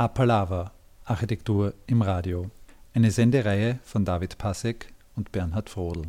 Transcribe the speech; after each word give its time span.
Apalava 0.00 0.72
Architektur 1.04 1.74
im 1.86 2.00
Radio. 2.00 2.50
Eine 2.94 3.10
Sendereihe 3.10 3.80
von 3.82 4.06
David 4.06 4.38
Passek 4.38 4.94
und 5.14 5.30
Bernhard 5.30 5.68
Frodel. 5.68 6.04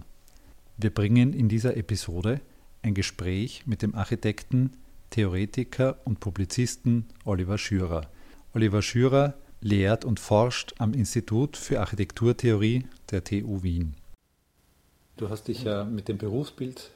Wir 0.78 0.92
bringen 0.92 1.34
in 1.34 1.50
dieser 1.50 1.76
Episode 1.76 2.40
ein 2.84 2.94
Gespräch 2.94 3.64
mit 3.66 3.82
dem 3.82 3.94
Architekten, 3.94 4.72
Theoretiker 5.10 5.98
und 6.06 6.22
Publizisten 6.22 7.06
Oliver 7.26 7.58
Schürer. 7.58 8.08
Oliver 8.54 8.82
Schürer 8.82 9.34
lehrt 9.60 10.06
und 10.06 10.22
forscht 10.22 10.74
am 10.78 10.94
Institut 10.94 11.58
für 11.58 11.82
Architekturtheorie 11.82 12.86
der 13.12 13.26
TU 13.26 13.62
Wien. 13.62 13.96
Du 15.18 15.30
hast 15.30 15.50
dich 15.50 15.66
ja 15.66 15.84
mit 15.84 16.08
dem 16.08 16.18
Berufsbild 16.18 16.92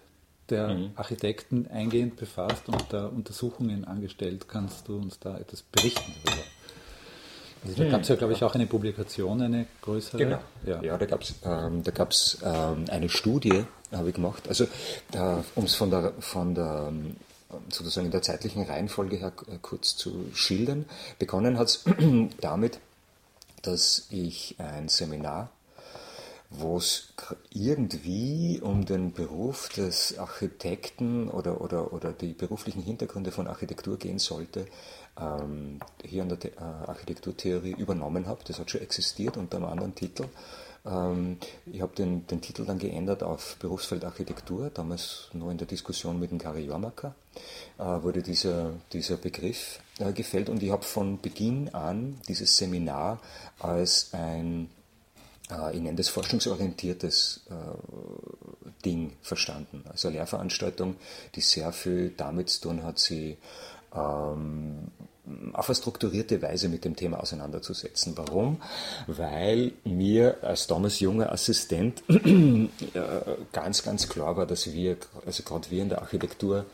der 0.47 0.73
mhm. 0.73 0.91
Architekten 0.95 1.67
eingehend 1.67 2.15
befasst 2.15 2.69
und 2.69 2.85
da 2.91 3.07
Untersuchungen 3.07 3.83
angestellt. 3.83 4.47
Kannst 4.47 4.87
du 4.87 4.95
uns 4.95 5.19
da 5.19 5.37
etwas 5.37 5.61
berichten 5.61 6.13
darüber? 6.23 6.54
Also 7.65 7.83
da 7.83 7.89
gab 7.89 8.01
es 8.01 8.07
ja, 8.09 8.15
glaube 8.15 8.33
ich, 8.33 8.43
auch 8.43 8.55
eine 8.55 8.67
Publikation, 8.67 9.41
eine 9.41 9.65
größere. 9.81 10.17
Genau. 10.17 10.39
Ja, 10.65 10.81
ja 10.81 10.97
da 10.97 11.05
gab 11.05 11.21
es 11.21 11.35
ähm, 11.43 11.83
ähm, 12.43 12.85
eine 12.89 13.09
Studie, 13.09 13.65
habe 13.91 14.09
ich 14.09 14.15
gemacht. 14.15 14.47
Also, 14.47 14.67
um 15.55 15.63
es 15.65 15.75
von 15.75 15.89
der, 15.89 16.13
von 16.19 16.55
der 16.55 16.89
ähm, 16.89 17.15
sozusagen 17.69 18.05
in 18.05 18.11
der 18.11 18.21
zeitlichen 18.21 18.63
Reihenfolge 18.63 19.17
her 19.17 19.31
äh, 19.47 19.57
kurz 19.61 19.95
zu 19.95 20.29
schildern, 20.33 20.85
begonnen 21.19 21.57
hat 21.57 21.67
es 21.67 21.83
damit, 22.41 22.79
dass 23.61 24.07
ich 24.11 24.55
ein 24.59 24.89
Seminar 24.89 25.49
wo 26.49 26.77
es 26.77 27.13
irgendwie 27.49 28.59
um 28.61 28.85
den 28.85 29.13
Beruf 29.13 29.69
des 29.69 30.17
Architekten 30.17 31.29
oder, 31.29 31.61
oder, 31.61 31.91
oder 31.93 32.11
die 32.13 32.33
beruflichen 32.33 32.81
Hintergründe 32.81 33.31
von 33.31 33.47
Architektur 33.47 33.97
gehen 33.97 34.19
sollte, 34.19 34.67
ähm, 35.19 35.79
hier 36.03 36.23
an 36.23 36.29
der 36.29 36.37
The 36.41 36.49
äh, 36.49 36.61
Architekturtheorie 36.61 37.75
übernommen 37.77 38.27
habe. 38.27 38.41
Das 38.45 38.59
hat 38.59 38.71
schon 38.71 38.81
existiert 38.81 39.37
unter 39.37 39.57
einem 39.57 39.67
anderen 39.67 39.95
Titel. 39.95 40.25
Ähm, 40.85 41.37
ich 41.65 41.81
habe 41.81 41.95
den, 41.95 42.27
den 42.27 42.41
Titel 42.41 42.65
dann 42.65 42.79
geändert 42.79 43.23
auf 43.23 43.57
Berufsfeld 43.59 44.05
Architektur, 44.05 44.69
damals 44.73 45.29
nur 45.33 45.51
in 45.51 45.57
der 45.57 45.67
Diskussion 45.67 46.19
mit 46.19 46.31
dem 46.31 46.37
Kari 46.37 46.65
Jormaka 46.65 47.15
äh, 47.77 47.83
wurde 47.83 48.21
dieser, 48.21 48.73
dieser 48.93 49.17
Begriff 49.17 49.79
äh, 49.99 50.13
gefällt 50.13 50.49
und 50.49 50.61
ich 50.61 50.71
habe 50.71 50.83
von 50.83 51.19
Beginn 51.19 51.73
an 51.73 52.19
dieses 52.27 52.57
Seminar 52.57 53.19
als 53.59 54.13
ein 54.13 54.69
äh, 55.49 55.75
ich 55.75 55.81
nenne 55.81 55.97
das 55.97 56.09
forschungsorientiertes 56.09 57.41
äh, 57.49 58.81
Ding 58.83 59.13
verstanden. 59.21 59.83
Also 59.89 60.07
eine 60.07 60.17
Lehrveranstaltung, 60.17 60.95
die 61.35 61.41
sehr 61.41 61.71
viel 61.71 62.13
damit 62.15 62.49
zu 62.49 62.61
tun 62.61 62.83
hat, 62.83 62.99
sie 62.99 63.37
ähm, 63.95 64.91
auf 65.53 65.69
eine 65.69 65.75
strukturierte 65.75 66.41
Weise 66.41 66.69
mit 66.69 66.85
dem 66.85 66.95
Thema 66.95 67.19
auseinanderzusetzen. 67.19 68.13
Warum? 68.15 68.61
Weil 69.07 69.71
mir 69.83 70.37
als 70.43 70.67
damals 70.67 70.99
junger 70.99 71.31
Assistent 71.31 72.03
äh, 72.09 72.69
ganz, 73.51 73.83
ganz 73.83 74.07
klar 74.07 74.37
war, 74.37 74.45
dass 74.45 74.71
wir, 74.71 74.97
also 75.25 75.43
gerade 75.43 75.71
wir 75.71 75.81
in 75.81 75.89
der 75.89 76.01
Architektur, 76.01 76.65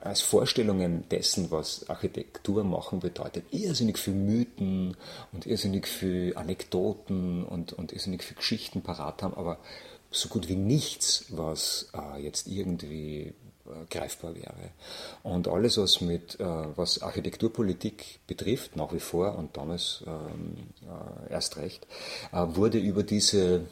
als 0.00 0.22
Vorstellungen 0.22 1.06
dessen, 1.10 1.50
was 1.50 1.88
Architektur 1.90 2.64
machen 2.64 3.00
bedeutet, 3.00 3.44
irrsinnig 3.50 3.98
viel 3.98 4.14
Mythen 4.14 4.96
und 5.32 5.46
irrsinnig 5.46 5.86
viel 5.86 6.32
Anekdoten 6.34 7.44
und, 7.44 7.74
und 7.74 7.92
irrsinnig 7.92 8.22
viel 8.22 8.36
Geschichten 8.36 8.80
parat 8.80 9.22
haben, 9.22 9.34
aber 9.34 9.58
so 10.10 10.28
gut 10.28 10.48
wie 10.48 10.56
nichts, 10.56 11.26
was 11.28 11.90
äh, 11.94 12.22
jetzt 12.22 12.48
irgendwie 12.48 13.20
äh, 13.26 13.32
greifbar 13.90 14.34
wäre. 14.34 14.70
Und 15.22 15.48
alles, 15.48 15.78
was 15.78 16.00
mit, 16.00 16.38
äh, 16.40 16.44
was 16.44 17.02
Architekturpolitik 17.02 18.20
betrifft, 18.26 18.76
nach 18.76 18.92
wie 18.92 19.00
vor 19.00 19.36
und 19.36 19.56
damals 19.56 20.02
ähm, 20.06 20.56
äh, 20.82 21.32
erst 21.32 21.56
recht, 21.56 21.86
äh, 22.32 22.44
wurde 22.46 22.78
über 22.78 23.02
diese 23.02 23.66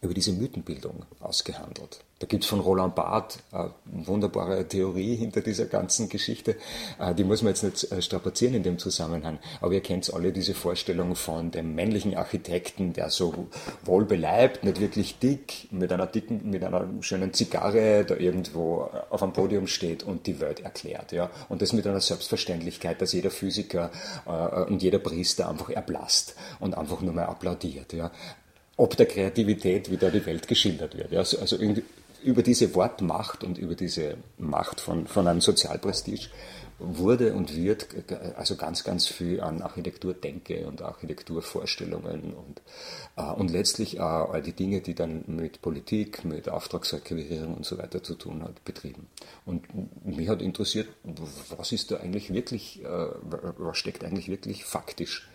über 0.00 0.14
diese 0.14 0.32
Mythenbildung 0.32 1.04
ausgehandelt. 1.20 2.04
Da 2.20 2.26
gibt 2.26 2.42
es 2.42 2.50
von 2.50 2.58
Roland 2.58 2.96
Barth 2.96 3.38
eine 3.52 3.72
wunderbare 3.84 4.66
Theorie 4.66 5.14
hinter 5.14 5.40
dieser 5.40 5.66
ganzen 5.66 6.08
Geschichte. 6.08 6.56
Äh, 6.98 7.14
die 7.14 7.22
muss 7.22 7.42
man 7.42 7.52
jetzt 7.52 7.62
nicht 7.62 7.92
äh, 7.92 8.02
strapazieren 8.02 8.54
in 8.54 8.64
dem 8.64 8.78
Zusammenhang. 8.78 9.38
Aber 9.60 9.72
ihr 9.72 9.80
kennt 9.80 10.12
alle 10.12 10.32
diese 10.32 10.54
Vorstellung 10.54 11.14
von 11.14 11.52
dem 11.52 11.76
männlichen 11.76 12.16
Architekten, 12.16 12.92
der 12.92 13.10
so 13.10 13.46
wohlbeleibt, 13.84 14.64
nicht 14.64 14.80
wirklich 14.80 15.20
dick, 15.20 15.68
mit 15.70 15.92
einer 15.92 16.06
dicken, 16.06 16.50
mit 16.50 16.64
einer 16.64 16.88
schönen 17.02 17.32
Zigarre 17.32 18.04
da 18.04 18.16
irgendwo 18.16 18.90
auf 19.10 19.22
einem 19.22 19.32
Podium 19.32 19.68
steht 19.68 20.02
und 20.02 20.26
die 20.26 20.40
Welt 20.40 20.60
erklärt. 20.60 21.12
Ja? 21.12 21.30
Und 21.48 21.62
das 21.62 21.72
mit 21.72 21.86
einer 21.86 22.00
Selbstverständlichkeit, 22.00 23.00
dass 23.00 23.12
jeder 23.12 23.30
Physiker 23.30 23.92
äh, 24.26 24.62
und 24.64 24.82
jeder 24.82 24.98
Priester 24.98 25.48
einfach 25.48 25.70
erblasst 25.70 26.34
und 26.58 26.76
einfach 26.76 27.00
nur 27.00 27.14
mal 27.14 27.26
applaudiert. 27.26 27.92
Ja? 27.92 28.10
ob 28.78 28.96
der 28.96 29.06
Kreativität, 29.06 29.90
wie 29.90 29.96
da 29.96 30.08
die 30.08 30.24
Welt 30.24 30.46
geschildert 30.46 30.96
wird. 30.96 31.12
Also, 31.12 31.40
also 31.40 31.58
über 32.28 32.42
diese 32.42 32.74
Wortmacht 32.74 33.42
und 33.42 33.56
über 33.56 33.74
diese 33.74 34.18
Macht 34.36 34.82
von, 34.82 35.06
von 35.06 35.26
einem 35.26 35.40
Sozialprestige 35.40 36.26
wurde 36.78 37.32
und 37.32 37.56
wird 37.56 37.88
also 38.36 38.54
ganz, 38.56 38.84
ganz 38.84 39.06
viel 39.06 39.40
an 39.40 39.62
Architekturdenke 39.62 40.66
und 40.66 40.82
Architekturvorstellungen 40.82 42.34
und, 42.34 42.60
äh, 43.16 43.22
und 43.32 43.50
letztlich 43.50 43.98
auch 43.98 44.30
all 44.30 44.42
die 44.42 44.52
Dinge, 44.52 44.82
die 44.82 44.94
dann 44.94 45.24
mit 45.26 45.62
Politik, 45.62 46.26
mit 46.26 46.50
Auftragsakquirierung 46.50 47.54
und 47.54 47.64
so 47.64 47.78
weiter 47.78 48.02
zu 48.02 48.14
tun 48.14 48.42
hat, 48.42 48.62
betrieben. 48.62 49.08
Und 49.46 49.66
mich 50.04 50.28
hat 50.28 50.42
interessiert, 50.42 50.88
was 51.56 51.72
ist 51.72 51.90
da 51.90 51.96
eigentlich 51.96 52.32
wirklich, 52.32 52.84
äh, 52.84 53.08
was 53.56 53.78
steckt 53.78 54.04
eigentlich 54.04 54.28
wirklich 54.28 54.66
faktisch 54.66 55.28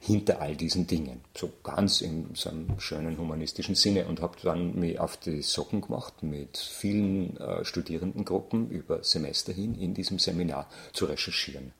hinter 0.00 0.40
all 0.40 0.56
diesen 0.56 0.86
Dingen. 0.86 1.20
So 1.36 1.50
ganz 1.62 2.00
in 2.00 2.34
so 2.34 2.50
einem 2.50 2.78
schönen 2.78 3.18
humanistischen 3.18 3.74
Sinne 3.74 4.06
und 4.06 4.20
habe 4.20 4.36
dann 4.42 4.78
mich 4.78 4.98
auf 5.00 5.16
die 5.16 5.42
Socken 5.42 5.80
gemacht, 5.80 6.22
mit 6.22 6.56
vielen 6.56 7.36
äh, 7.38 7.64
Studierendengruppen 7.64 8.70
über 8.70 9.02
Semester 9.02 9.52
hin 9.52 9.74
in 9.74 9.94
diesem 9.94 10.18
Seminar 10.18 10.68
zu 10.92 11.06
recherchieren. 11.06 11.72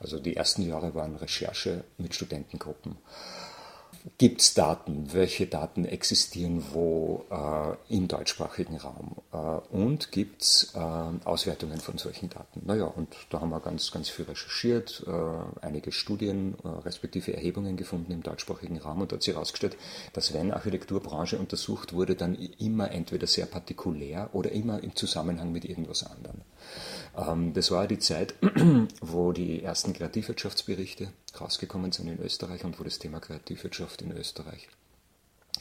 Also 0.00 0.18
die 0.18 0.36
ersten 0.36 0.66
Jahre 0.66 0.94
waren 0.94 1.16
Recherche 1.16 1.84
mit 1.98 2.14
Studentengruppen. 2.14 2.96
Gibt 4.16 4.40
es 4.40 4.54
Daten? 4.54 5.12
Welche 5.12 5.46
Daten 5.46 5.84
existieren 5.84 6.64
wo 6.72 7.26
äh, 7.30 7.94
im 7.94 8.08
deutschsprachigen 8.08 8.78
Raum? 8.78 9.16
Äh, 9.32 9.36
und 9.76 10.10
gibt 10.10 10.40
es 10.40 10.72
äh, 10.74 10.78
Auswertungen 10.78 11.80
von 11.80 11.98
solchen 11.98 12.30
Daten? 12.30 12.62
Naja, 12.64 12.84
und 12.84 13.14
da 13.28 13.40
haben 13.40 13.50
wir 13.50 13.60
ganz, 13.60 13.90
ganz 13.92 14.08
viel 14.08 14.24
recherchiert, 14.24 15.04
äh, 15.06 15.10
einige 15.60 15.92
Studien 15.92 16.54
äh, 16.64 16.68
respektive 16.68 17.34
Erhebungen 17.34 17.76
gefunden 17.76 18.12
im 18.12 18.22
deutschsprachigen 18.22 18.78
Raum 18.78 19.02
und 19.02 19.12
da 19.12 19.16
hat 19.16 19.22
sich 19.22 19.34
herausgestellt, 19.34 19.76
dass 20.14 20.32
wenn 20.32 20.50
Architekturbranche 20.50 21.38
untersucht 21.38 21.92
wurde, 21.92 22.14
dann 22.14 22.36
immer 22.58 22.90
entweder 22.92 23.26
sehr 23.26 23.46
partikulär 23.46 24.30
oder 24.32 24.50
immer 24.52 24.82
im 24.82 24.96
Zusammenhang 24.96 25.52
mit 25.52 25.66
irgendwas 25.66 26.04
anderem. 26.04 26.40
Ähm, 27.20 27.52
das 27.52 27.70
war 27.70 27.86
die 27.86 27.98
Zeit, 27.98 28.34
wo 29.00 29.32
die 29.32 29.62
ersten 29.62 29.92
Kreativwirtschaftsberichte 29.92 31.12
rausgekommen 31.40 31.92
sind 31.92 32.08
in 32.08 32.20
Österreich 32.20 32.64
und 32.64 32.78
wo 32.80 32.84
das 32.84 32.98
Thema 32.98 33.20
Kreativwirtschaft 33.20 34.02
in 34.02 34.12
Österreich 34.12 34.68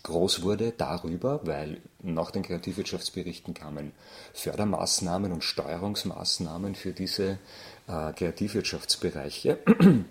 groß 0.03 0.43
wurde 0.43 0.71
darüber, 0.77 1.41
weil 1.43 1.81
nach 2.01 2.31
den 2.31 2.43
Kreativwirtschaftsberichten 2.43 3.53
kamen 3.53 3.91
Fördermaßnahmen 4.33 5.31
und 5.31 5.43
Steuerungsmaßnahmen 5.43 6.75
für 6.75 6.93
diese 6.93 7.39
äh, 7.87 8.13
Kreativwirtschaftsbereiche 8.13 9.59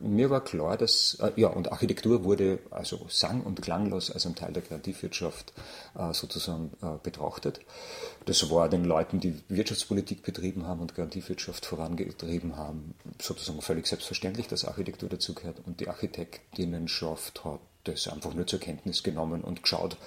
mir 0.00 0.30
war 0.30 0.42
klar, 0.42 0.76
dass, 0.76 1.14
äh, 1.20 1.32
ja, 1.36 1.48
und 1.48 1.72
Architektur 1.72 2.24
wurde 2.24 2.58
also 2.70 3.06
sang- 3.08 3.42
und 3.42 3.62
klanglos 3.62 4.10
als 4.10 4.26
ein 4.26 4.34
Teil 4.34 4.52
der 4.52 4.62
Kreativwirtschaft 4.62 5.52
äh, 5.98 6.12
sozusagen 6.12 6.70
betrachtet. 7.02 7.60
Das 8.26 8.50
war 8.50 8.68
den 8.68 8.84
Leuten, 8.84 9.20
die 9.20 9.34
Wirtschaftspolitik 9.48 10.22
betrieben 10.22 10.66
haben 10.66 10.80
und 10.80 10.94
Kreativwirtschaft 10.94 11.66
vorangetrieben 11.66 12.56
haben, 12.56 12.94
sozusagen 13.20 13.60
völlig 13.60 13.86
selbstverständlich, 13.86 14.48
dass 14.48 14.64
Architektur 14.64 15.08
dazugehört. 15.08 15.60
Und 15.66 15.80
die 15.80 15.88
Architektinnenschaft 15.88 17.44
hat 17.44 17.60
das 17.84 18.08
einfach 18.08 18.32
nur 18.32 18.46
zur 18.46 18.60
Kenntnis 18.60 19.02
genommen 19.02 19.42
und 19.42 19.62
geschaut, 19.62 19.98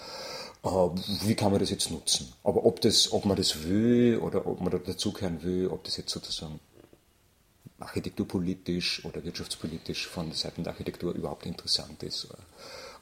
äh, 0.63 0.67
wie 0.67 1.35
kann 1.35 1.51
man 1.51 1.59
das 1.59 1.69
jetzt 1.69 1.91
nutzen. 1.91 2.33
Aber 2.43 2.65
ob, 2.65 2.81
das, 2.81 3.11
ob 3.11 3.25
man 3.25 3.37
das 3.37 3.63
will 3.65 4.17
oder 4.17 4.47
ob 4.47 4.61
man 4.61 4.71
da 4.71 4.79
dazugehören 4.79 5.43
will, 5.43 5.67
ob 5.67 5.83
das 5.83 5.97
jetzt 5.97 6.11
sozusagen 6.11 6.59
architekturpolitisch 7.79 9.05
oder 9.05 9.23
wirtschaftspolitisch 9.23 10.07
von 10.07 10.31
Seiten 10.31 10.63
der 10.63 10.73
Architektur 10.73 11.13
überhaupt 11.13 11.45
interessant 11.45 12.01
ist 12.01 12.27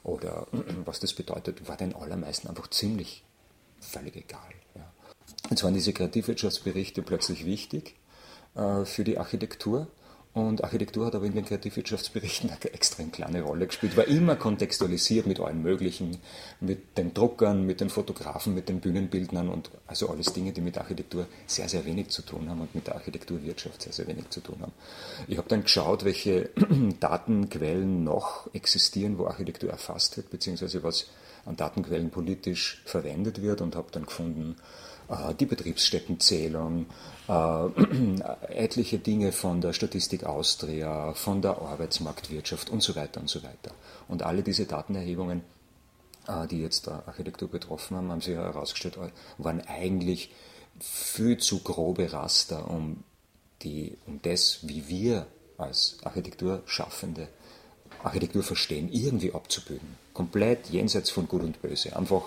oder 0.02 0.46
was 0.84 1.00
das 1.00 1.14
bedeutet, 1.14 1.66
war 1.66 1.76
den 1.76 1.94
allermeisten 1.94 2.48
einfach 2.48 2.68
ziemlich 2.68 3.24
völlig 3.80 4.16
egal. 4.16 4.52
Ja. 4.74 4.92
Jetzt 5.50 5.62
waren 5.62 5.74
diese 5.74 5.92
Kreativwirtschaftsberichte 5.92 7.02
plötzlich 7.02 7.46
wichtig 7.46 7.94
äh, 8.54 8.84
für 8.84 9.04
die 9.04 9.18
Architektur 9.18 9.88
Und 10.36 10.62
Architektur 10.64 11.06
hat 11.06 11.14
aber 11.14 11.24
in 11.24 11.32
den 11.32 11.46
Kreativwirtschaftsberichten 11.46 12.50
eine 12.50 12.74
extrem 12.74 13.10
kleine 13.10 13.40
Rolle 13.40 13.68
gespielt, 13.68 13.96
war 13.96 14.06
immer 14.06 14.36
kontextualisiert 14.36 15.26
mit 15.26 15.40
allen 15.40 15.62
möglichen, 15.62 16.18
mit 16.60 16.98
den 16.98 17.14
Druckern, 17.14 17.64
mit 17.64 17.80
den 17.80 17.88
Fotografen, 17.88 18.54
mit 18.54 18.68
den 18.68 18.80
Bühnenbildnern 18.80 19.48
und 19.48 19.70
also 19.86 20.10
alles 20.10 20.34
Dinge, 20.34 20.52
die 20.52 20.60
mit 20.60 20.76
Architektur 20.76 21.26
sehr, 21.46 21.70
sehr 21.70 21.86
wenig 21.86 22.10
zu 22.10 22.20
tun 22.20 22.50
haben 22.50 22.60
und 22.60 22.74
mit 22.74 22.86
der 22.86 22.96
Architekturwirtschaft 22.96 23.80
sehr, 23.80 23.94
sehr 23.94 24.06
wenig 24.08 24.28
zu 24.28 24.40
tun 24.40 24.58
haben. 24.60 24.72
Ich 25.26 25.38
habe 25.38 25.48
dann 25.48 25.62
geschaut, 25.62 26.04
welche 26.04 26.50
Datenquellen 27.00 28.04
noch 28.04 28.52
existieren, 28.52 29.16
wo 29.16 29.28
Architektur 29.28 29.70
erfasst 29.70 30.18
wird, 30.18 30.28
beziehungsweise 30.28 30.82
was 30.82 31.06
an 31.46 31.56
Datenquellen 31.56 32.10
politisch 32.10 32.82
verwendet 32.84 33.40
wird 33.40 33.62
und 33.62 33.74
habe 33.74 33.88
dann 33.90 34.04
gefunden, 34.04 34.56
die 35.38 35.46
Betriebsstättenzählung, 35.46 36.86
äh, 37.28 37.32
etliche 38.52 38.98
Dinge 38.98 39.32
von 39.32 39.60
der 39.60 39.72
Statistik 39.72 40.24
Austria, 40.24 41.12
von 41.14 41.42
der 41.42 41.58
Arbeitsmarktwirtschaft 41.62 42.70
und 42.70 42.82
so 42.82 42.96
weiter 42.96 43.20
und 43.20 43.28
so 43.28 43.42
weiter. 43.42 43.72
Und 44.08 44.22
alle 44.22 44.42
diese 44.42 44.66
Datenerhebungen, 44.66 45.42
äh, 46.28 46.46
die 46.48 46.60
jetzt 46.60 46.88
Architektur 46.88 47.48
betroffen 47.48 47.96
haben, 47.96 48.10
haben 48.10 48.20
sich 48.20 48.34
herausgestellt, 48.34 48.98
waren 49.38 49.60
eigentlich 49.66 50.32
viel 50.80 51.38
zu 51.38 51.60
grobe 51.60 52.12
Raster, 52.12 52.70
um, 52.70 53.04
die, 53.62 53.96
um 54.06 54.20
das, 54.22 54.58
wie 54.62 54.88
wir 54.88 55.26
als 55.58 55.98
Architekturschaffende 56.02 57.28
Architektur 58.02 58.42
verstehen, 58.42 58.90
irgendwie 58.92 59.32
abzubilden. 59.32 59.96
Komplett 60.12 60.68
jenseits 60.68 61.10
von 61.10 61.28
Gut 61.28 61.42
und 61.42 61.62
Böse. 61.62 61.96
Einfach 61.96 62.24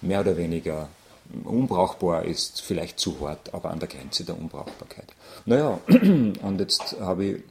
mehr 0.00 0.20
oder 0.20 0.36
weniger 0.36 0.88
unbrauchbar 1.44 2.24
ist 2.24 2.60
vielleicht 2.62 2.98
zu 2.98 3.20
hart, 3.20 3.54
aber 3.54 3.70
an 3.70 3.80
der 3.80 3.88
Grenze 3.88 4.24
der 4.24 4.38
Unbrauchbarkeit. 4.38 5.14
Naja, 5.46 5.80
und 5.88 6.60
jetzt 6.60 6.96
habe 7.00 7.24
ich 7.24 7.42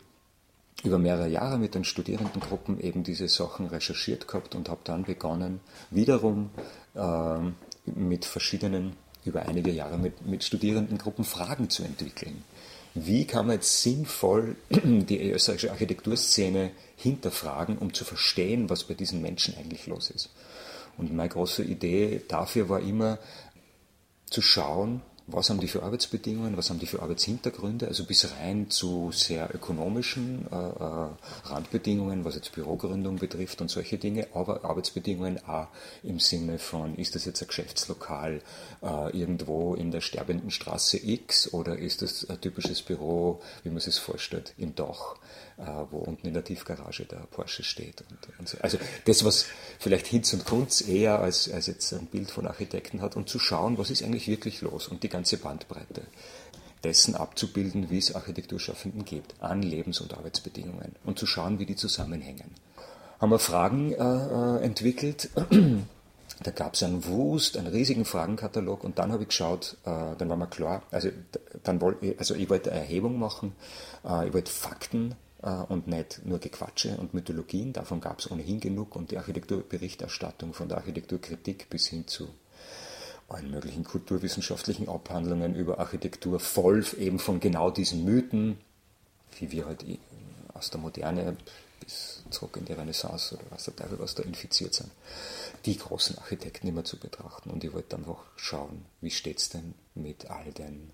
über 0.83 0.97
mehrere 0.97 1.27
Jahre 1.27 1.57
mit 1.57 1.75
den 1.75 1.83
Studierendengruppen 1.83 2.79
eben 2.79 3.03
diese 3.03 3.27
Sachen 3.27 3.67
recherchiert 3.67 4.27
gehabt 4.27 4.55
und 4.55 4.69
habe 4.69 4.81
dann 4.83 5.03
begonnen, 5.03 5.59
wiederum 5.89 6.49
äh, 6.95 7.37
mit 7.85 8.25
verschiedenen, 8.25 8.93
über 9.25 9.43
einige 9.43 9.71
Jahre 9.71 9.97
mit, 9.97 10.25
mit 10.25 10.43
Studierendengruppen 10.43 11.23
Fragen 11.23 11.69
zu 11.69 11.83
entwickeln. 11.83 12.43
Wie 12.93 13.25
kann 13.25 13.47
man 13.47 13.57
jetzt 13.57 13.81
sinnvoll 13.81 14.55
die 14.69 15.31
österreichische 15.31 15.71
Architekturszene 15.71 16.71
hinterfragen, 16.97 17.77
um 17.77 17.93
zu 17.93 18.03
verstehen, 18.03 18.69
was 18.69 18.83
bei 18.83 18.95
diesen 18.95 19.21
Menschen 19.21 19.55
eigentlich 19.57 19.87
los 19.87 20.09
ist? 20.09 20.29
Und 20.97 21.13
meine 21.13 21.29
große 21.29 21.63
Idee 21.63 22.21
dafür 22.27 22.69
war 22.69 22.81
immer, 22.81 23.17
zu 24.31 24.41
schauen, 24.41 25.01
was 25.27 25.49
haben 25.49 25.59
die 25.59 25.67
für 25.67 25.83
Arbeitsbedingungen, 25.83 26.57
was 26.57 26.69
haben 26.69 26.79
die 26.79 26.87
für 26.87 27.01
Arbeitshintergründe, 27.01 27.87
also 27.87 28.05
bis 28.05 28.29
rein 28.37 28.69
zu 28.69 29.11
sehr 29.13 29.53
ökonomischen 29.53 30.47
äh, 30.51 30.55
äh, 30.55 31.07
Randbedingungen, 31.45 32.25
was 32.25 32.35
jetzt 32.35 32.51
Bürogründung 32.53 33.17
betrifft 33.17 33.61
und 33.61 33.69
solche 33.69 33.97
Dinge, 33.97 34.27
aber 34.33 34.65
Arbeitsbedingungen 34.65 35.39
auch 35.45 35.67
im 36.03 36.19
Sinne 36.19 36.59
von, 36.59 36.95
ist 36.95 37.15
das 37.15 37.25
jetzt 37.25 37.41
ein 37.41 37.47
Geschäftslokal 37.47 38.41
äh, 38.81 39.17
irgendwo 39.17 39.75
in 39.75 39.91
der 39.91 40.01
sterbenden 40.01 40.51
Straße 40.51 40.97
X 40.97 41.53
oder 41.53 41.77
ist 41.77 42.01
das 42.01 42.29
ein 42.29 42.41
typisches 42.41 42.81
Büro, 42.81 43.41
wie 43.63 43.69
man 43.69 43.79
sich 43.79 43.95
vorstellt, 43.95 44.53
im 44.57 44.75
Dach, 44.75 45.15
wo 45.89 45.97
unten 45.99 46.27
in 46.27 46.33
der 46.33 46.43
Tiefgarage 46.43 47.05
der 47.05 47.19
Porsche 47.29 47.63
steht. 47.63 48.03
Und, 48.09 48.39
und 48.39 48.49
so. 48.49 48.57
Also 48.61 48.77
das, 49.05 49.23
was 49.23 49.45
vielleicht 49.79 50.07
Hinz 50.07 50.33
und 50.33 50.45
Kunz 50.45 50.81
eher 50.81 51.19
als, 51.19 51.49
als 51.51 51.67
jetzt 51.67 51.93
ein 51.93 52.07
Bild 52.07 52.31
von 52.31 52.47
Architekten 52.47 53.01
hat 53.01 53.15
und 53.15 53.29
zu 53.29 53.39
schauen, 53.39 53.77
was 53.77 53.89
ist 53.89 54.03
eigentlich 54.03 54.27
wirklich 54.27 54.61
los 54.61 54.87
und 54.87 55.03
die 55.03 55.09
ganze 55.09 55.37
Bandbreite 55.37 56.03
dessen 56.83 57.15
abzubilden, 57.15 57.89
wie 57.89 57.99
es 57.99 58.15
Architekturschaffenden 58.15 59.05
geht, 59.05 59.35
an 59.39 59.61
Lebens- 59.61 60.01
und 60.01 60.17
Arbeitsbedingungen 60.17 60.95
und 61.03 61.19
zu 61.19 61.27
schauen, 61.27 61.59
wie 61.59 61.65
die 61.65 61.75
zusammenhängen. 61.75 62.55
Haben 63.19 63.31
wir 63.31 63.39
Fragen 63.39 63.93
äh, 63.93 63.97
äh 63.97 64.63
entwickelt. 64.63 65.29
Da 66.43 66.49
gab 66.49 66.73
es 66.73 66.81
einen 66.81 67.05
Wust, 67.05 67.55
einen 67.55 67.67
riesigen 67.67 68.03
Fragenkatalog 68.03 68.83
und 68.83 68.97
dann 68.97 69.11
habe 69.11 69.23
ich 69.23 69.29
geschaut, 69.29 69.77
äh, 69.85 70.15
dann 70.17 70.27
war 70.27 70.37
mir 70.37 70.47
klar, 70.47 70.81
also, 70.89 71.09
dann 71.61 71.81
wollte, 71.81 72.15
also 72.17 72.33
ich 72.33 72.49
wollte 72.49 72.71
eine 72.71 72.79
Erhebung 72.79 73.19
machen, 73.19 73.53
äh, 74.03 74.27
ich 74.27 74.33
wollte 74.33 74.51
Fakten 74.51 75.11
äh, 75.11 75.15
und 75.41 75.87
nicht 75.87 76.21
nur 76.23 76.39
Gequatsche 76.39 76.97
und 76.97 77.13
Mythologien, 77.13 77.73
davon 77.73 77.99
gab 77.99 78.19
es 78.19 78.29
ohnehin 78.29 78.59
genug 78.59 78.95
und 78.95 79.09
die 79.11 79.17
Architekturberichterstattung 79.17 80.53
von 80.53 80.69
der 80.69 80.77
Architekturkritik 80.77 81.69
bis 81.69 81.87
hin 81.87 82.07
zu 82.07 82.29
allen 83.27 83.49
möglichen 83.49 83.83
kulturwissenschaftlichen 83.83 84.89
Abhandlungen 84.89 85.55
über 85.55 85.79
Architektur 85.79 86.39
voll 86.39 86.85
eben 86.97 87.17
von 87.17 87.39
genau 87.39 87.71
diesen 87.71 88.03
Mythen, 88.03 88.57
wie 89.39 89.51
wir 89.51 89.65
halt 89.65 89.85
aus 90.53 90.69
der 90.69 90.81
Moderne 90.81 91.37
bis 91.79 92.23
zurück 92.29 92.57
in 92.57 92.65
die 92.65 92.73
Renaissance 92.73 93.35
oder 93.35 93.45
was 93.49 93.63
der 93.63 93.75
Teufel 93.75 93.99
was 93.99 94.15
da 94.15 94.23
infiziert 94.23 94.73
sind, 94.73 94.91
die 95.65 95.77
großen 95.77 96.17
Architekten 96.17 96.67
immer 96.67 96.83
zu 96.83 96.97
betrachten. 96.97 97.49
Und 97.49 97.63
ich 97.63 97.73
wollte 97.73 97.95
einfach 97.95 98.23
schauen, 98.35 98.85
wie 99.01 99.11
steht 99.11 99.39
es 99.39 99.49
denn 99.49 99.73
mit 99.95 100.29
all 100.29 100.51
den 100.51 100.91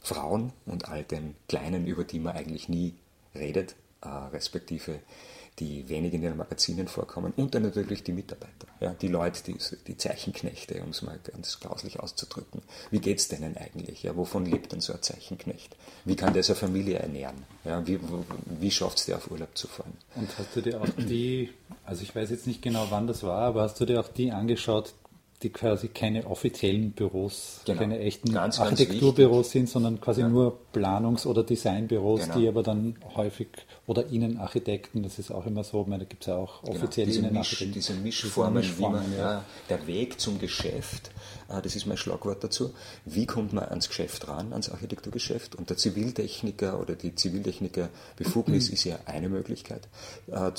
Frauen 0.00 0.52
und 0.64 0.88
all 0.88 1.04
den 1.04 1.36
Kleinen, 1.48 1.86
über 1.86 2.04
die 2.04 2.20
man 2.20 2.36
eigentlich 2.36 2.68
nie 2.68 2.94
redet, 3.34 3.74
äh, 4.02 4.08
respektive 4.08 5.00
die 5.60 5.88
wenig 5.88 6.14
in 6.14 6.22
den 6.22 6.36
Magazinen 6.36 6.88
vorkommen 6.88 7.32
und 7.36 7.54
dann 7.54 7.62
natürlich 7.62 8.02
die 8.02 8.12
Mitarbeiter, 8.12 8.66
ja, 8.80 8.94
die 8.94 9.08
Leute, 9.08 9.42
die, 9.44 9.56
die 9.86 9.96
Zeichenknechte, 9.96 10.82
um 10.82 10.90
es 10.90 11.02
mal 11.02 11.18
ganz 11.22 11.60
grauslich 11.60 12.00
auszudrücken. 12.00 12.62
Wie 12.90 12.98
geht 12.98 13.18
es 13.18 13.28
denen 13.28 13.56
eigentlich? 13.56 14.02
Ja, 14.02 14.16
wovon 14.16 14.46
lebt 14.46 14.72
denn 14.72 14.80
so 14.80 14.94
ein 14.94 15.02
Zeichenknecht? 15.02 15.76
Wie 16.04 16.16
kann 16.16 16.32
der 16.32 16.42
seine 16.42 16.56
Familie 16.56 16.98
ernähren? 16.98 17.44
Ja, 17.64 17.86
wie 17.86 18.00
wie 18.58 18.70
schafft 18.70 18.98
es 18.98 19.06
der 19.06 19.16
auf 19.16 19.30
Urlaub 19.30 19.56
zu 19.56 19.68
fahren? 19.68 19.92
Und 20.14 20.30
hast 20.38 20.56
du 20.56 20.62
dir 20.62 20.80
auch 20.80 20.88
die, 20.96 21.50
also 21.84 22.02
ich 22.02 22.14
weiß 22.14 22.30
jetzt 22.30 22.46
nicht 22.46 22.62
genau 22.62 22.86
wann 22.88 23.06
das 23.06 23.22
war, 23.22 23.42
aber 23.42 23.62
hast 23.62 23.78
du 23.80 23.84
dir 23.84 24.00
auch 24.00 24.08
die 24.08 24.32
angeschaut, 24.32 24.94
die 25.42 25.48
quasi 25.48 25.88
keine 25.88 26.26
offiziellen 26.26 26.92
Büros, 26.92 27.60
genau. 27.64 27.78
keine 27.78 27.98
echten 27.98 28.32
ganz, 28.32 28.60
Architekturbüros 28.60 29.46
ganz 29.46 29.52
sind, 29.52 29.68
sondern 29.70 30.00
quasi 30.00 30.20
ja. 30.20 30.28
nur 30.28 30.58
Planungs- 30.74 31.26
oder 31.26 31.42
Designbüros, 31.42 32.22
genau. 32.22 32.38
die 32.38 32.48
aber 32.48 32.62
dann 32.62 32.96
häufig, 33.16 33.48
oder 33.86 34.06
Innenarchitekten, 34.06 35.02
das 35.02 35.18
ist 35.18 35.30
auch 35.30 35.46
immer 35.46 35.64
so, 35.64 35.84
meine, 35.84 36.04
da 36.04 36.08
gibt 36.08 36.24
es 36.24 36.26
ja 36.26 36.36
auch 36.36 36.62
genau. 36.62 36.76
offizielle 36.76 37.06
diese 37.06 37.20
Innenarchitekten. 37.20 37.74
Misch, 37.74 37.86
diese 37.86 37.98
Mischformen, 38.00 38.60
diese 38.60 38.72
Mischformen 38.72 39.10
man, 39.10 39.18
ja. 39.18 39.44
der 39.70 39.86
Weg 39.86 40.20
zum 40.20 40.38
Geschäft, 40.38 41.10
äh, 41.48 41.62
das 41.62 41.74
ist 41.74 41.86
mein 41.86 41.96
Schlagwort 41.96 42.44
dazu, 42.44 42.74
wie 43.06 43.24
kommt 43.24 43.54
man 43.54 43.64
ans 43.64 43.88
Geschäft 43.88 44.28
ran, 44.28 44.52
ans 44.52 44.68
Architekturgeschäft 44.68 45.54
und 45.54 45.70
der 45.70 45.78
Ziviltechniker 45.78 46.78
oder 46.78 46.96
die 46.96 47.14
Ziviltechnikerbefugnis 47.14 48.68
ist 48.70 48.84
ja 48.84 48.98
eine 49.06 49.30
Möglichkeit. 49.30 49.88
Äh, 50.26 50.52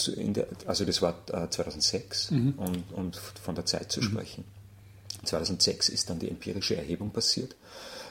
also 0.65 0.85
das 0.85 1.03
war 1.03 1.15
2006, 1.27 2.31
äh, 2.31 2.33
mhm. 2.33 2.53
um, 2.57 2.83
um 2.93 3.11
von 3.43 3.53
der 3.53 3.65
Zeit 3.67 3.91
zu 3.91 4.01
mhm. 4.01 4.07
Sprechen. 5.21 5.25
2006 5.25 5.89
ist 5.89 6.09
dann 6.09 6.19
die 6.19 6.29
empirische 6.29 6.77
Erhebung 6.77 7.11
passiert. 7.11 7.55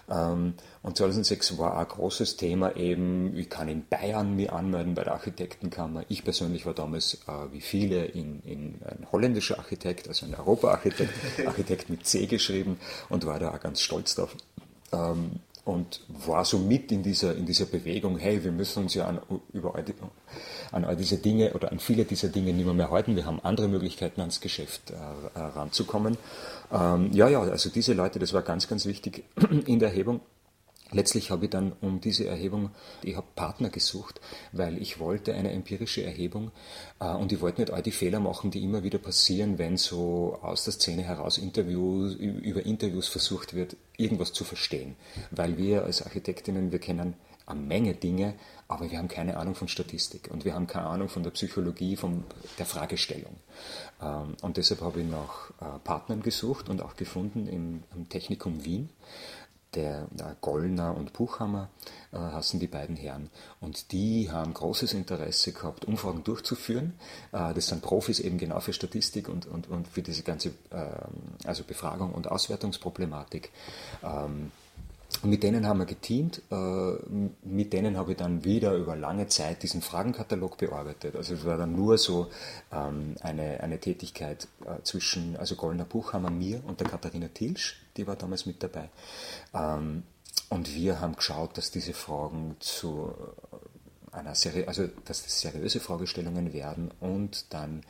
Ähm, 0.09 0.55
und 0.83 0.97
2006 0.97 1.59
war 1.59 1.79
ein 1.79 1.87
großes 1.87 2.37
Thema 2.37 2.77
eben, 2.77 3.37
ich 3.37 3.49
kann 3.49 3.69
in 3.69 3.87
Bayern 3.87 4.35
mich 4.35 4.51
anmelden 4.51 4.95
bei 4.95 5.05
der 5.05 5.13
Architektenkammer. 5.13 6.05
Ich 6.09 6.25
persönlich 6.25 6.67
war 6.67 6.75
damals, 6.75 7.15
äh, 7.27 7.53
wie 7.53 7.61
viele, 7.61 8.07
in, 8.07 8.41
in 8.45 8.81
ein 8.85 9.07
holländischer 9.13 9.59
Architekt, 9.59 10.09
also 10.09 10.27
ein 10.27 10.35
Europa-Architekt, 10.35 11.13
Architekt 11.47 11.91
mit 11.91 12.07
C 12.07 12.27
geschrieben 12.27 12.79
und 13.09 13.27
war 13.27 13.39
da 13.39 13.53
auch 13.53 13.61
ganz 13.61 13.81
stolz 13.81 14.15
drauf. 14.15 14.37
Ähm, 14.93 15.41
und 15.65 16.01
war 16.09 16.45
so 16.45 16.59
mit 16.59 16.91
in 16.91 17.03
dieser, 17.03 17.37
in 17.37 17.47
dieser 17.47 17.67
Bewegung, 17.67 18.19
hey, 18.19 18.43
wir 18.43 18.51
müssen 18.51 18.85
uns 18.85 18.95
ja 18.95 19.07
an, 19.07 19.21
über 19.53 19.75
all 19.75 19.83
die, 19.83 19.95
an 20.73 20.85
all 20.85 20.97
diese 20.97 21.19
Dinge 21.19 21.53
oder 21.53 21.71
an 21.71 21.79
viele 21.79 22.05
dieser 22.05 22.29
Dinge 22.29 22.53
nicht 22.53 22.65
mehr, 22.65 22.75
mehr 22.75 22.91
halten. 22.91 23.15
Wir 23.15 23.27
haben 23.27 23.41
andere 23.43 23.69
Möglichkeiten, 23.69 24.21
ans 24.21 24.41
Geschäft 24.41 24.91
äh, 24.91 25.39
ranzukommen. 25.39 26.17
Ähm, 26.73 27.11
ja, 27.13 27.29
ja, 27.29 27.41
also 27.41 27.71
diese 27.71 27.95
Leute, 27.95 28.19
das 28.19 28.33
war 28.33 28.43
ganz, 28.43 28.69
ganz 28.69 28.87
wichtig 28.87 29.25
in 29.67 29.79
der 29.79 29.91
Erhebung. 29.91 30.21
Letztlich 30.93 31.31
habe 31.31 31.45
ich 31.45 31.51
dann 31.51 31.73
um 31.81 32.01
diese 32.01 32.27
Erhebung, 32.27 32.71
ich 33.03 33.17
habe 33.17 33.27
Partner 33.37 33.71
gesucht, 33.71 34.21
weil 34.51 34.81
ich 34.83 34.99
wollte 34.99 35.35
eine 35.35 35.53
empirische 35.53 36.03
Erhebung 36.03 36.51
äh, 36.99 37.15
und 37.15 37.31
ich 37.31 37.41
wollte 37.41 37.61
nicht 37.61 37.73
all 37.73 37.83
die 37.83 37.93
Fehler 37.93 38.19
machen, 38.19 38.51
die 38.51 38.65
immer 38.65 38.83
wieder 38.83 38.99
passieren, 38.99 39.59
wenn 39.59 39.77
so 39.77 40.39
aus 40.43 40.65
der 40.65 40.73
Szene 40.73 41.03
heraus 41.03 41.39
Interviews, 41.39 42.15
über 42.15 42.67
Interviews 42.67 43.07
versucht 43.07 43.55
wird, 43.55 43.77
irgendwas 43.97 44.33
zu 44.33 44.43
verstehen. 44.43 44.97
Weil 45.31 45.59
wir 45.59 45.85
als 45.85 46.03
Architektinnen, 46.03 46.73
wir 46.73 46.81
kennen 46.81 47.15
eine 47.47 47.61
Menge 47.61 47.95
Dinge, 47.95 48.35
aber 48.71 48.91
wir 48.91 48.99
haben 48.99 49.09
keine 49.09 49.37
Ahnung 49.37 49.57
von 49.57 49.67
Statistik 49.67 50.31
und 50.31 50.45
wir 50.45 50.55
haben 50.55 50.69
keine 50.69 50.87
Ahnung 50.87 51.09
von 51.09 51.25
der 51.25 51.31
Psychologie, 51.31 51.97
von 51.97 52.23
der 52.59 52.67
Fragestellung. 52.67 53.35
Ähm, 54.01 54.37
und 54.43 54.57
deshalb 54.57 54.81
habe 54.81 55.01
ich 55.01 55.09
nach 55.09 55.51
äh, 55.61 55.79
Partnern 55.83 56.23
gesucht 56.23 56.69
und 56.69 56.81
auch 56.81 56.95
gefunden 56.97 57.49
im, 57.49 57.83
Technikum 58.09 58.65
Wien 58.65 58.89
der, 59.75 60.07
der 60.11 60.37
Gollner 60.41 60.97
und 60.97 61.13
Buchhammer 61.13 61.69
äh, 62.13 62.17
hassen 62.17 62.61
die 62.61 62.67
beiden 62.67 62.97
Herren. 62.97 63.31
Und 63.61 63.93
die 63.93 64.31
haben 64.31 64.55
großes 64.55 64.95
Interesse 64.95 65.53
gehabt, 65.53 65.85
Umfragen 65.85 66.25
durchzuführen. 66.25 66.95
Äh, 67.33 67.55
das 67.55 67.69
sind 67.69 67.83
Profis 67.83 68.21
eben 68.21 68.39
genau 68.39 68.61
für 68.61 68.73
Statistik 68.73 69.29
und, 69.29 69.47
und, 69.47 69.69
und 69.69 69.89
für 69.89 70.03
diese 70.03 70.23
ganze 70.23 70.51
äh, 70.71 70.87
also 71.45 71.65
Befragung 71.65 72.13
und 72.13 72.29
Auswertungsproblematik. 72.29 73.51
Ähm, 74.03 74.53
mit 75.23 75.43
denen 75.43 75.67
haben 75.67 75.79
wir 75.79 75.87
geteamt, 75.87 76.43
äh, 76.51 76.93
mit 77.43 77.73
denen 77.73 77.97
habe 77.97 78.13
ich 78.13 78.19
dann 78.19 78.45
wieder 78.45 78.75
über 78.75 78.97
lange 78.97 79.29
Zeit 79.29 79.63
diesen 79.63 79.83
Fragenkatalog 79.83 80.57
bearbeitet. 80.59 81.17
Also 81.17 81.35
es 81.35 81.45
war 81.45 81.57
dann 81.57 81.77
nur 81.77 81.99
so 81.99 82.29
ähm, 82.73 83.17
eine, 83.21 83.61
eine 83.61 83.79
Tätigkeit 83.79 84.49
äh, 84.65 84.83
zwischen, 84.83 85.37
also 85.37 85.57
Goldener 85.57 85.85
Buchhammer, 85.85 86.31
mir 86.31 86.63
und 86.67 86.81
der 86.81 86.89
Katharina 86.89 87.29
Tilsch, 87.29 87.83
die 87.97 88.07
war 88.07 88.17
damals 88.17 88.47
mit 88.47 88.63
dabei. 88.63 88.89
Ähm, 89.55 90.05
und 90.49 90.75
wir 90.75 91.01
haben 91.01 91.17
geschaut, 91.17 91.57
dass 91.59 91.71
diese 91.71 91.93
Fragen 91.93 92.57
zu 92.59 93.13
einer 94.13 94.35
Serie, 94.35 94.67
also 94.69 94.89
dass 95.05 95.23
das 95.23 95.41
seriöse 95.41 95.81
Fragestellungen 95.81 96.53
werden 96.53 96.91
und 97.01 97.53
dann 97.53 97.83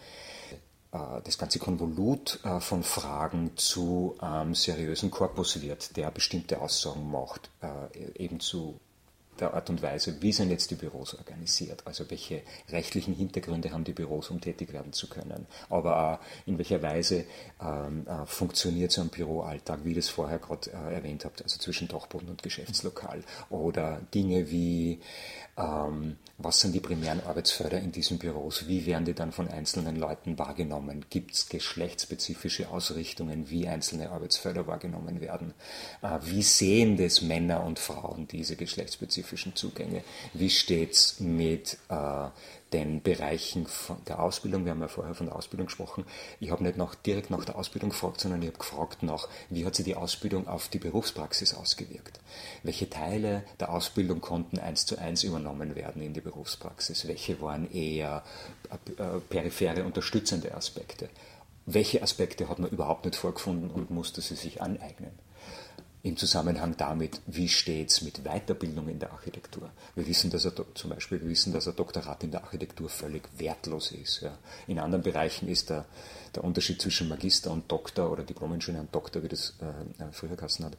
das 0.92 1.38
ganze 1.38 1.58
Konvolut 1.58 2.40
äh, 2.44 2.60
von 2.60 2.82
Fragen 2.82 3.52
zu 3.56 4.16
einem 4.18 4.54
seriösen 4.54 5.10
Korpus 5.10 5.62
wird, 5.62 5.96
der 5.96 6.10
bestimmte 6.10 6.60
Aussagen 6.60 7.10
macht, 7.10 7.50
äh, 7.62 8.22
eben 8.22 8.40
zu 8.40 8.80
der 9.40 9.54
Art 9.54 9.70
und 9.70 9.82
Weise, 9.82 10.20
wie 10.20 10.32
sind 10.32 10.50
jetzt 10.50 10.70
die 10.70 10.74
Büros 10.74 11.14
organisiert, 11.14 11.82
also 11.86 12.08
welche 12.10 12.42
rechtlichen 12.68 13.14
Hintergründe 13.14 13.70
haben 13.72 13.84
die 13.84 13.92
Büros, 13.92 14.30
um 14.30 14.40
tätig 14.40 14.72
werden 14.72 14.92
zu 14.92 15.08
können, 15.08 15.46
aber 15.68 16.14
auch 16.14 16.18
in 16.46 16.58
welcher 16.58 16.82
Weise 16.82 17.24
ähm, 17.60 18.06
äh, 18.06 18.26
funktioniert 18.26 18.92
so 18.92 19.00
ein 19.00 19.08
Büroalltag, 19.08 19.80
wie 19.84 19.90
ich 19.90 19.96
das 19.96 20.08
vorher 20.08 20.38
gerade 20.38 20.70
äh, 20.70 20.94
erwähnt 20.94 21.24
habt, 21.24 21.42
also 21.42 21.58
zwischen 21.58 21.88
Dachboden 21.88 22.28
und 22.28 22.42
Geschäftslokal? 22.42 23.22
Oder 23.48 24.00
Dinge 24.12 24.50
wie 24.50 25.00
ähm, 25.56 26.16
was 26.42 26.60
sind 26.60 26.74
die 26.74 26.80
primären 26.80 27.20
Arbeitsfelder 27.20 27.78
in 27.78 27.92
diesen 27.92 28.18
Büros, 28.18 28.66
wie 28.66 28.86
werden 28.86 29.04
die 29.04 29.14
dann 29.14 29.32
von 29.32 29.48
einzelnen 29.48 29.96
Leuten 29.96 30.38
wahrgenommen, 30.38 31.04
gibt 31.10 31.34
es 31.34 31.48
geschlechtsspezifische 31.48 32.68
Ausrichtungen, 32.70 33.50
wie 33.50 33.68
einzelne 33.68 34.10
Arbeitsfelder 34.10 34.66
wahrgenommen 34.66 35.20
werden, 35.20 35.54
äh, 36.02 36.18
wie 36.24 36.42
sehen 36.42 36.96
das 36.96 37.22
Männer 37.22 37.64
und 37.64 37.78
Frauen 37.78 38.26
diese 38.28 38.56
geschlechtsspezifischen 38.56 39.54
Zugänge, 39.54 40.02
wie 40.32 40.50
steht 40.50 40.92
es 40.92 41.20
mit 41.20 41.78
äh, 41.88 42.28
den 42.72 43.02
Bereichen 43.02 43.66
der 44.06 44.20
Ausbildung, 44.20 44.64
wir 44.64 44.72
haben 44.72 44.80
ja 44.80 44.88
vorher 44.88 45.14
von 45.14 45.26
der 45.26 45.36
Ausbildung 45.36 45.66
gesprochen, 45.66 46.04
ich 46.38 46.50
habe 46.50 46.62
nicht 46.62 46.76
nach, 46.76 46.94
direkt 46.94 47.30
nach 47.30 47.44
der 47.44 47.56
Ausbildung 47.56 47.90
gefragt, 47.90 48.20
sondern 48.20 48.42
ich 48.42 48.48
habe 48.48 48.58
gefragt 48.58 49.02
nach, 49.02 49.28
wie 49.48 49.64
hat 49.64 49.74
sich 49.74 49.84
die 49.84 49.96
Ausbildung 49.96 50.46
auf 50.46 50.68
die 50.68 50.78
Berufspraxis 50.78 51.54
ausgewirkt? 51.54 52.20
Welche 52.62 52.88
Teile 52.88 53.44
der 53.58 53.72
Ausbildung 53.72 54.20
konnten 54.20 54.58
eins 54.58 54.86
zu 54.86 54.98
eins 54.98 55.24
übernommen 55.24 55.74
werden 55.74 56.02
in 56.02 56.14
die 56.14 56.20
Berufspraxis? 56.20 57.08
Welche 57.08 57.40
waren 57.40 57.70
eher 57.72 58.22
äh, 58.70 59.18
periphere 59.28 59.84
unterstützende 59.84 60.54
Aspekte? 60.54 61.08
Welche 61.66 62.02
Aspekte 62.02 62.48
hat 62.48 62.58
man 62.58 62.70
überhaupt 62.70 63.04
nicht 63.04 63.16
vorgefunden 63.16 63.70
und 63.70 63.90
musste 63.90 64.20
sie 64.20 64.34
sich 64.34 64.62
aneignen? 64.62 65.12
Im 66.02 66.16
Zusammenhang 66.16 66.76
damit, 66.76 67.20
wie 67.26 67.48
steht 67.48 67.90
es 67.90 68.00
mit 68.00 68.24
Weiterbildung 68.24 68.88
in 68.88 68.98
der 68.98 69.12
Architektur. 69.12 69.70
Wir 69.94 70.06
wissen, 70.06 70.30
dass 70.30 70.46
er 70.46 70.52
zum 70.74 70.90
Beispiel, 70.90 71.20
wir 71.20 71.28
wissen, 71.28 71.52
dass 71.52 71.68
ein 71.68 71.76
Doktorat 71.76 72.24
in 72.24 72.30
der 72.30 72.42
Architektur 72.42 72.88
völlig 72.88 73.28
wertlos 73.36 73.92
ist. 73.92 74.22
Ja. 74.22 74.38
In 74.66 74.78
anderen 74.78 75.02
Bereichen 75.02 75.48
ist 75.48 75.68
der, 75.68 75.84
der 76.34 76.44
Unterschied 76.44 76.80
zwischen 76.80 77.08
Magister 77.08 77.50
und 77.50 77.70
Doktor 77.70 78.10
oder 78.10 78.22
Diplomingenieur 78.22 78.80
und 78.80 78.94
Doktor, 78.94 79.22
wie 79.22 79.28
das 79.28 79.54
äh, 79.60 80.04
früher 80.12 80.36
Kassen 80.36 80.64
hat, 80.64 80.76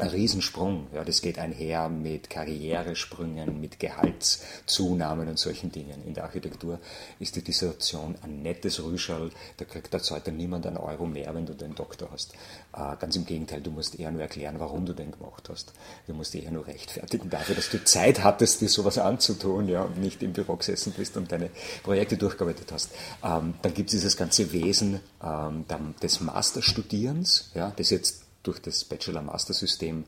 Riesensprung. 0.00 0.88
Ja, 0.92 1.04
das 1.04 1.22
geht 1.22 1.38
einher 1.38 1.88
mit 1.88 2.30
Karrieresprüngen, 2.30 3.60
mit 3.60 3.78
Gehaltszunahmen 3.78 5.28
und 5.28 5.38
solchen 5.38 5.70
Dingen. 5.70 6.04
In 6.06 6.14
der 6.14 6.24
Architektur 6.24 6.80
ist 7.20 7.36
die 7.36 7.42
Dissertation 7.42 8.16
ein 8.22 8.42
nettes 8.42 8.82
Rüschel, 8.82 9.30
da 9.56 9.64
kriegt 9.64 9.94
das 9.94 10.10
heute 10.10 10.32
niemand 10.32 10.66
einen 10.66 10.78
Euro 10.78 11.06
mehr, 11.06 11.34
wenn 11.34 11.46
du 11.46 11.54
den 11.54 11.74
Doktor 11.74 12.08
hast. 12.12 12.32
Äh, 12.72 12.96
ganz 12.98 13.14
im 13.16 13.24
Gegenteil, 13.24 13.60
du 13.60 13.70
musst 13.70 13.98
eher 13.98 14.10
nur 14.10 14.22
erklären, 14.22 14.56
warum 14.58 14.84
du 14.84 14.92
den 14.92 15.12
gemacht 15.12 15.48
hast. 15.48 15.72
Du 16.06 16.14
musst 16.14 16.34
eher 16.34 16.50
nur 16.50 16.66
rechtfertigen 16.66 17.30
dafür, 17.30 17.54
dass 17.54 17.70
du 17.70 17.82
Zeit 17.84 18.24
hattest, 18.24 18.60
dir 18.60 18.68
sowas 18.68 18.98
anzutun, 18.98 19.68
ja, 19.68 19.82
und 19.82 19.98
nicht 19.98 20.22
im 20.22 20.32
Büro 20.32 20.56
gesessen 20.56 20.92
bist 20.96 21.16
und 21.16 21.30
deine 21.30 21.50
Projekte 21.82 22.16
durchgearbeitet 22.16 22.72
hast. 22.72 22.90
Ähm, 23.22 23.54
dann 23.62 23.74
gibt 23.74 23.90
es 23.90 23.92
dieses 23.92 24.16
ganze 24.16 24.52
Wesen 24.52 25.00
ähm, 25.22 25.64
des 26.02 26.20
Masterstudierens, 26.20 27.50
ja, 27.54 27.72
das 27.76 27.90
jetzt 27.90 28.23
durch 28.44 28.60
das 28.60 28.84
Bachelor-Master-System 28.84 30.04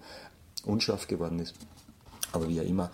unscharf 0.64 1.09
geworden 1.09 1.40
ist. 1.40 1.55
Aber 2.33 2.49
wie 2.49 2.61
auch 2.61 2.64
immer, 2.64 2.90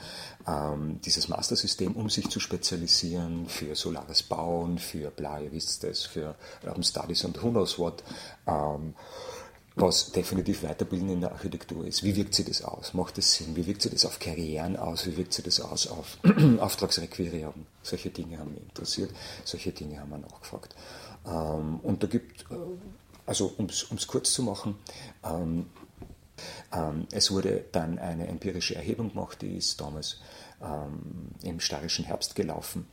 ähm, 0.46 1.00
dieses 1.04 1.28
Master-System, 1.28 1.92
um 1.92 2.08
sich 2.08 2.28
zu 2.28 2.38
spezialisieren 2.38 3.48
für 3.48 3.74
solares 3.74 4.22
Bauen, 4.22 4.78
für 4.78 5.10
bla, 5.10 5.40
ihr 5.40 5.52
wisst 5.52 5.84
das, 5.84 6.04
für 6.04 6.36
Urban 6.64 6.82
Studies 6.82 7.24
und 7.24 7.42
who 7.42 7.50
knows 7.50 7.78
what, 7.78 8.04
ähm, 8.46 8.94
was 9.74 10.12
definitiv 10.12 10.62
Weiterbilden 10.62 11.08
in 11.08 11.20
der 11.22 11.32
Architektur 11.32 11.86
ist. 11.86 12.04
Wie 12.04 12.14
wirkt 12.14 12.34
sich 12.34 12.44
das 12.44 12.62
aus? 12.62 12.92
Macht 12.92 13.16
das 13.16 13.32
Sinn? 13.32 13.56
Wie 13.56 13.66
wirkt 13.66 13.82
sich 13.82 13.90
das 13.90 14.04
auf 14.04 14.18
Karrieren 14.18 14.76
aus? 14.76 15.06
Wie 15.06 15.16
wirkt 15.16 15.32
sich 15.32 15.44
das 15.44 15.60
aus 15.60 15.86
auf 15.86 16.18
Auftragsrequirierung? 16.60 17.66
Solche 17.82 18.10
Dinge 18.10 18.38
haben 18.38 18.52
mich 18.52 18.62
interessiert, 18.62 19.10
solche 19.44 19.72
Dinge 19.72 19.98
haben 19.98 20.10
wir 20.10 20.18
nachgefragt. 20.18 20.74
Ähm, 21.26 21.80
und 21.82 22.02
da 22.02 22.06
gibt 22.06 22.42
äh, 22.50 22.54
also 23.32 23.54
um 23.56 23.66
es 23.66 24.06
kurz 24.06 24.34
zu 24.34 24.42
machen, 24.42 24.76
ähm, 25.24 25.70
ähm, 26.70 27.06
es 27.12 27.30
wurde 27.30 27.64
dann 27.72 27.98
eine 27.98 28.26
empirische 28.26 28.74
Erhebung 28.74 29.08
gemacht, 29.08 29.40
die 29.40 29.56
ist 29.56 29.80
damals 29.80 30.20
ähm, 30.60 31.30
im 31.42 31.58
starischen 31.58 32.04
Herbst 32.04 32.34
gelaufen. 32.34 32.86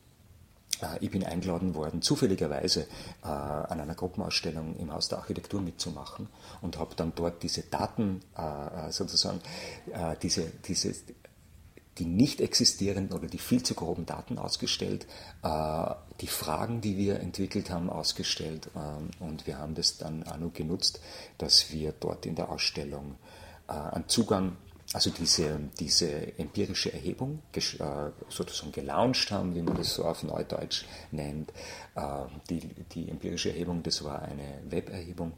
Äh, 0.80 1.04
ich 1.04 1.10
bin 1.10 1.24
eingeladen 1.24 1.74
worden, 1.74 2.00
zufälligerweise 2.00 2.86
äh, 3.22 3.26
an 3.26 3.80
einer 3.80 3.94
Gruppenausstellung 3.94 4.76
im 4.76 4.94
Haus 4.94 5.08
der 5.08 5.18
Architektur 5.18 5.60
mitzumachen 5.60 6.28
und 6.62 6.78
habe 6.78 6.94
dann 6.94 7.12
dort 7.14 7.42
diese 7.42 7.64
Daten, 7.64 8.22
äh, 8.38 8.88
äh 8.88 8.92
sozusagen, 8.92 9.42
äh, 9.92 10.16
diese, 10.22 10.50
diese 10.64 10.94
die 12.00 12.06
nicht 12.06 12.40
existierenden 12.40 13.16
oder 13.16 13.28
die 13.28 13.38
viel 13.38 13.62
zu 13.62 13.74
groben 13.74 14.06
Daten 14.06 14.38
ausgestellt, 14.38 15.06
äh, 15.42 15.94
die 16.22 16.26
Fragen, 16.26 16.80
die 16.80 16.96
wir 16.96 17.20
entwickelt 17.20 17.70
haben, 17.70 17.90
ausgestellt 17.90 18.70
ähm, 18.74 19.10
und 19.20 19.46
wir 19.46 19.58
haben 19.58 19.74
das 19.74 19.98
dann 19.98 20.24
auch 20.24 20.52
genutzt, 20.54 21.00
dass 21.36 21.70
wir 21.70 21.92
dort 21.92 22.24
in 22.24 22.34
der 22.34 22.48
Ausstellung 22.48 23.16
äh, 23.68 23.72
einen 23.72 24.08
Zugang, 24.08 24.56
also 24.94 25.10
diese, 25.10 25.60
diese 25.78 26.38
empirische 26.38 26.90
Erhebung 26.90 27.42
äh, 27.52 27.60
sozusagen 28.30 28.72
gelauncht 28.72 29.30
haben, 29.30 29.54
wie 29.54 29.62
man 29.62 29.76
das 29.76 29.94
so 29.94 30.04
auf 30.04 30.22
Neudeutsch 30.24 30.84
nennt. 31.12 31.52
Die, 32.48 32.60
die 32.94 33.08
empirische 33.08 33.50
Erhebung, 33.50 33.82
das 33.82 34.02
war 34.02 34.22
eine 34.22 34.62
Weberhebung 34.68 35.32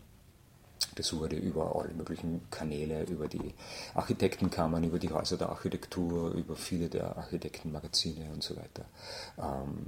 das 0.94 1.12
wurde 1.12 1.36
über 1.36 1.76
alle 1.76 1.94
möglichen 1.94 2.48
Kanäle, 2.50 3.04
über 3.04 3.28
die 3.28 3.54
Architektenkammern, 3.94 4.84
über 4.84 4.98
die 4.98 5.10
Häuser 5.10 5.36
der 5.36 5.48
Architektur, 5.48 6.32
über 6.32 6.56
viele 6.56 6.88
der 6.88 7.16
Architektenmagazine 7.16 8.30
und 8.32 8.42
so 8.42 8.56
weiter 8.56 8.84
ähm, 9.38 9.86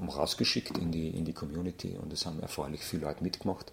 rausgeschickt 0.00 0.78
in 0.78 0.92
die, 0.92 1.10
in 1.10 1.24
die 1.24 1.32
Community 1.32 1.96
und 1.96 2.12
es 2.12 2.26
haben 2.26 2.40
erfreulich 2.40 2.82
viele 2.82 3.02
Leute 3.02 3.22
mitgemacht. 3.22 3.72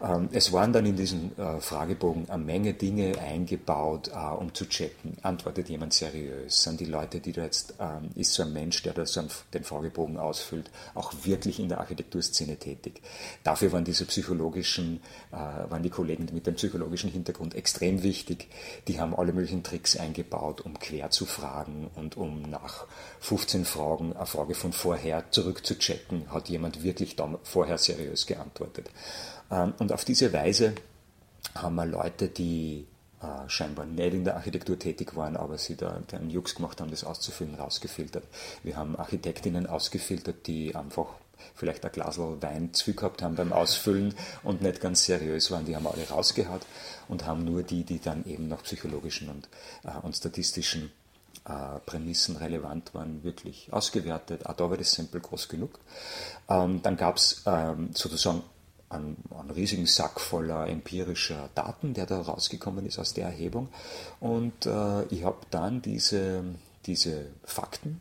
Ähm, 0.00 0.28
es 0.32 0.52
waren 0.52 0.72
dann 0.72 0.86
in 0.86 0.96
diesem 0.96 1.32
äh, 1.36 1.60
Fragebogen 1.60 2.28
eine 2.30 2.44
Menge 2.44 2.74
Dinge 2.74 3.18
eingebaut, 3.18 4.08
äh, 4.08 4.34
um 4.34 4.54
zu 4.54 4.68
checken, 4.68 5.16
antwortet 5.22 5.68
jemand 5.68 5.92
seriös, 5.92 6.62
sind 6.62 6.80
die 6.80 6.84
Leute, 6.84 7.20
die 7.20 7.32
da 7.32 7.42
jetzt, 7.42 7.74
ähm, 7.80 8.10
ist 8.14 8.32
so 8.32 8.42
ein 8.42 8.52
Mensch, 8.52 8.82
der 8.82 8.94
da 8.94 9.06
so 9.06 9.22
den 9.52 9.64
Fragebogen 9.64 10.18
ausfüllt, 10.18 10.70
auch 10.94 11.12
wirklich 11.24 11.58
in 11.58 11.68
der 11.68 11.80
Architekturszene 11.80 12.56
tätig. 12.56 13.02
Dafür 13.42 13.72
waren 13.72 13.84
diese 13.84 14.04
psychologischen, 14.04 15.00
äh, 15.32 15.36
waren 15.36 15.82
die 15.82 15.90
Kollegen 15.90 16.28
mit 16.32 16.46
dem 16.46 16.54
psychologischen 16.54 17.10
Hintergrund 17.10 17.54
extrem 17.54 18.02
wichtig. 18.02 18.48
Die 18.86 19.00
haben 19.00 19.14
alle 19.14 19.32
möglichen 19.32 19.62
Tricks 19.62 19.96
eingebaut, 19.96 20.60
um 20.60 20.78
quer 20.78 21.10
zu 21.10 21.26
fragen 21.26 21.90
und 21.96 22.16
um 22.16 22.42
nach 22.42 22.86
15 23.20 23.64
Fragen 23.64 24.14
eine 24.14 24.26
Frage 24.26 24.54
von 24.54 24.72
vorher 24.72 25.30
zurückzuchecken, 25.30 26.30
hat 26.32 26.48
jemand 26.48 26.82
wirklich 26.82 27.16
da 27.16 27.38
vorher 27.42 27.78
seriös 27.78 28.26
geantwortet. 28.26 28.90
Ähm, 29.50 29.74
und 29.78 29.92
auf 29.92 30.04
diese 30.04 30.32
Weise 30.32 30.74
haben 31.54 31.74
wir 31.76 31.86
Leute, 31.86 32.28
die 32.28 32.86
äh, 33.20 33.48
scheinbar 33.48 33.86
nicht 33.86 34.14
in 34.14 34.24
der 34.24 34.36
Architektur 34.36 34.78
tätig 34.78 35.16
waren, 35.16 35.36
aber 35.36 35.58
sie 35.58 35.76
da 35.76 36.00
einen 36.12 36.30
Jux 36.30 36.54
gemacht 36.54 36.80
haben, 36.80 36.90
das 36.90 37.04
auszufüllen, 37.04 37.54
rausgefiltert. 37.56 38.24
Wir 38.62 38.76
haben 38.76 38.96
Architektinnen 38.96 39.66
ausgefiltert, 39.66 40.46
die 40.46 40.74
einfach 40.74 41.06
vielleicht 41.54 41.84
ein 41.84 41.92
Glas 41.92 42.18
Wein 42.18 42.72
zu 42.74 42.94
gehabt 42.94 43.22
haben 43.22 43.36
beim 43.36 43.52
Ausfüllen 43.52 44.14
und 44.42 44.62
nicht 44.62 44.80
ganz 44.80 45.04
seriös 45.04 45.50
waren. 45.50 45.64
Die 45.64 45.74
haben 45.74 45.86
alle 45.86 46.08
rausgehaut 46.08 46.62
und 47.08 47.26
haben 47.26 47.44
nur 47.44 47.62
die, 47.62 47.84
die 47.84 48.00
dann 48.00 48.24
eben 48.24 48.48
nach 48.48 48.62
psychologischen 48.62 49.28
und, 49.28 49.48
äh, 49.84 49.98
und 50.02 50.16
statistischen 50.16 50.92
äh, 51.44 51.78
Prämissen 51.86 52.36
relevant 52.36 52.94
waren, 52.94 53.24
wirklich 53.24 53.72
ausgewertet. 53.72 54.46
Auch 54.46 54.54
da 54.54 54.70
war 54.70 54.76
das 54.76 54.92
Sample 54.92 55.20
groß 55.20 55.48
genug. 55.48 55.78
Ähm, 56.48 56.82
dann 56.82 56.96
gab 56.96 57.16
es 57.16 57.42
ähm, 57.46 57.90
sozusagen 57.94 58.42
einen, 58.90 59.16
einen, 59.36 59.50
riesigen 59.50 59.86
Sack 59.86 60.20
voller 60.20 60.66
empirischer 60.68 61.50
Daten, 61.54 61.94
der 61.94 62.06
da 62.06 62.20
rausgekommen 62.20 62.86
ist 62.86 62.98
aus 62.98 63.14
der 63.14 63.26
Erhebung. 63.26 63.68
Und 64.20 64.66
äh, 64.66 65.04
ich 65.06 65.24
habe 65.24 65.38
dann 65.50 65.82
diese, 65.82 66.44
diese 66.86 67.26
Fakten 67.44 68.00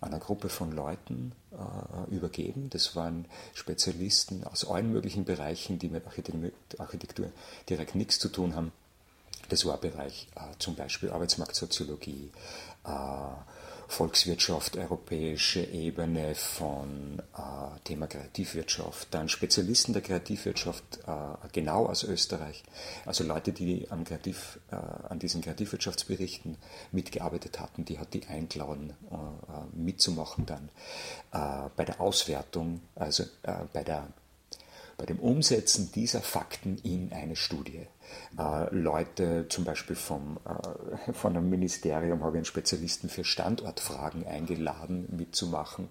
einer 0.00 0.18
Gruppe 0.18 0.48
von 0.48 0.72
Leuten 0.72 1.32
äh, 1.52 2.14
übergeben. 2.14 2.68
Das 2.70 2.94
waren 2.94 3.26
Spezialisten 3.54 4.44
aus 4.44 4.68
allen 4.68 4.92
möglichen 4.92 5.24
Bereichen, 5.24 5.78
die 5.78 5.88
mit 5.88 6.04
Architektur 6.78 7.30
direkt 7.68 7.94
nichts 7.94 8.18
zu 8.18 8.28
tun 8.28 8.54
haben 8.54 8.72
Das 9.48 9.64
war 9.64 9.78
Bereich 9.78 10.28
äh, 10.36 10.40
zum 10.58 10.74
Beispiel 10.74 11.10
Arbeitsmarktsoziologie, 11.10 12.32
äh, 12.84 12.90
Volkswirtschaft, 13.88 14.76
europäische 14.76 15.60
Ebene 15.60 16.34
von 16.34 17.22
äh, 17.36 17.80
Thema 17.84 18.06
Kreativwirtschaft, 18.06 19.08
dann 19.12 19.28
Spezialisten 19.28 19.92
der 19.92 20.02
Kreativwirtschaft 20.02 21.00
äh, 21.06 21.48
genau 21.52 21.86
aus 21.86 22.04
Österreich, 22.04 22.62
also 23.06 23.24
Leute, 23.24 23.52
die 23.52 23.90
am 23.90 24.04
Kreativ, 24.04 24.58
äh, 24.70 24.76
an 24.76 25.18
diesen 25.18 25.42
Kreativwirtschaftsberichten 25.42 26.56
mitgearbeitet 26.92 27.60
hatten, 27.60 27.84
die 27.84 27.98
hat 27.98 28.14
die 28.14 28.26
eingeladen, 28.26 28.94
äh, 29.10 29.14
äh, 29.14 29.76
mitzumachen 29.76 30.46
dann. 30.46 30.68
Äh, 31.32 31.68
bei 31.76 31.84
der 31.84 32.00
Auswertung, 32.00 32.80
also 32.94 33.24
bei 33.72 33.82
der 33.84 34.08
bei 34.96 35.06
dem 35.06 35.18
Umsetzen 35.18 35.90
dieser 35.92 36.20
Fakten 36.20 36.78
in 36.82 37.12
eine 37.12 37.36
Studie. 37.36 37.86
Äh, 38.38 38.74
Leute, 38.74 39.46
zum 39.48 39.64
Beispiel 39.64 39.96
vom, 39.96 40.38
äh, 40.44 41.12
von 41.12 41.36
einem 41.36 41.50
Ministerium, 41.50 42.22
habe 42.22 42.36
ich 42.36 42.38
einen 42.38 42.44
Spezialisten 42.44 43.08
für 43.08 43.24
Standortfragen 43.24 44.26
eingeladen, 44.26 45.08
mitzumachen. 45.16 45.88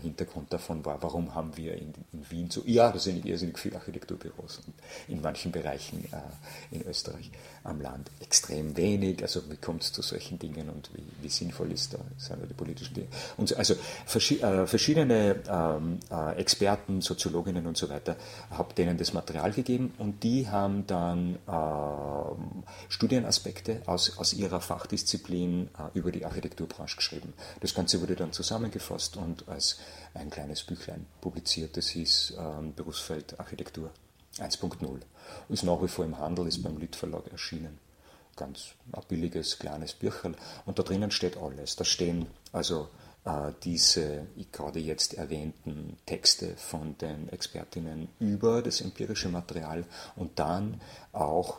Hintergrund 0.00 0.52
davon 0.52 0.84
war, 0.84 1.02
warum 1.02 1.34
haben 1.34 1.56
wir 1.56 1.74
in, 1.74 1.92
in 2.12 2.30
Wien 2.30 2.50
so, 2.50 2.62
ja, 2.64 2.90
da 2.90 2.98
sind 2.98 3.26
irrsinnig 3.26 3.58
viele 3.58 3.76
Architekturbüros 3.76 4.62
in 5.08 5.20
manchen 5.20 5.52
Bereichen 5.52 6.04
äh, 6.12 6.74
in 6.74 6.86
Österreich 6.86 7.30
am 7.64 7.80
Land 7.80 8.10
extrem 8.20 8.76
wenig. 8.76 9.22
Also 9.22 9.42
wie 9.50 9.56
kommt 9.56 9.82
es 9.82 9.92
zu 9.92 10.02
solchen 10.02 10.38
Dingen 10.38 10.68
und 10.68 10.90
wie, 10.94 11.04
wie 11.20 11.28
sinnvoll 11.28 11.72
ist 11.72 11.94
da, 11.94 11.98
sind 12.16 12.42
da 12.42 12.46
die 12.46 12.54
politischen 12.54 12.94
Dinge. 12.94 13.08
Und 13.36 13.48
so, 13.48 13.56
also 13.56 13.74
verschi 14.06 14.40
äh, 14.40 14.66
verschiedene 14.66 15.36
ähm, 15.48 16.00
äh, 16.10 16.36
Experten, 16.36 17.00
Soziologinnen 17.00 17.66
und 17.66 17.76
so 17.76 17.88
weiter, 17.88 18.16
habe 18.50 18.74
denen 18.74 18.96
das 18.96 19.12
Material 19.12 19.52
gegeben 19.52 19.94
und 19.98 20.22
die 20.22 20.48
haben 20.48 20.86
dann 20.86 21.38
ähm, 21.48 22.64
Studienaspekte 22.88 23.82
aus, 23.86 24.18
aus 24.18 24.32
ihrer 24.32 24.60
Fachdisziplin 24.60 25.68
äh, 25.78 25.98
über 25.98 26.12
die 26.12 26.24
Architekturbranche 26.24 26.96
geschrieben. 26.96 27.32
Das 27.60 27.74
Ganze 27.74 28.00
wurde 28.00 28.16
dann 28.16 28.32
zusammengefasst 28.32 29.16
und 29.16 29.48
als 29.48 29.78
ein 30.14 30.30
kleines 30.30 30.62
Büchlein 30.62 31.06
publiziert, 31.20 31.76
das 31.76 31.88
hieß 31.88 32.34
ähm, 32.38 32.74
Berufsfeld 32.74 33.38
Architektur 33.38 33.90
1.0. 34.38 35.00
Ist 35.48 35.64
nach 35.64 35.82
wie 35.82 35.88
vor 35.88 36.04
im 36.04 36.18
Handel, 36.18 36.46
ist 36.46 36.62
beim 36.62 36.78
Lied 36.78 36.96
erschienen. 37.30 37.78
Ganz 38.36 38.68
ein 38.92 39.02
billiges, 39.08 39.58
kleines 39.58 39.92
Bücherl. 39.92 40.34
Und 40.64 40.78
da 40.78 40.82
drinnen 40.82 41.10
steht 41.10 41.36
alles. 41.36 41.76
Da 41.76 41.84
stehen 41.84 42.26
also 42.52 42.88
äh, 43.24 43.52
diese 43.62 44.26
gerade 44.50 44.80
jetzt 44.80 45.14
erwähnten 45.14 45.96
Texte 46.06 46.56
von 46.56 46.96
den 46.98 47.28
Expertinnen 47.28 48.08
über 48.18 48.62
das 48.62 48.80
empirische 48.80 49.28
Material 49.28 49.84
und 50.16 50.38
dann 50.38 50.80
auch, 51.12 51.58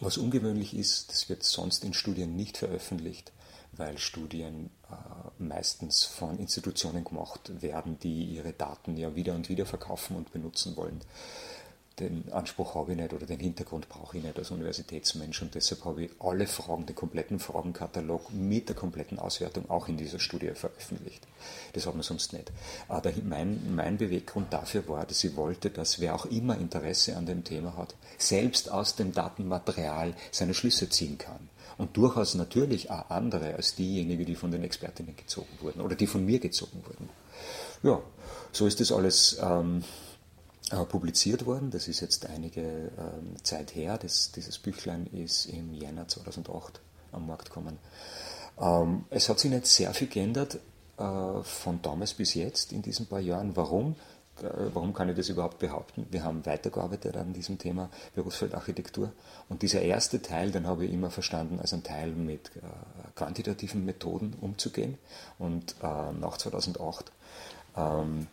was 0.00 0.16
ungewöhnlich 0.16 0.74
ist, 0.74 1.10
das 1.10 1.28
wird 1.28 1.42
sonst 1.42 1.84
in 1.84 1.92
Studien 1.92 2.34
nicht 2.34 2.56
veröffentlicht, 2.56 3.32
weil 3.72 3.98
Studien 3.98 4.70
äh, 4.90 4.94
meistens 5.42 6.04
von 6.04 6.38
Institutionen 6.38 7.04
gemacht 7.04 7.62
werden, 7.62 7.98
die 7.98 8.24
ihre 8.24 8.52
Daten 8.52 8.96
ja 8.96 9.14
wieder 9.14 9.34
und 9.34 9.48
wieder 9.48 9.66
verkaufen 9.66 10.16
und 10.16 10.32
benutzen 10.32 10.76
wollen. 10.76 11.00
Den 12.00 12.32
Anspruch 12.32 12.74
habe 12.74 12.90
ich 12.90 12.98
nicht 12.98 13.12
oder 13.12 13.24
den 13.24 13.38
Hintergrund 13.38 13.88
brauche 13.88 14.16
ich 14.18 14.24
nicht 14.24 14.36
als 14.36 14.50
Universitätsmensch 14.50 15.40
und 15.42 15.54
deshalb 15.54 15.84
habe 15.84 16.04
ich 16.04 16.10
alle 16.18 16.48
Fragen, 16.48 16.86
den 16.86 16.96
kompletten 16.96 17.38
Fragenkatalog 17.38 18.32
mit 18.32 18.68
der 18.68 18.74
kompletten 18.74 19.20
Auswertung 19.20 19.70
auch 19.70 19.86
in 19.86 19.96
dieser 19.96 20.18
Studie 20.18 20.50
veröffentlicht. 20.54 21.24
Das 21.72 21.86
hat 21.86 21.94
man 21.94 22.02
sonst 22.02 22.32
nicht. 22.32 22.50
Aber 22.88 23.12
mein, 23.24 23.76
mein 23.76 23.96
Beweggrund 23.96 24.52
dafür 24.52 24.88
war, 24.88 25.06
dass 25.06 25.22
ich 25.22 25.36
wollte, 25.36 25.70
dass 25.70 26.00
wer 26.00 26.16
auch 26.16 26.26
immer 26.26 26.58
Interesse 26.58 27.16
an 27.16 27.26
dem 27.26 27.44
Thema 27.44 27.76
hat, 27.76 27.94
selbst 28.18 28.72
aus 28.72 28.96
dem 28.96 29.12
Datenmaterial 29.12 30.14
seine 30.32 30.54
Schlüsse 30.54 30.88
ziehen 30.88 31.16
kann 31.16 31.48
und 31.78 31.96
durchaus 31.96 32.34
natürlich 32.34 32.90
auch 32.90 33.08
andere 33.10 33.54
als 33.54 33.76
diejenigen, 33.76 34.24
die 34.24 34.34
von 34.34 34.50
den 34.50 34.64
Expertinnen 34.64 35.14
gezogen 35.16 35.58
wurden 35.60 35.80
oder 35.80 35.94
die 35.94 36.08
von 36.08 36.24
mir 36.24 36.40
gezogen 36.40 36.82
wurden. 36.84 37.08
Ja, 37.84 38.00
so 38.52 38.66
ist 38.66 38.80
das 38.80 38.92
alles 38.92 39.38
ähm, 39.40 39.84
äh, 40.70 40.84
publiziert 40.84 41.46
worden. 41.46 41.70
Das 41.70 41.88
ist 41.88 42.00
jetzt 42.00 42.26
einige 42.26 42.60
ähm, 42.62 43.36
Zeit 43.42 43.74
her. 43.74 43.98
Das, 43.98 44.32
dieses 44.32 44.58
Büchlein 44.58 45.06
ist 45.06 45.46
im 45.46 45.74
Jänner 45.74 46.08
2008 46.08 46.80
am 47.12 47.26
Markt 47.26 47.46
gekommen. 47.46 47.78
Ähm, 48.58 49.04
es 49.10 49.28
hat 49.28 49.38
sich 49.38 49.50
nicht 49.50 49.66
sehr 49.66 49.92
viel 49.94 50.08
geändert 50.08 50.58
äh, 50.96 51.42
von 51.42 51.82
damals 51.82 52.14
bis 52.14 52.34
jetzt 52.34 52.72
in 52.72 52.82
diesen 52.82 53.06
paar 53.06 53.20
Jahren. 53.20 53.56
Warum? 53.56 53.96
Äh, 54.42 54.70
warum 54.72 54.94
kann 54.94 55.08
ich 55.08 55.16
das 55.16 55.28
überhaupt 55.28 55.58
behaupten? 55.58 56.06
Wir 56.10 56.24
haben 56.24 56.44
weitergearbeitet 56.46 57.16
an 57.16 57.32
diesem 57.32 57.58
Thema 57.58 57.90
Berufsfeldarchitektur. 58.14 59.12
Und 59.48 59.62
dieser 59.62 59.82
erste 59.82 60.22
Teil, 60.22 60.50
den 60.50 60.66
habe 60.66 60.86
ich 60.86 60.92
immer 60.92 61.10
verstanden 61.10 61.60
als 61.60 61.72
ein 61.72 61.82
Teil 61.82 62.10
mit 62.12 62.50
äh, 62.56 62.60
quantitativen 63.14 63.84
Methoden 63.84 64.34
umzugehen. 64.40 64.98
Und 65.38 65.76
äh, 65.82 66.12
nach 66.12 66.38
2008 66.38 67.12
ähm, 67.76 68.28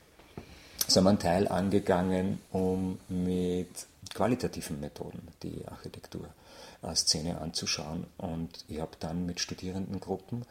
sind 0.94 1.04
wir 1.06 1.10
einen 1.10 1.20
Teil 1.20 1.48
angegangen, 1.48 2.40
um 2.52 3.00
mit 3.08 3.70
qualitativen 4.14 4.80
Methoden 4.80 5.28
die 5.44 5.66
Architekturszene 5.68 7.40
anzuschauen. 7.40 8.06
Und 8.18 8.66
ich 8.68 8.80
habe 8.80 8.92
dann 9.00 9.26
mit 9.26 9.40
Studierendengruppen 9.40 10.46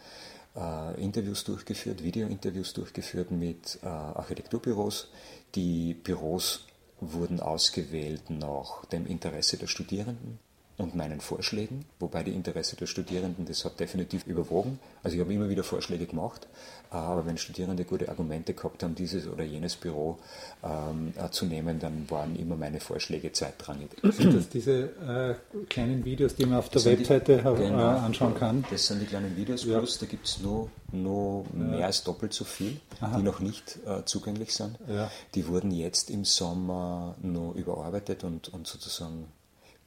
äh, 0.57 1.03
Interviews 1.03 1.45
durchgeführt, 1.45 2.03
Videointerviews 2.03 2.73
durchgeführt 2.73 3.31
mit 3.31 3.79
äh, 3.83 3.87
Architekturbüros. 3.87 5.09
Die 5.55 5.95
Büros 5.95 6.67
wurden 7.01 7.41
ausgewählt 7.41 8.31
nach 8.31 8.85
dem 8.87 9.07
Interesse 9.07 9.57
der 9.57 9.67
Studierenden 9.67 10.39
und 10.81 10.95
meinen 10.95 11.21
Vorschlägen, 11.21 11.85
wobei 11.99 12.23
die 12.23 12.33
Interesse 12.33 12.75
der 12.75 12.87
Studierenden, 12.87 13.45
das 13.45 13.65
hat 13.65 13.79
definitiv 13.79 14.27
überwogen. 14.27 14.79
Also 15.03 15.17
ich 15.17 15.21
habe 15.21 15.33
immer 15.33 15.49
wieder 15.49 15.63
Vorschläge 15.63 16.07
gemacht, 16.07 16.49
aber 16.89 17.27
wenn 17.27 17.37
Studierende 17.37 17.85
gute 17.85 18.09
Argumente 18.09 18.55
gehabt 18.55 18.83
haben, 18.83 18.95
dieses 18.95 19.29
oder 19.29 19.45
jenes 19.45 19.77
Büro 19.77 20.19
ähm, 20.65 21.13
äh, 21.17 21.31
zu 21.31 21.45
nehmen, 21.45 21.79
dann 21.79 22.11
waren 22.11 22.35
immer 22.35 22.57
meine 22.57 22.81
Vorschläge 22.81 23.31
zweitrangig. 23.31 23.91
Sind 24.03 24.35
das 24.35 24.49
diese 24.49 25.37
äh, 25.53 25.65
kleinen 25.69 26.05
Videos, 26.05 26.35
die 26.35 26.47
man 26.47 26.59
auf 26.59 26.71
der 26.71 26.85
Webseite 26.85 27.37
die, 27.37 27.63
genau, 27.63 27.79
äh, 27.79 27.99
anschauen 27.99 28.35
kann? 28.35 28.65
Das 28.71 28.87
sind 28.87 29.01
die 29.01 29.07
kleinen 29.07 29.37
Videos, 29.37 29.65
ja. 29.65 29.79
plus 29.79 29.99
da 29.99 30.07
gibt 30.07 30.27
es 30.27 30.41
nur, 30.41 30.71
nur 30.93 31.45
mehr 31.53 31.87
als 31.87 32.03
doppelt 32.05 32.33
so 32.33 32.45
viel, 32.45 32.81
Aha. 33.01 33.19
die 33.19 33.23
noch 33.23 33.41
nicht 33.41 33.79
äh, 33.87 34.05
zugänglich 34.07 34.55
sind. 34.55 34.79
Ja. 34.89 35.11
Die 35.35 35.47
wurden 35.47 35.71
jetzt 35.71 36.11
im 36.11 36.25
Sommer 36.25 37.17
nur 37.21 37.55
überarbeitet 37.55 38.25
und, 38.25 38.49
und 38.49 38.67
sozusagen 38.67 39.27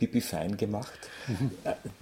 pipi 0.03 0.21
fein 0.21 0.57
gemacht. 0.57 0.99
Mhm. 1.27 1.51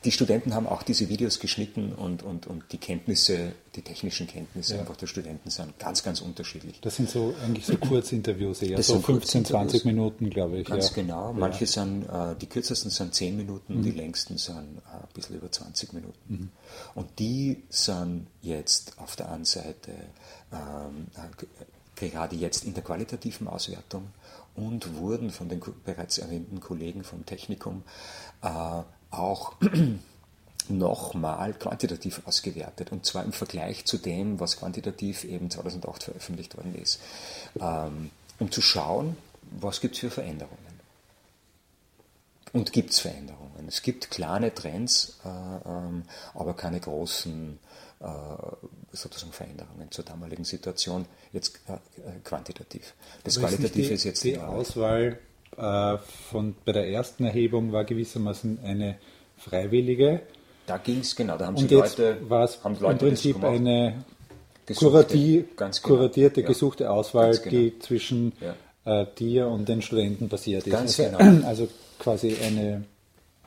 Die 0.04 0.12
Studenten 0.12 0.56
haben 0.56 0.66
auch 0.66 0.82
diese 0.82 1.08
Videos 1.10 1.40
geschnitten 1.40 1.94
und, 1.94 2.24
und, 2.24 2.48
und 2.48 2.64
die 2.72 2.78
Kenntnisse, 2.78 3.54
die 3.76 3.84
technischen 3.84 4.26
Kenntnisse 4.26 4.76
ja. 4.76 4.82
einfach 4.82 4.96
der 4.96 5.06
Studenten 5.08 5.52
sind 5.52 5.78
ganz, 5.78 6.02
ganz 6.04 6.22
unterschiedlich. 6.22 6.82
Das 6.82 6.96
sind 6.96 7.10
so 7.10 7.36
eigentlich 7.46 7.66
so 7.66 7.78
Kurzinterviews, 7.78 8.64
eher 8.64 8.78
das 8.78 8.88
so 8.88 9.00
15, 9.00 9.46
20 9.46 9.86
Minuten, 9.86 10.30
glaube 10.30 10.60
ich. 10.60 10.68
Ganz 10.68 10.90
ja. 10.90 10.96
genau. 10.96 11.34
Manche 11.34 11.66
ja. 11.66 11.72
sind, 11.72 12.04
äh, 12.04 12.36
die 12.40 12.48
kürzesten 12.48 12.90
sind 12.90 13.14
10 13.14 13.38
Minuten, 13.38 13.78
mhm. 13.78 13.84
die 13.84 13.92
längsten 13.92 14.38
sind 14.38 14.78
äh, 14.78 15.04
ein 15.04 15.14
bisschen 15.14 15.36
über 15.36 15.52
20 15.52 15.94
Minuten. 15.94 16.18
Mhm. 16.28 16.50
Und 16.96 17.20
die 17.20 17.64
sind 17.70 18.28
jetzt 18.42 18.94
auf 18.98 19.16
der 19.16 19.32
einen 19.32 19.46
Seite 19.46 19.92
ähm, 20.52 21.08
äh, 21.16 22.10
gerade 22.10 22.36
jetzt 22.36 22.66
in 22.66 22.74
der 22.74 22.84
qualitativen 22.84 23.48
Auswertung 23.48 24.08
und 24.56 24.96
wurden 24.96 25.30
von 25.30 25.50
den 25.50 25.62
bereits 25.86 26.18
erwähnten 26.18 26.60
Kollegen 26.60 27.04
vom 27.04 27.26
Technikum 27.26 27.84
äh, 28.42 28.82
auch 29.10 29.54
nochmal 30.70 31.54
quantitativ 31.54 32.22
ausgewertet 32.26 32.92
und 32.92 33.06
zwar 33.06 33.24
im 33.24 33.34
Vergleich 33.34 33.86
zu 33.86 33.98
dem, 33.98 34.40
was 34.40 34.58
quantitativ 34.58 35.24
eben 35.24 35.50
2008 35.50 36.04
veröffentlicht 36.04 36.58
worden 36.58 36.76
ist, 36.76 37.00
ähm, 37.60 38.12
um 38.40 38.52
zu 38.52 38.62
schauen, 38.62 39.18
was 39.60 39.82
gibt 39.82 39.96
es 39.96 40.02
für 40.02 40.12
Veränderungen. 40.12 40.72
Und 42.54 42.74
gibt 42.74 42.92
es 42.92 43.00
Veränderungen? 43.00 43.68
Es 43.68 43.82
gibt 43.82 44.12
kleine 44.12 44.54
Trends, 44.54 45.20
äh, 45.24 45.70
ähm, 45.70 46.04
aber 46.34 46.54
keine 46.54 46.80
großen 46.80 47.60
sozusagen 48.92 49.32
Veränderungen 49.32 49.92
zur 49.92 50.04
damaligen 50.04 50.44
Situation, 50.44 51.06
jetzt 51.32 51.60
äh, 51.68 51.78
quantitativ. 52.24 52.94
Das 53.24 53.38
Aber 53.38 53.48
Qualitative 53.48 53.86
ist, 53.86 53.92
ist, 53.92 54.04
jetzt 54.04 54.24
die 54.24 54.38
Auswahl 54.38 55.20
äh, 55.58 55.98
von, 56.30 56.56
bei 56.66 56.72
der 56.72 56.90
ersten 56.90 57.26
Erhebung 57.26 57.72
war 57.72 57.86
gewissermaßen 57.86 58.60
eine 58.64 58.98
freiwillige. 59.38 60.22
Da 60.66 60.78
ging 60.78 61.00
es, 61.00 61.16
genau, 61.16 61.38
da 61.38 61.48
haben 61.48 61.56
Und 61.56 61.70
jetzt 61.70 61.98
Leute, 61.98 62.30
war 62.30 62.44
es 62.44 62.60
im 62.64 62.98
Prinzip 62.98 63.44
eine 63.44 64.04
gesuchte, 64.66 65.18
genau. 65.56 65.72
kuratierte, 65.82 66.42
ja. 66.42 66.48
gesuchte 66.48 66.90
Auswahl, 66.90 67.38
genau. 67.38 67.50
die 67.50 67.80
zwischen 67.80 68.34
ja. 68.86 69.02
äh, 69.02 69.08
dir 69.18 69.48
und 69.48 69.68
den 69.68 69.82
Studenten 69.82 70.30
passiert 70.30 70.66
ist. 70.66 70.72
Ganz 70.72 71.00
also, 71.00 71.18
genau. 71.18 71.46
Also 71.48 71.68
quasi 72.00 72.36
eine 72.42 72.84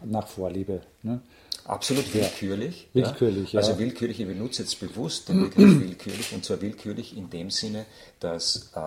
nach 0.05 0.29
Vorliebe. 0.29 0.83
Ne? 1.03 1.21
Absolut 1.65 2.13
willkürlich. 2.15 2.89
Willkürlich, 2.93 3.53
ja. 3.53 3.61
Also 3.61 3.79
willkürlich, 3.79 4.21
ich 4.21 4.27
benutze 4.27 4.63
jetzt 4.63 4.79
bewusst 4.81 5.29
den 5.29 5.43
Begriff 5.43 5.81
willkürlich 5.81 6.33
und 6.33 6.45
zwar 6.45 6.61
willkürlich 6.61 7.17
in 7.17 7.31
dem 7.31 7.51
Sinne, 7.51 7.87
dass 8.21 8.71
äh, 8.75 8.81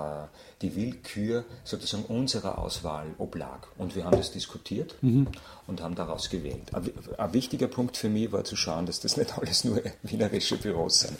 die 0.61 0.75
Willkür 0.75 1.45
sozusagen 1.63 2.05
unserer 2.05 2.57
Auswahl 2.57 3.07
oblag. 3.17 3.67
Und 3.77 3.95
wir 3.95 4.05
haben 4.05 4.17
das 4.17 4.31
diskutiert 4.31 4.95
mhm. 5.01 5.27
und 5.67 5.81
haben 5.81 5.95
daraus 5.95 6.29
gewählt. 6.29 6.73
Ein, 6.73 6.91
ein, 7.17 7.33
wichtiger 7.33 7.67
Punkt 7.67 7.97
für 7.97 8.09
mich 8.09 8.31
war 8.31 8.43
zu 8.43 8.55
schauen, 8.55 8.85
dass 8.85 8.99
das 8.99 9.17
nicht 9.17 9.37
alles 9.37 9.63
nur 9.63 9.81
wienerische 10.03 10.57
Büros 10.57 11.01
sind. 11.01 11.17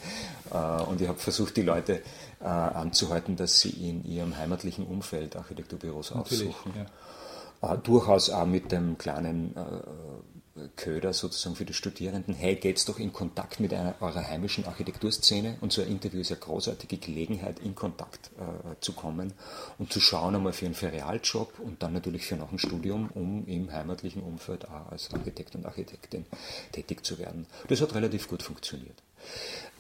Äh, 0.52 0.84
und 0.84 1.02
ich 1.02 1.08
habe 1.08 1.20
versucht, 1.20 1.58
die 1.58 1.63
Leute 1.63 2.02
äh, 2.39 2.46
anzuhalten, 2.46 3.36
dass 3.36 3.60
sie 3.60 3.70
in 3.70 4.06
ihrem 4.06 4.38
heimatlichen 4.38 4.86
Umfeld 4.86 5.36
Architekturbüros 5.36 6.13
Natürlich, 6.13 6.50
aufsuchen. 6.50 6.74
Ja. 6.76 6.86
Äh, 7.62 7.78
durchaus 7.84 8.30
auch 8.30 8.46
mit 8.46 8.72
dem 8.72 8.98
kleinen 8.98 9.54
Köder 10.76 11.13
sozusagen 11.13 11.56
für 11.56 11.65
die 11.65 11.74
Studierenden, 11.74 12.34
hey, 12.34 12.56
geht's 12.56 12.86
doch 12.86 13.00
in 13.00 13.13
Kontakt 13.13 13.60
mit 13.60 13.74
einer, 13.74 13.96
eurer 14.00 14.28
heimischen 14.28 14.65
Architekturszene 14.65 15.58
und 15.62 15.72
so 15.72 15.82
ein 15.82 15.88
Interview 15.88 16.22
ist 16.22 16.32
eine 16.32 16.39
großartige 16.39 16.98
Gelegenheit, 16.98 17.60
in 17.60 17.76
Kontakt 17.76 18.32
äh, 18.38 18.76
zu 18.82 18.93
kommen 18.93 19.34
und 19.78 19.93
zu 19.93 20.00
schauen 20.00 20.36
einmal 20.36 20.54
für 20.54 20.65
einen 20.65 20.76
Ferialjob 20.76 21.60
und 21.60 21.84
dann 21.84 21.93
natürlich 21.93 22.26
für 22.26 22.36
noch 22.36 22.52
ein 22.52 22.60
Studium, 22.60 23.10
um 23.13 23.46
im 23.48 23.72
heimatlichen 23.72 24.24
Umfeld 24.24 24.67
auch 24.67 24.91
als 24.91 25.13
Architekt 25.13 25.56
und 25.56 25.65
Architektin 25.65 26.26
tätig 26.72 27.06
zu 27.06 27.20
werden. 27.20 27.46
Das 27.67 27.82
hat 27.82 27.93
relativ 27.93 28.28
gut 28.28 28.43
funktioniert. 28.43 29.04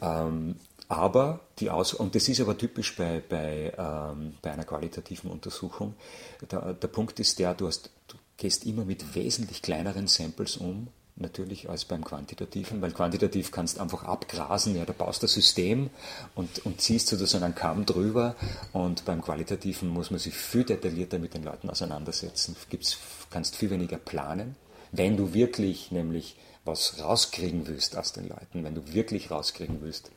Ähm, 0.01 0.55
aber 0.89 1.41
die 1.59 1.69
Aus 1.69 1.93
und 1.93 2.15
das 2.15 2.29
ist 2.29 2.39
aber 2.39 2.57
typisch 2.57 2.95
bei, 2.95 3.21
bei, 3.27 3.73
ähm, 3.77 4.35
bei 4.41 4.51
einer 4.51 4.63
qualitativen 4.63 5.29
Untersuchung. 5.29 5.95
Der, 6.49 6.73
der 6.73 6.87
Punkt 6.87 7.19
ist 7.19 7.39
der, 7.39 7.53
du, 7.53 7.67
hast, 7.67 7.89
du 8.07 8.17
gehst 8.37 8.65
immer 8.65 8.85
mit 8.85 9.15
wesentlich 9.15 9.61
kleineren 9.61 10.07
Samples 10.07 10.57
um, 10.57 10.87
natürlich 11.19 11.69
als 11.69 11.85
beim 11.85 12.03
Quantitativen, 12.03 12.81
weil 12.81 12.91
quantitativ 12.91 13.51
kannst 13.51 13.77
du 13.77 13.81
einfach 13.81 14.03
abgrasen, 14.03 14.75
ja, 14.75 14.85
da 14.85 14.93
baust 14.93 15.23
ein 15.23 15.27
System 15.27 15.89
und, 16.35 16.65
und 16.65 16.79
ziehst 16.79 17.07
sozusagen 17.07 17.43
einen 17.43 17.55
Kamm 17.55 17.85
drüber 17.85 18.35
und 18.71 19.03
beim 19.05 19.21
Qualitativen 19.21 19.89
muss 19.89 20.11
man 20.11 20.19
sich 20.19 20.35
viel 20.35 20.63
detaillierter 20.63 21.19
mit 21.19 21.33
den 21.33 21.43
Leuten 21.43 21.69
auseinandersetzen, 21.69 22.55
Gibt's, 22.69 22.97
kannst 23.29 23.55
viel 23.55 23.71
weniger 23.71 23.97
planen, 23.97 24.55
wenn 24.91 25.17
du 25.17 25.33
wirklich 25.33 25.91
nämlich 25.91 26.37
was 26.63 26.99
rauskriegen 27.01 27.65
willst 27.67 27.97
aus 27.97 28.13
den 28.13 28.27
Leuten, 28.27 28.63
wenn 28.63 28.75
du 28.75 28.93
wirklich 28.93 29.31
rauskriegen 29.31 29.81
willst, 29.81 30.11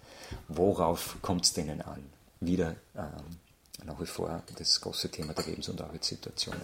worauf 0.48 1.18
kommt 1.22 1.44
es 1.44 1.52
denen 1.52 1.80
an? 1.82 2.02
Wieder 2.40 2.76
ähm, 2.96 3.36
nach 3.84 4.00
wie 4.00 4.06
vor 4.06 4.42
das 4.56 4.80
große 4.80 5.10
Thema 5.10 5.32
der 5.34 5.46
Lebens- 5.46 5.68
und 5.68 5.80
Arbeitssituationen. 5.80 6.60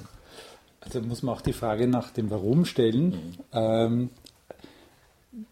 Also 0.80 1.00
muss 1.00 1.22
man 1.22 1.34
auch 1.34 1.40
die 1.40 1.52
Frage 1.52 1.86
nach 1.86 2.10
dem 2.10 2.30
Warum 2.30 2.64
stellen. 2.64 3.08
Mhm. 3.08 3.34
Ähm, 3.52 4.10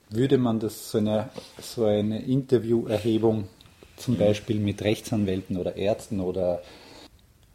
würde 0.08 0.38
man 0.38 0.60
das 0.60 0.90
so 0.90 0.98
eine, 0.98 1.30
so 1.60 1.84
eine 1.84 2.22
Interviewerhebung 2.22 3.48
zum 3.96 4.14
mhm. 4.14 4.18
Beispiel 4.18 4.60
mit 4.60 4.82
Rechtsanwälten 4.82 5.56
oder 5.56 5.76
Ärzten 5.76 6.20
oder 6.20 6.62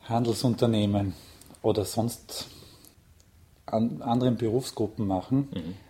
Handelsunternehmen 0.04 1.14
oder 1.62 1.86
sonst 1.86 2.48
an 3.66 4.02
anderen 4.02 4.38
Berufsgruppen 4.38 5.06
machen, 5.08 5.50
mhm 5.54 5.89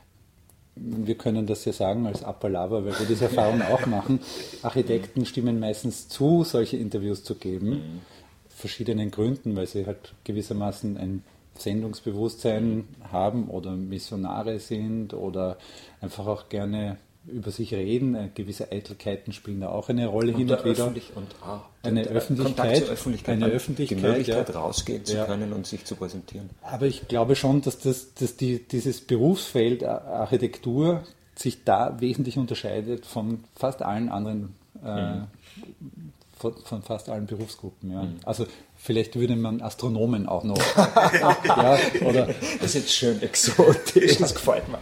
wir 0.81 1.15
können 1.15 1.45
das 1.45 1.65
ja 1.65 1.73
sagen 1.73 2.07
als 2.07 2.23
Appalava, 2.23 2.85
weil 2.85 2.97
wir 2.99 3.05
diese 3.05 3.25
Erfahrung 3.25 3.61
auch 3.61 3.85
machen. 3.85 4.19
Architekten 4.61 5.25
stimmen 5.25 5.59
meistens 5.59 6.07
zu, 6.07 6.43
solche 6.43 6.77
Interviews 6.77 7.23
zu 7.23 7.35
geben. 7.35 7.69
Mhm. 7.69 8.01
Verschiedenen 8.49 9.11
Gründen, 9.11 9.55
weil 9.55 9.67
sie 9.67 9.85
halt 9.85 10.13
gewissermaßen 10.23 10.97
ein 10.97 11.23
Sendungsbewusstsein 11.57 12.87
haben 13.11 13.49
oder 13.49 13.71
Missionare 13.71 14.59
sind 14.59 15.13
oder 15.13 15.57
einfach 16.01 16.27
auch 16.27 16.49
gerne 16.49 16.97
über 17.29 17.51
sich 17.51 17.73
reden. 17.73 18.15
Äh, 18.15 18.29
gewisse 18.33 18.71
Eitelkeiten 18.71 19.33
spielen 19.33 19.61
da 19.61 19.69
auch 19.69 19.89
eine 19.89 20.07
Rolle 20.07 20.33
und 20.33 20.37
hin 20.37 20.51
und 20.51 20.65
wieder. 20.65 20.83
Öffentlich 20.83 21.11
und 21.15 21.27
ah, 21.41 21.61
eine 21.83 22.03
Öffentlichkeit, 22.03 22.89
Öffentlichkeit, 22.89 23.35
eine 23.35 23.45
Öffentlichkeit, 23.47 23.97
die 23.97 24.01
Möglichkeit 24.01 24.49
ja. 24.49 24.55
rausgehen 24.55 25.05
zu 25.05 25.15
ja. 25.15 25.25
können 25.25 25.53
und 25.53 25.67
sich 25.67 25.85
zu 25.85 25.95
präsentieren. 25.95 26.49
Aber 26.61 26.85
ich 26.85 27.07
glaube 27.07 27.35
schon, 27.35 27.61
dass, 27.61 27.79
das, 27.79 28.13
dass 28.13 28.35
die, 28.35 28.59
dieses 28.67 29.01
Berufsfeld 29.01 29.83
Architektur 29.83 31.03
sich 31.35 31.63
da 31.63 31.99
wesentlich 32.01 32.37
unterscheidet 32.37 33.05
von 33.05 33.43
fast 33.55 33.81
allen 33.81 34.09
anderen 34.09 34.55
äh, 34.83 35.15
mhm 35.15 35.27
von, 36.39 36.55
von 36.63 36.81
fast 36.81 37.09
allen 37.09 37.25
Berufsgruppen. 37.25 37.91
Ja. 37.91 38.03
Mhm. 38.03 38.19
Also 38.23 38.47
vielleicht 38.77 39.15
würde 39.15 39.35
man 39.35 39.61
Astronomen 39.61 40.27
auch 40.27 40.43
noch. 40.43 40.57
ja, 41.45 41.77
oder, 42.05 42.27
das 42.27 42.61
ist 42.61 42.75
jetzt 42.75 42.93
schön 42.93 43.21
exotisch, 43.21 44.17
das 44.17 44.33
gefällt 44.33 44.67
mir. 44.69 44.79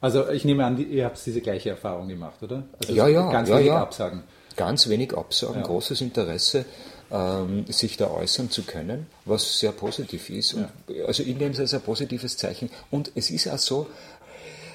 Also 0.00 0.28
ich 0.30 0.44
nehme 0.44 0.64
an, 0.64 0.78
ihr 0.78 1.04
habt 1.04 1.24
diese 1.24 1.40
gleiche 1.40 1.70
Erfahrung 1.70 2.08
gemacht, 2.08 2.42
oder? 2.42 2.64
Also 2.80 2.92
ja, 2.92 3.08
ja. 3.08 3.30
Ganz 3.30 3.48
ja, 3.48 3.56
wenig 3.56 3.68
ja. 3.68 3.82
Absagen. 3.82 4.22
Ganz 4.56 4.88
wenig 4.88 5.16
Absagen, 5.16 5.60
ja. 5.60 5.66
großes 5.66 6.00
Interesse. 6.00 6.64
Ähm, 7.08 7.66
sich 7.68 7.96
da 7.96 8.10
äußern 8.10 8.50
zu 8.50 8.64
können, 8.64 9.06
was 9.24 9.60
sehr 9.60 9.70
positiv 9.70 10.28
ist. 10.28 10.54
Und, 10.54 10.68
also 11.06 11.22
ich 11.22 11.36
nehme 11.36 11.52
es 11.52 11.60
als 11.60 11.72
ein 11.72 11.80
positives 11.80 12.36
Zeichen. 12.36 12.68
Und 12.90 13.12
es 13.14 13.30
ist 13.30 13.46
auch 13.46 13.58
so, 13.58 13.86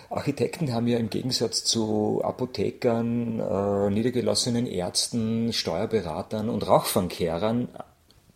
Architekten 0.10 0.74
haben 0.74 0.88
ja 0.88 0.98
im 0.98 1.10
Gegensatz 1.10 1.66
zu 1.66 2.22
Apothekern, 2.24 3.40
äh, 3.40 3.90
niedergelassenen 3.90 4.66
Ärzten, 4.66 5.52
Steuerberatern 5.52 6.48
und 6.48 6.66
Rauchfangkehrern 6.66 7.68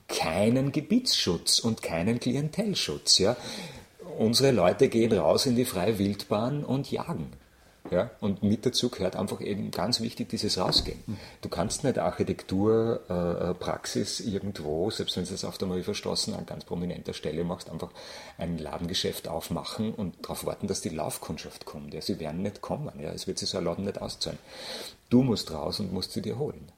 keinen 0.07 0.71
Gebietsschutz 0.71 1.59
und 1.59 1.81
keinen 1.81 2.19
Klientelschutz. 2.19 3.17
Ja? 3.19 3.35
Unsere 4.17 4.51
Leute 4.51 4.89
gehen 4.89 5.13
raus 5.13 5.45
in 5.45 5.55
die 5.55 5.65
freie 5.65 5.99
Wildbahn 5.99 6.63
und 6.63 6.91
jagen. 6.91 7.31
Ja? 7.91 8.09
Und 8.19 8.41
mit 8.43 8.65
dazu 8.65 8.89
gehört 8.89 9.15
einfach 9.15 9.39
eben 9.41 9.69
ganz 9.71 10.01
wichtig 10.01 10.29
dieses 10.29 10.57
Rausgehen. 10.57 10.99
Du 11.41 11.49
kannst 11.49 11.83
nicht 11.83 11.99
Architekturpraxis 11.99 14.21
äh, 14.21 14.29
irgendwo, 14.29 14.89
selbst 14.89 15.17
wenn 15.17 15.25
du 15.25 15.33
es 15.33 15.43
auf 15.45 15.57
der 15.57 15.67
Mariferstraße 15.67 16.33
an 16.35 16.45
ganz 16.45 16.63
prominenter 16.65 17.13
Stelle 17.13 17.43
machst, 17.43 17.69
einfach 17.69 17.91
ein 18.37 18.57
Ladengeschäft 18.57 19.27
aufmachen 19.27 19.93
und 19.93 20.15
darauf 20.23 20.45
warten, 20.45 20.67
dass 20.67 20.81
die 20.81 20.89
Laufkundschaft 20.89 21.65
kommt. 21.65 21.93
Ja? 21.93 22.01
Sie 22.01 22.19
werden 22.19 22.41
nicht 22.41 22.61
kommen. 22.61 22.99
Ja? 22.99 23.11
Es 23.11 23.27
wird 23.27 23.37
sich 23.37 23.49
so 23.49 23.59
ein 23.59 23.65
Laden 23.65 23.85
nicht 23.85 24.01
auszahlen. 24.01 24.39
Du 25.09 25.21
musst 25.21 25.51
raus 25.51 25.79
und 25.79 25.93
musst 25.93 26.13
sie 26.13 26.21
dir 26.21 26.39
holen. 26.39 26.71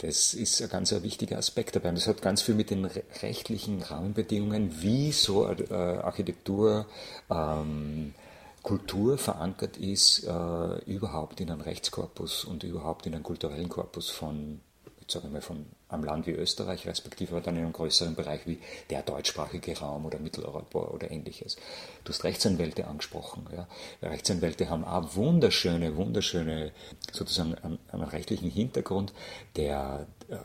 Das 0.00 0.32
ist 0.32 0.62
ein 0.62 0.70
ganz 0.70 0.92
wichtiger 1.02 1.36
Aspekt 1.36 1.76
dabei. 1.76 1.90
Und 1.90 1.98
das 1.98 2.06
hat 2.08 2.22
ganz 2.22 2.40
viel 2.40 2.54
mit 2.54 2.70
den 2.70 2.86
rechtlichen 2.86 3.82
Rahmenbedingungen, 3.82 4.80
wie 4.80 5.12
so 5.12 5.46
äh, 5.46 5.74
Architektur 5.74 6.86
ähm, 7.30 8.14
Kultur 8.62 9.18
verankert 9.18 9.76
ist, 9.76 10.24
äh, 10.24 10.78
überhaupt 10.84 11.40
in 11.40 11.50
einem 11.50 11.60
Rechtskorpus 11.60 12.44
und 12.44 12.62
überhaupt 12.64 13.06
in 13.06 13.14
einem 13.14 13.22
kulturellen 13.22 13.68
Korpus 13.68 14.08
von, 14.08 14.60
jetzt 15.00 15.12
sage 15.12 15.26
ich 15.26 15.32
mal, 15.32 15.42
von 15.42 15.66
einem 15.90 16.04
Land 16.04 16.26
wie 16.26 16.32
Österreich, 16.32 16.86
respektive 16.86 17.40
dann 17.40 17.56
in 17.56 17.64
einem 17.64 17.72
größeren 17.72 18.14
Bereich 18.14 18.46
wie 18.46 18.58
der 18.90 19.02
deutschsprachige 19.02 19.78
Raum 19.78 20.06
oder 20.06 20.18
Mitteleuropa 20.18 20.78
oder 20.78 21.10
ähnliches. 21.10 21.56
Du 22.04 22.12
hast 22.12 22.24
Rechtsanwälte 22.24 22.86
angesprochen. 22.86 23.46
Ja. 23.54 23.66
Rechtsanwälte 24.02 24.70
haben 24.70 24.84
auch 24.84 25.14
wunderschöne, 25.16 25.96
wunderschöne, 25.96 26.72
sozusagen 27.12 27.54
einen, 27.56 27.78
einen 27.90 28.04
rechtlichen 28.04 28.50
Hintergrund, 28.50 29.12
der 29.56 30.06
äh, 30.28 30.36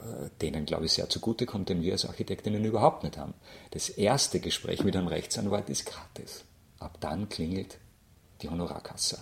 denen, 0.42 0.66
glaube 0.66 0.86
ich, 0.86 0.94
sehr 0.94 1.10
zugutekommt, 1.10 1.70
den 1.70 1.82
wir 1.82 1.94
als 1.94 2.06
Architektinnen 2.06 2.64
überhaupt 2.66 3.04
nicht 3.04 3.18
haben. 3.18 3.34
Das 3.72 3.90
erste 3.90 4.40
Gespräch 4.40 4.84
mit 4.84 4.96
einem 4.96 5.08
Rechtsanwalt 5.08 5.70
ist 5.70 5.86
gratis. 5.86 6.44
Ab 6.80 6.98
dann 7.00 7.30
klingelt 7.30 7.78
die 8.42 8.50
Honorarkasse. 8.50 9.20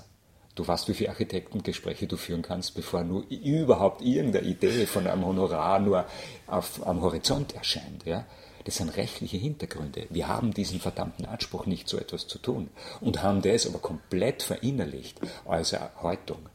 Du 0.56 0.68
weißt, 0.68 0.88
wie 0.88 0.94
viele 0.94 1.10
Architektengespräche 1.10 2.06
du 2.06 2.16
führen 2.16 2.44
kannst, 2.44 2.76
bevor 2.76 3.04
nur 3.04 3.26
überhaupt 3.30 4.02
irgendeine 4.02 4.46
Idee 4.46 4.86
von 4.86 5.08
einem 5.08 5.26
Honorar 5.26 5.80
nur 5.80 6.06
auf, 6.46 6.86
am 6.86 7.02
Horizont 7.02 7.56
erscheint. 7.56 8.06
Ja? 8.06 8.26
Das 8.66 8.78
sind 8.78 8.96
rechtliche 8.96 9.38
Hintergründe. 9.38 10.06
Wir 10.10 10.28
haben 10.28 10.54
diesen 10.54 10.80
verdammten 10.80 11.26
Anspruch, 11.26 11.66
nicht 11.66 11.90
so 11.90 11.98
etwas 11.98 12.28
zu 12.28 12.38
tun. 12.38 12.70
Und 13.02 13.24
haben 13.24 13.42
das 13.42 13.66
aber 13.66 13.80
komplett 13.80 14.44
verinnerlicht 14.44 15.20
als 15.46 15.74
Erhaltung. 15.74 16.50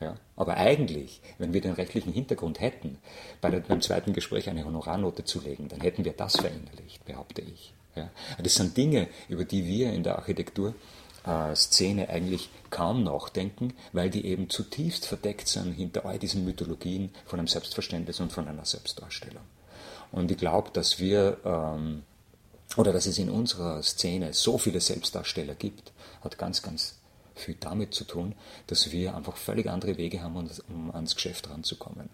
Ja? 0.00 0.16
Aber 0.34 0.56
eigentlich, 0.56 1.20
wenn 1.36 1.52
wir 1.52 1.60
den 1.60 1.72
rechtlichen 1.72 2.14
Hintergrund 2.14 2.60
hätten, 2.60 2.98
bei 3.42 3.50
beim 3.50 3.82
zweiten 3.82 4.14
Gespräch 4.14 4.48
eine 4.48 4.64
Honorarnote 4.64 5.24
zu 5.24 5.42
legen, 5.42 5.68
dann 5.68 5.82
hätten 5.82 6.06
wir 6.06 6.12
das 6.12 6.36
verinnerlicht, 6.36 7.04
behaupte 7.04 7.42
ich. 7.42 7.74
Ja? 7.94 8.10
Das 8.42 8.54
sind 8.54 8.78
Dinge, 8.78 9.08
über 9.28 9.44
die 9.44 9.66
wir 9.66 9.92
in 9.92 10.02
der 10.02 10.16
Architektur 10.16 10.74
Szene 11.54 12.08
eigentlich 12.08 12.50
kaum 12.70 13.02
nachdenken, 13.02 13.74
weil 13.92 14.10
die 14.10 14.26
eben 14.26 14.48
zutiefst 14.48 15.06
verdeckt 15.06 15.48
sind 15.48 15.72
hinter 15.72 16.04
all 16.06 16.18
diesen 16.18 16.44
Mythologien 16.44 17.10
von 17.24 17.38
einem 17.38 17.48
Selbstverständnis 17.48 18.20
und 18.20 18.32
von 18.32 18.46
einer 18.46 18.64
Selbstdarstellung. 18.64 19.42
Und 20.12 20.30
ich 20.30 20.38
glaube, 20.38 20.70
dass 20.72 20.98
wir, 20.98 21.38
ähm, 21.44 22.02
oder 22.76 22.92
dass 22.92 23.06
es 23.06 23.18
in 23.18 23.30
unserer 23.30 23.82
Szene 23.82 24.32
so 24.34 24.58
viele 24.58 24.80
Selbstdarsteller 24.80 25.54
gibt, 25.54 25.92
hat 26.22 26.38
ganz, 26.38 26.62
ganz 26.62 26.96
viel 27.34 27.56
damit 27.58 27.92
zu 27.92 28.04
tun, 28.04 28.34
dass 28.66 28.92
wir 28.92 29.14
einfach 29.14 29.36
völlig 29.36 29.68
andere 29.68 29.96
Wege 29.96 30.22
haben, 30.22 30.48
um 30.68 30.94
ans 30.94 31.14
Geschäft 31.14 31.50
ranzukommen. 31.50 32.08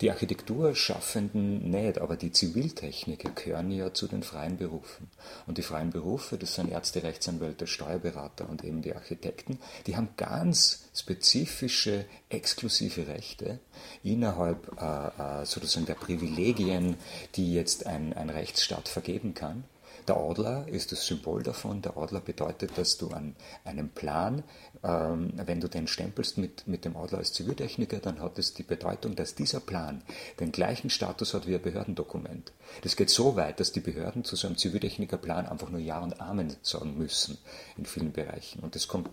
Die 0.00 0.10
Architekturschaffenden 0.10 1.70
nicht, 1.70 1.98
aber 1.98 2.16
die 2.16 2.32
Ziviltechniker 2.32 3.30
gehören 3.30 3.70
ja 3.70 3.92
zu 3.92 4.06
den 4.06 4.22
freien 4.22 4.56
Berufen. 4.56 5.10
Und 5.46 5.58
die 5.58 5.62
freien 5.62 5.90
Berufe, 5.90 6.38
das 6.38 6.54
sind 6.54 6.70
Ärzte, 6.70 7.02
Rechtsanwälte, 7.02 7.66
Steuerberater 7.66 8.48
und 8.48 8.64
eben 8.64 8.82
die 8.82 8.94
Architekten, 8.94 9.58
die 9.86 9.96
haben 9.96 10.10
ganz 10.16 10.88
spezifische, 10.94 12.04
exklusive 12.28 13.06
Rechte 13.06 13.60
innerhalb 14.02 14.70
äh, 14.80 15.42
äh 15.42 15.46
sozusagen 15.46 15.86
der 15.86 15.94
Privilegien, 15.94 16.96
die 17.36 17.54
jetzt 17.54 17.86
ein, 17.86 18.12
ein 18.12 18.30
Rechtsstaat 18.30 18.88
vergeben 18.88 19.34
kann. 19.34 19.64
Der 20.08 20.16
Adler 20.16 20.66
ist 20.66 20.92
das 20.92 21.06
Symbol 21.06 21.42
davon. 21.42 21.82
Der 21.82 21.96
Adler 21.96 22.20
bedeutet, 22.20 22.76
dass 22.76 22.96
du 22.98 23.08
an 23.08 23.36
einem 23.64 23.90
Plan, 23.90 24.42
ähm, 24.82 25.32
wenn 25.36 25.60
du 25.60 25.68
den 25.68 25.86
stempelst 25.86 26.38
mit, 26.38 26.66
mit 26.66 26.84
dem 26.84 26.96
Adler 26.96 27.18
als 27.18 27.32
Ziviltechniker, 27.32 27.98
dann 27.98 28.20
hat 28.20 28.38
es 28.38 28.54
die 28.54 28.62
Bedeutung, 28.62 29.14
dass 29.14 29.34
dieser 29.34 29.60
Plan 29.60 30.02
den 30.38 30.52
gleichen 30.52 30.90
Status 30.90 31.34
hat 31.34 31.46
wie 31.46 31.54
ein 31.54 31.62
Behördendokument. 31.62 32.52
Das 32.82 32.96
geht 32.96 33.10
so 33.10 33.36
weit, 33.36 33.60
dass 33.60 33.72
die 33.72 33.80
Behörden 33.80 34.24
zu 34.24 34.36
so 34.36 34.46
einem 34.46 34.56
Ziviltechnikerplan 34.56 35.46
einfach 35.46 35.70
nur 35.70 35.80
Ja 35.80 36.00
und 36.00 36.20
Amen 36.20 36.54
sagen 36.62 36.96
müssen 36.96 37.38
in 37.76 37.84
vielen 37.84 38.12
Bereichen. 38.12 38.60
Und 38.60 38.74
das 38.74 38.88
kommt 38.88 39.10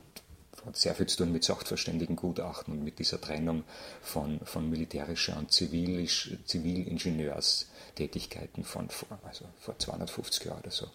hat 0.67 0.75
sehr 0.75 0.93
viel 0.93 1.08
zu 1.08 1.17
tun 1.17 1.32
mit 1.32 1.43
Sachverständigengutachten 1.43 2.73
und 2.73 2.84
mit 2.84 2.99
dieser 2.99 3.19
Trennung 3.19 3.63
von, 4.01 4.39
von 4.43 4.69
militärischer 4.69 5.38
und 5.38 5.51
zivilisch, 5.51 6.32
Zivilingenieurs-Tätigkeiten 7.97 8.63
von 8.63 8.89
vor, 8.89 9.19
also 9.23 9.45
vor 9.60 9.77
250 9.77 10.45
Jahren 10.45 10.60
oder 10.60 10.71
so. 10.71 10.88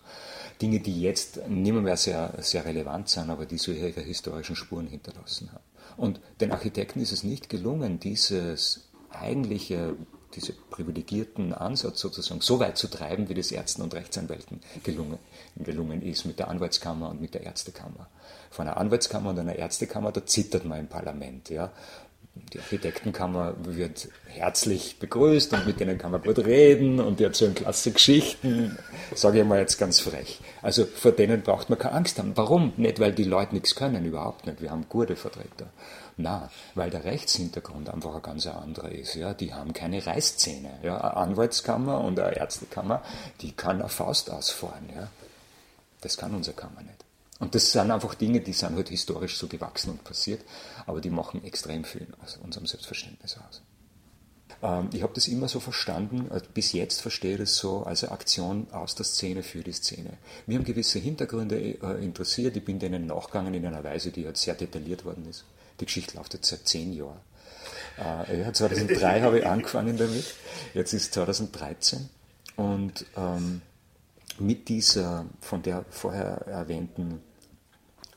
Dinge, 0.61 0.81
die 0.81 1.03
jetzt 1.03 1.49
nicht 1.49 1.73
mehr 1.73 1.97
sehr, 1.97 2.33
sehr 2.39 2.65
relevant 2.65 3.09
sind, 3.09 3.31
aber 3.31 3.47
die 3.47 3.59
so 3.59 3.73
ihre 3.73 4.01
historischen 4.01 4.57
Spuren 4.57 4.87
hinterlassen 4.87 5.51
haben. 5.53 5.65
Und 5.97 6.21
den 6.41 6.53
Architekten 6.53 7.01
ist 7.01 7.13
es 7.13 7.23
nicht 7.23 7.49
gelungen, 7.49 7.99
dieses 8.01 8.89
eigentliche 9.11 9.97
diese 10.35 10.55
privilegierten 10.55 11.53
Ansatz 11.53 12.01
sozusagen 12.01 12.41
so 12.41 12.59
weit 12.59 12.79
zu 12.79 12.89
treiben, 12.89 13.29
wie 13.29 13.35
das 13.35 13.53
Ärzten 13.53 13.83
und 13.83 13.93
Rechtsanwälten 13.93 14.63
gelungen, 14.83 15.19
gelungen 15.57 16.01
ist 16.01 16.25
mit 16.25 16.39
der 16.39 16.49
Anwaltskammer 16.49 17.11
und 17.11 17.21
mit 17.21 17.35
der 17.35 17.43
Ärztekammer 17.43 18.09
von 18.51 18.67
einer 18.67 18.79
Anwaltskammer 18.79 19.31
und 19.31 19.39
einer 19.39 19.57
Ärztekammer, 19.57 20.11
da 20.11 20.25
zittert 20.25 20.65
man 20.65 20.81
im 20.81 20.87
Parlament. 20.87 21.51
Ja. 21.51 21.71
Die 22.35 22.59
Architektenkammer 22.59 23.55
wird 23.59 24.09
herzlich 24.27 24.99
begrüßt 24.99 25.53
und 25.53 25.67
mit 25.67 25.81
denen 25.81 25.99
kann 25.99 26.13
man 26.13 26.23
gut 26.23 26.39
reden 26.39 26.99
und 26.99 27.21
die 27.21 27.25
erzählen 27.25 27.55
klasse 27.55 27.93
Geschichten, 27.93 28.79
sage 29.15 29.41
ich 29.41 29.47
mal 29.47 29.59
jetzt 29.59 29.79
ganz 29.79 30.01
frech. 30.01 30.41
Also 30.63 30.87
vor 30.87 31.13
denen 31.13 31.43
braucht 31.43 31.69
man 31.69 31.79
keine 31.79 31.95
Angst 31.95 32.19
haben. 32.19 32.33
Warum? 32.35 32.73
Nicht, 32.79 33.01
weil 33.01 33.13
die 33.13 33.25
Leute 33.25 33.55
nichts 33.55 33.75
können, 33.75 34.05
überhaupt 34.07 34.47
nicht. 34.47 34.63
Wir 34.63 34.71
haben 34.71 34.87
gute 34.89 35.15
Vertreter. 35.17 35.67
Na, 36.17 36.51
weil 36.75 36.91
der 36.91 37.05
Rechtshintergrund 37.05 37.91
einfach 37.91 38.15
ein 38.15 38.23
ganz 38.23 38.47
anderer 38.47 38.93
ist. 38.93 39.15
Ja. 39.15 39.35
Die 39.35 39.53
haben 39.53 39.73
keine 39.73 40.05
Reißzähne. 40.07 40.71
Ja. 40.83 40.99
Eine 40.99 41.17
Anwaltskammer 41.17 42.01
und 42.01 42.19
eine 42.19 42.37
Ärztekammer, 42.37 43.03
die 43.41 43.53
kann 43.53 43.81
eine 43.81 43.89
Faust 43.89 44.31
ausfahren. 44.31 44.89
Ja. 44.95 45.09
Das 46.01 46.17
kann 46.17 46.35
unsere 46.35 46.57
Kammer 46.57 46.83
nicht. 46.83 47.05
Und 47.43 47.57
das 47.57 47.73
sind 47.73 47.91
einfach 47.91 48.15
Dinge, 48.15 48.41
die 48.41 48.53
sind 48.53 48.77
halt 48.77 48.89
historisch 48.89 49.37
so 49.37 49.49
gewachsen 49.49 49.91
und 49.91 50.05
passiert, 50.05 50.43
aber 50.87 51.01
die 51.01 51.11
machen 51.11 51.43
extrem 51.43 51.83
viel 51.83 52.07
aus 52.23 52.37
unserem 52.37 52.67
Selbstverständnis 52.67 53.37
aus. 53.37 53.63
Ähm, 54.63 54.91
ich 54.93 55.03
habe 55.03 55.13
das 55.13 55.27
immer 55.27 55.49
so 55.49 55.59
verstanden, 55.59 56.29
also 56.31 56.47
bis 56.55 56.71
jetzt 56.71 57.03
verstehe 57.03 57.33
ich 57.33 57.41
das 57.41 57.57
so 57.57 57.83
als 57.83 58.05
eine 58.05 58.13
Aktion 58.13 58.69
aus 58.71 58.95
der 58.95 59.05
Szene 59.05 59.43
für 59.43 59.65
die 59.65 59.73
Szene. 59.73 60.19
Mir 60.47 60.59
haben 60.59 60.65
gewisse 60.65 61.01
Hintergründe 61.01 61.59
äh, 61.59 62.05
interessiert, 62.05 62.57
ich 62.57 62.65
bin 62.65 62.79
denen 62.79 63.07
nachgegangen 63.07 63.55
in 63.55 63.67
einer 63.67 63.83
Weise, 63.83 64.13
die 64.13 64.25
halt 64.25 64.37
sehr 64.37 64.55
detailliert 64.55 65.05
worden 65.05 65.27
ist. 65.29 65.45
Die 65.81 65.87
Geschichte 65.87 66.17
läuft 66.17 66.35
jetzt 66.35 66.49
seit 66.49 66.69
zehn 66.69 66.93
Jahren. 66.93 67.19
Äh, 67.99 68.41
ja, 68.41 68.53
2003 68.53 69.21
habe 69.21 69.41
ich 69.41 69.47
angefangen 69.47 69.97
damit, 69.97 70.33
jetzt 70.75 70.93
ist 70.93 71.13
2013 71.15 72.09
und 72.55 73.05
ähm, 73.17 73.63
mit 74.39 74.69
dieser 74.69 75.27
von 75.41 75.61
der 75.63 75.85
vorher 75.91 76.47
erwähnten 76.47 77.21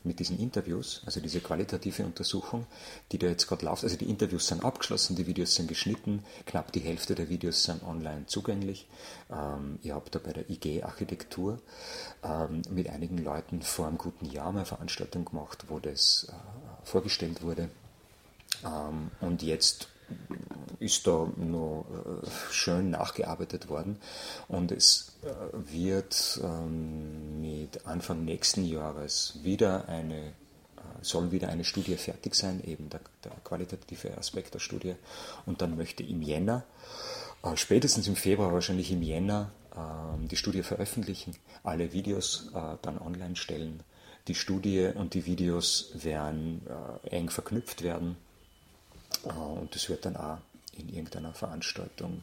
mit 0.06 0.20
diesen 0.20 0.38
Interviews, 0.38 1.02
also 1.04 1.20
diese 1.20 1.40
qualitative 1.40 2.04
Untersuchung, 2.04 2.66
die 3.12 3.18
da 3.18 3.26
jetzt 3.26 3.46
gerade 3.46 3.64
läuft. 3.66 3.84
Also 3.84 3.96
die 3.96 4.08
Interviews 4.08 4.46
sind 4.46 4.64
abgeschlossen, 4.64 5.16
die 5.16 5.26
Videos 5.26 5.54
sind 5.54 5.68
geschnitten, 5.68 6.24
knapp 6.46 6.72
die 6.72 6.80
Hälfte 6.80 7.14
der 7.14 7.28
Videos 7.28 7.64
sind 7.64 7.82
online 7.82 8.26
zugänglich. 8.26 8.86
Ähm, 9.30 9.78
ich 9.82 9.90
habe 9.90 10.10
da 10.10 10.18
bei 10.18 10.32
der 10.32 10.48
IG 10.48 10.82
Architektur 10.82 11.60
ähm, 12.22 12.62
mit 12.70 12.88
einigen 12.88 13.18
Leuten 13.18 13.62
vor 13.62 13.86
einem 13.86 13.98
guten 13.98 14.26
Jahr 14.26 14.48
eine 14.50 14.64
Veranstaltung 14.64 15.24
gemacht, 15.24 15.64
wo 15.68 15.78
das 15.78 16.28
äh, 16.30 16.86
vorgestellt 16.86 17.42
wurde. 17.42 17.68
Ähm, 18.64 19.10
und 19.20 19.42
jetzt 19.42 19.88
ist 20.78 21.06
da 21.06 21.28
noch 21.36 21.86
äh, 21.90 22.26
schön 22.50 22.90
nachgearbeitet 22.90 23.68
worden 23.68 23.98
und 24.48 24.72
es 24.72 25.16
äh, 25.22 25.72
wird 25.72 26.40
ähm, 26.42 27.40
mit 27.40 27.86
Anfang 27.86 28.24
nächsten 28.24 28.64
Jahres 28.64 29.38
wieder 29.42 29.88
eine 29.88 30.28
äh, 30.28 30.32
soll 31.02 31.32
wieder 31.32 31.48
eine 31.48 31.64
Studie 31.64 31.96
fertig 31.96 32.34
sein, 32.34 32.62
eben 32.64 32.90
der, 32.90 33.00
der 33.24 33.32
qualitative 33.44 34.16
Aspekt 34.18 34.54
der 34.54 34.58
Studie. 34.58 34.94
Und 35.46 35.62
dann 35.62 35.76
möchte 35.76 36.02
im 36.02 36.22
Jänner, 36.22 36.64
spätestens 37.54 38.08
im 38.08 38.16
Februar, 38.16 38.52
wahrscheinlich 38.52 38.90
im 38.90 39.02
Jänner, 39.02 39.50
ähm, 39.76 40.28
die 40.28 40.36
Studie 40.36 40.62
veröffentlichen, 40.62 41.36
alle 41.62 41.92
Videos 41.92 42.50
dann 42.82 42.98
online 42.98 43.36
stellen. 43.36 43.82
Die 44.26 44.34
Studie 44.34 44.90
und 44.94 45.14
die 45.14 45.26
Videos 45.26 45.90
werden 45.94 46.62
eng 47.04 47.30
verknüpft 47.30 47.82
werden 47.82 48.16
und 49.34 49.74
das 49.74 49.88
wird 49.88 50.04
dann 50.04 50.16
auch 50.16 50.38
in 50.72 50.88
irgendeiner 50.88 51.32
Veranstaltung 51.32 52.22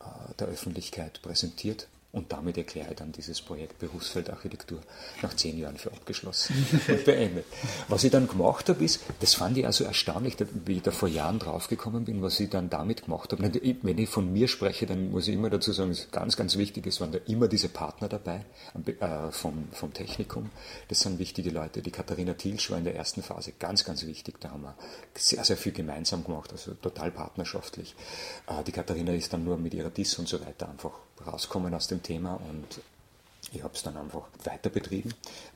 äh, 0.00 0.34
der 0.38 0.48
Öffentlichkeit 0.48 1.20
präsentiert. 1.22 1.86
Und 2.14 2.32
damit 2.32 2.56
erkläre 2.56 2.90
ich 2.90 2.96
dann 2.96 3.10
dieses 3.10 3.42
Projekt 3.42 3.80
Berufsfeldarchitektur 3.80 4.78
nach 5.20 5.34
zehn 5.34 5.58
Jahren 5.58 5.76
für 5.76 5.90
abgeschlossen 5.90 6.54
und 6.88 7.04
beendet. 7.04 7.44
Was 7.88 8.04
ich 8.04 8.12
dann 8.12 8.28
gemacht 8.28 8.68
habe, 8.68 8.84
ist, 8.84 9.00
das 9.18 9.34
fand 9.34 9.58
ich 9.58 9.66
also 9.66 9.82
erstaunlich, 9.82 10.36
wie 10.64 10.76
ich 10.76 10.82
da 10.82 10.92
vor 10.92 11.08
Jahren 11.08 11.40
draufgekommen 11.40 12.04
bin, 12.04 12.22
was 12.22 12.38
ich 12.38 12.50
dann 12.50 12.70
damit 12.70 13.06
gemacht 13.06 13.32
habe. 13.32 13.42
Wenn 13.42 13.98
ich 13.98 14.08
von 14.08 14.32
mir 14.32 14.46
spreche, 14.46 14.86
dann 14.86 15.10
muss 15.10 15.26
ich 15.26 15.34
immer 15.34 15.50
dazu 15.50 15.72
sagen, 15.72 15.90
es 15.90 16.02
ist 16.02 16.12
ganz, 16.12 16.36
ganz 16.36 16.56
wichtig, 16.56 16.86
es 16.86 17.00
waren 17.00 17.10
da 17.10 17.18
immer 17.26 17.48
diese 17.48 17.68
Partner 17.68 18.08
dabei 18.08 18.44
äh, 18.86 19.32
vom, 19.32 19.66
vom 19.72 19.92
Technikum. 19.92 20.50
Das 20.86 21.00
sind 21.00 21.18
wichtige 21.18 21.50
Leute. 21.50 21.82
Die 21.82 21.90
Katharina 21.90 22.34
Thielsch 22.34 22.70
war 22.70 22.78
in 22.78 22.84
der 22.84 22.94
ersten 22.94 23.24
Phase 23.24 23.54
ganz, 23.58 23.84
ganz 23.84 24.06
wichtig. 24.06 24.36
Da 24.38 24.50
haben 24.50 24.62
wir 24.62 24.76
sehr, 25.14 25.42
sehr 25.42 25.56
viel 25.56 25.72
gemeinsam 25.72 26.22
gemacht, 26.22 26.52
also 26.52 26.74
total 26.74 27.10
partnerschaftlich. 27.10 27.96
Äh, 28.46 28.62
die 28.62 28.72
Katharina 28.72 29.12
ist 29.12 29.32
dann 29.32 29.42
nur 29.42 29.56
mit 29.56 29.74
ihrer 29.74 29.90
DIS 29.90 30.16
und 30.20 30.28
so 30.28 30.40
weiter 30.40 30.68
einfach 30.68 30.92
rauskommen 31.26 31.74
aus 31.74 31.88
dem 31.88 32.02
Thema 32.02 32.34
und 32.34 32.80
ich 33.52 33.62
habe 33.62 33.74
es 33.74 33.82
dann 33.82 33.96
einfach 33.96 34.22
weiter 34.44 34.70
betrieben. 34.70 35.12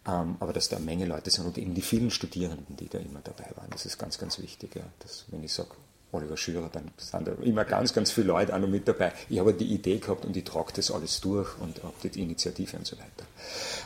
Ähm, 0.07 0.37
aber 0.41 0.53
dass 0.53 0.69
da 0.69 0.77
eine 0.77 0.85
Menge 0.85 1.07
Leute 1.07 1.31
sind 1.31 1.47
und 1.47 1.59
eben 1.59 1.75
die 1.75 1.83
vielen 1.83 2.11
Studierenden, 2.11 2.77
die 2.77 2.89
da 2.89 2.99
immer 2.99 3.21
dabei 3.23 3.51
waren, 3.57 3.71
das 3.71 3.87
ist 3.87 3.99
ganz, 3.99 4.19
ganz 4.19 4.39
wichtig. 4.39 4.77
Ja. 4.77 4.85
Das, 5.01 5.25
wenn 5.29 5.43
ich 5.43 5.53
sage, 5.53 5.71
Oliver 6.11 6.39
Schürer, 6.39 6.71
dann 6.73 6.91
sind 6.97 7.29
da 7.29 7.33
immer 7.43 7.65
ganz, 7.67 7.93
ganz 7.93 8.11
viele 8.11 8.29
Leute 8.29 8.55
auch 8.55 8.59
noch 8.59 8.69
mit 8.69 8.89
dabei. 8.89 9.13
Ich 9.29 9.39
habe 9.39 9.53
die 9.53 9.67
Idee 9.67 9.99
gehabt 9.99 10.25
und 10.25 10.35
ich 10.37 10.45
trage 10.45 10.73
das 10.75 10.91
alles 10.91 11.21
durch 11.21 11.59
und 11.59 11.83
habe 11.83 12.09
die 12.09 12.23
Initiative 12.23 12.79
und 12.79 12.87
so 12.87 12.97
weiter. 12.97 13.27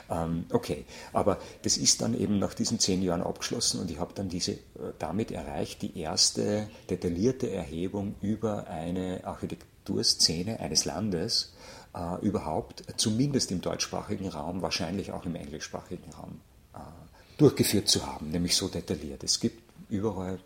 Ähm, 0.08 0.44
okay, 0.52 0.85
aber 1.12 1.38
das 1.62 1.76
ist 1.76 2.00
dann 2.00 2.18
eben 2.18 2.38
nach 2.38 2.54
diesen 2.54 2.78
zehn 2.78 3.02
Jahren 3.02 3.22
abgeschlossen 3.22 3.80
und 3.80 3.90
ich 3.90 3.98
habe 3.98 4.12
dann 4.14 4.28
diese, 4.28 4.52
äh, 4.52 4.58
damit 5.00 5.32
erreicht 5.32 5.82
die 5.82 5.98
erste 5.98 6.68
detaillierte 6.88 7.50
Erhebung 7.50 8.14
über 8.20 8.68
eine 8.68 9.22
Architekturszene 9.24 10.61
eines 10.61 10.85
Landes, 10.85 11.51
äh, 11.94 12.20
überhaupt, 12.24 12.85
zumindest 12.96 13.50
im 13.50 13.61
deutschsprachigen 13.61 14.28
Raum, 14.28 14.62
wahrscheinlich 14.62 15.12
auch 15.12 15.24
im 15.26 15.35
englischsprachigen 15.35 16.12
Raum, 16.12 16.40
äh, 16.74 16.78
durchgeführt 17.38 17.88
zu 17.88 18.07
haben, 18.07 18.31
nämlich 18.31 18.57
so 18.57 18.68
detailliert. 18.68 19.22
Es 19.24 19.40
gibt 19.40 19.62
überall 19.90 20.38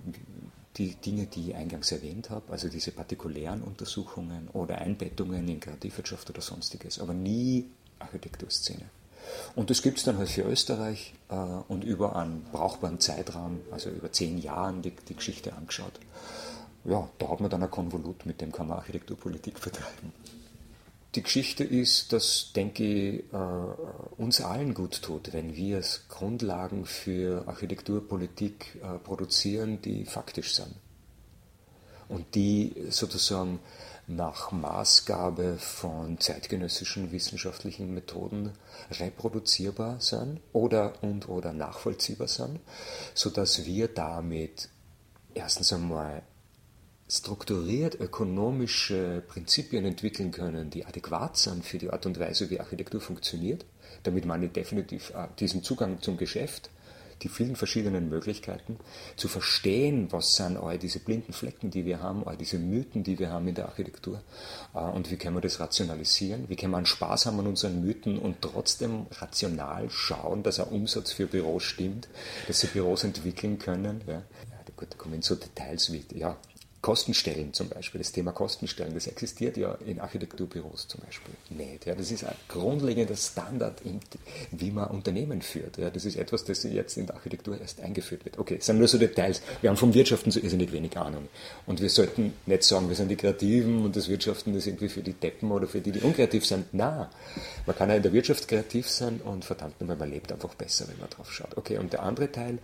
die 0.76 0.94
Dinge, 0.94 1.26
die 1.26 1.50
ich 1.50 1.54
eingangs 1.54 1.92
erwähnt 1.92 2.30
habe, 2.30 2.52
also 2.52 2.68
diese 2.68 2.90
partikulären 2.90 3.62
Untersuchungen 3.62 4.48
oder 4.52 4.78
Einbettungen 4.78 5.48
in 5.48 5.60
Kreativwirtschaft 5.60 6.28
oder 6.30 6.42
sonstiges, 6.42 6.98
aber 6.98 7.14
nie 7.14 7.66
Architekturszene. 7.98 8.84
Und 9.54 9.70
das 9.70 9.82
gibt 9.82 9.98
es 9.98 10.04
dann 10.04 10.18
halt 10.18 10.28
für 10.28 10.42
Österreich 10.42 11.14
äh, 11.30 11.34
und 11.34 11.82
über 11.82 12.16
einen 12.16 12.44
brauchbaren 12.52 13.00
Zeitraum, 13.00 13.60
also 13.70 13.90
über 13.90 14.12
zehn 14.12 14.38
Jahren, 14.38 14.82
die, 14.82 14.90
die 14.90 15.16
Geschichte 15.16 15.54
angeschaut. 15.54 15.98
Ja, 16.84 17.08
da 17.18 17.28
hat 17.30 17.40
man 17.40 17.50
dann 17.50 17.62
ein 17.62 17.70
Konvolut, 17.70 18.26
mit 18.26 18.40
dem 18.40 18.52
kann 18.52 18.68
man 18.68 18.78
Architekturpolitik 18.78 19.60
betreiben 19.60 20.12
die 21.16 21.22
Geschichte 21.22 21.64
ist, 21.64 22.12
dass, 22.12 22.52
denke 22.54 22.84
ich, 22.84 23.24
äh, 23.32 23.36
uns 24.16 24.40
allen 24.40 24.74
gut 24.74 25.02
tut, 25.02 25.32
wenn 25.32 25.56
wir 25.56 25.82
Grundlagen 26.08 26.84
für 26.84 27.48
Architekturpolitik 27.48 28.80
äh, 28.82 28.98
produzieren, 28.98 29.80
die 29.80 30.04
faktisch 30.04 30.54
sind. 30.54 30.74
Und 32.08 32.34
die 32.34 32.74
sozusagen 32.90 33.58
nach 34.06 34.52
Maßgabe 34.52 35.56
von 35.58 36.20
zeitgenössischen 36.20 37.10
wissenschaftlichen 37.10 37.92
Methoden 37.92 38.52
reproduzierbar 38.92 40.00
sind 40.00 40.40
oder 40.52 41.02
und 41.02 41.28
oder 41.28 41.52
nachvollziehbar 41.52 42.28
sind, 42.28 42.60
sodass 43.14 43.64
wir 43.64 43.88
damit 43.88 44.68
erstens 45.34 45.72
einmal 45.72 46.22
strukturiert 47.08 48.00
ökonomische 48.00 49.22
Prinzipien 49.28 49.84
entwickeln 49.84 50.32
können, 50.32 50.70
die 50.70 50.84
adäquat 50.84 51.36
sind 51.36 51.64
für 51.64 51.78
die 51.78 51.90
Art 51.90 52.06
und 52.06 52.18
Weise, 52.18 52.50
wie 52.50 52.60
Architektur 52.60 53.00
funktioniert. 53.00 53.64
Damit 54.02 54.24
ich 54.24 54.52
definitiv 54.52 55.12
diesen 55.38 55.62
Zugang 55.62 56.00
zum 56.02 56.16
Geschäft, 56.16 56.70
die 57.22 57.28
vielen 57.28 57.56
verschiedenen 57.56 58.08
Möglichkeiten, 58.08 58.78
zu 59.16 59.28
verstehen, 59.28 60.08
was 60.10 60.36
sind 60.36 60.56
all 60.56 60.78
diese 60.78 60.98
blinden 60.98 61.32
Flecken, 61.32 61.70
die 61.70 61.86
wir 61.86 62.02
haben, 62.02 62.26
all 62.26 62.36
diese 62.36 62.58
Mythen, 62.58 63.04
die 63.04 63.18
wir 63.18 63.30
haben 63.30 63.48
in 63.48 63.54
der 63.54 63.66
Architektur 63.66 64.20
äh, 64.74 64.78
und 64.78 65.10
wie 65.10 65.16
können 65.16 65.36
wir 65.36 65.40
das 65.40 65.60
rationalisieren, 65.60 66.48
wie 66.48 66.56
können 66.56 66.72
wir 66.72 66.76
einen 66.76 66.86
Spaß 66.86 67.26
haben 67.26 67.40
an 67.40 67.46
unseren 67.46 67.80
Mythen 67.80 68.18
und 68.18 68.42
trotzdem 68.42 69.06
rational 69.12 69.88
schauen, 69.88 70.42
dass 70.42 70.60
ein 70.60 70.68
Umsatz 70.68 71.12
für 71.12 71.26
Büros 71.26 71.62
stimmt, 71.62 72.08
dass 72.48 72.60
sie 72.60 72.66
Büros 72.66 73.04
entwickeln 73.04 73.58
können. 73.58 74.02
Ja, 74.06 74.22
gut, 74.76 74.88
da 74.90 74.98
kommen 74.98 75.22
so 75.22 75.36
Details 75.36 75.90
wie, 75.92 76.04
ja, 76.14 76.36
Kostenstellen 76.86 77.52
zum 77.52 77.68
Beispiel, 77.68 77.98
das 77.98 78.12
Thema 78.12 78.30
Kostenstellen, 78.30 78.94
das 78.94 79.08
existiert 79.08 79.56
ja 79.56 79.74
in 79.86 79.98
Architekturbüros 79.98 80.86
zum 80.86 81.00
Beispiel 81.00 81.34
nicht. 81.50 81.84
Ja, 81.86 81.96
das 81.96 82.12
ist 82.12 82.22
ein 82.22 82.36
grundlegender 82.48 83.16
Standard, 83.16 83.82
wie 84.52 84.70
man 84.70 84.88
Unternehmen 84.88 85.42
führt. 85.42 85.78
Ja, 85.78 85.90
das 85.90 86.04
ist 86.04 86.14
etwas, 86.14 86.44
das 86.44 86.62
jetzt 86.62 86.96
in 86.96 87.06
der 87.06 87.16
Architektur 87.16 87.60
erst 87.60 87.80
eingeführt 87.80 88.24
wird. 88.24 88.38
Okay, 88.38 88.58
das 88.58 88.66
sind 88.66 88.78
nur 88.78 88.86
so 88.86 88.98
Details. 88.98 89.42
Wir 89.62 89.70
haben 89.70 89.76
vom 89.76 89.94
Wirtschaften 89.94 90.30
so 90.30 90.38
irrsinnig 90.38 90.70
wenig 90.70 90.96
Ahnung. 90.96 91.28
Und 91.66 91.80
wir 91.80 91.90
sollten 91.90 92.34
nicht 92.46 92.62
sagen, 92.62 92.88
wir 92.88 92.94
sind 92.94 93.08
die 93.08 93.16
Kreativen 93.16 93.84
und 93.84 93.96
das 93.96 94.08
Wirtschaften 94.08 94.54
ist 94.54 94.68
irgendwie 94.68 94.88
für 94.88 95.02
die 95.02 95.14
Deppen 95.14 95.50
oder 95.50 95.66
für 95.66 95.80
die, 95.80 95.90
die 95.90 96.00
unkreativ 96.00 96.46
sind. 96.46 96.66
Na, 96.70 97.10
man 97.66 97.74
kann 97.74 97.88
ja 97.88 97.96
in 97.96 98.02
der 98.02 98.12
Wirtschaft 98.12 98.46
kreativ 98.46 98.88
sein 98.88 99.20
und 99.24 99.44
verdammt 99.44 99.80
nochmal, 99.80 99.96
man 99.96 100.10
lebt 100.10 100.30
einfach 100.30 100.54
besser, 100.54 100.86
wenn 100.86 100.98
man 101.00 101.10
drauf 101.10 101.32
schaut. 101.32 101.56
Okay, 101.56 101.78
und 101.78 101.92
der 101.92 102.04
andere 102.04 102.30
Teil, 102.30 102.58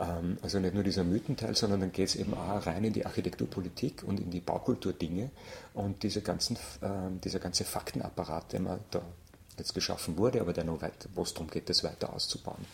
ähm, 0.00 0.38
also 0.42 0.58
nicht 0.58 0.74
nur 0.74 0.82
dieser 0.82 1.04
Mythenteil, 1.04 1.54
sondern 1.54 1.78
dann 1.78 1.92
geht 1.92 2.08
es 2.08 2.16
eben 2.16 2.34
auch 2.34 2.66
rein 2.66 2.82
in 2.82 2.92
die 2.92 3.06
Architekturpolitik 3.06 3.57
Politik 3.58 4.04
und 4.06 4.20
in 4.20 4.30
die 4.30 4.38
Baukultur-Dinge 4.38 5.30
und 5.74 6.04
diese 6.04 6.22
ganzen, 6.22 6.54
äh, 6.80 7.10
dieser 7.24 7.40
ganze 7.40 7.64
Faktenapparat, 7.64 8.52
der 8.52 8.60
man 8.60 8.78
da 8.92 9.02
jetzt 9.58 9.74
geschaffen 9.74 10.16
wurde, 10.16 10.40
aber 10.40 10.52
der 10.52 10.62
noch 10.62 10.80
weiter, 10.80 11.08
wo 11.16 11.22
es 11.22 11.34
darum 11.34 11.50
geht, 11.50 11.68
das 11.68 11.82
weiter 11.82 12.12
auszubauen, 12.12 12.64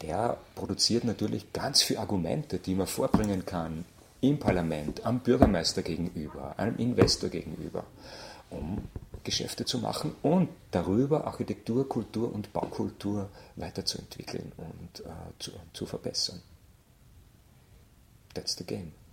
der 0.00 0.38
produziert 0.54 1.04
natürlich 1.04 1.52
ganz 1.52 1.82
viele 1.82 2.00
Argumente, 2.00 2.58
die 2.58 2.74
man 2.74 2.86
vorbringen 2.86 3.44
kann 3.44 3.84
im 4.22 4.38
Parlament, 4.38 5.04
am 5.04 5.20
Bürgermeister 5.20 5.82
gegenüber, 5.82 6.58
einem 6.58 6.78
Investor 6.78 7.28
gegenüber, 7.28 7.84
um 8.48 8.88
Geschäfte 9.24 9.66
zu 9.66 9.78
machen 9.78 10.14
und 10.22 10.48
darüber 10.70 11.26
Architektur, 11.26 11.86
Kultur 11.86 12.32
und 12.32 12.50
Baukultur 12.54 13.28
weiterzuentwickeln 13.56 14.52
und 14.56 15.00
äh, 15.00 15.10
zu, 15.38 15.50
zu 15.74 15.84
verbessern. 15.84 16.40
That's 18.32 18.56
the 18.56 18.64
game. 18.64 19.03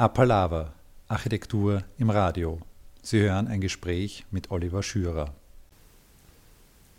Apalava, 0.00 0.72
Architektur 1.08 1.84
im 1.98 2.08
Radio. 2.08 2.58
Sie 3.02 3.20
hören 3.20 3.48
ein 3.48 3.60
Gespräch 3.60 4.24
mit 4.30 4.50
Oliver 4.50 4.82
Schürer. 4.82 5.34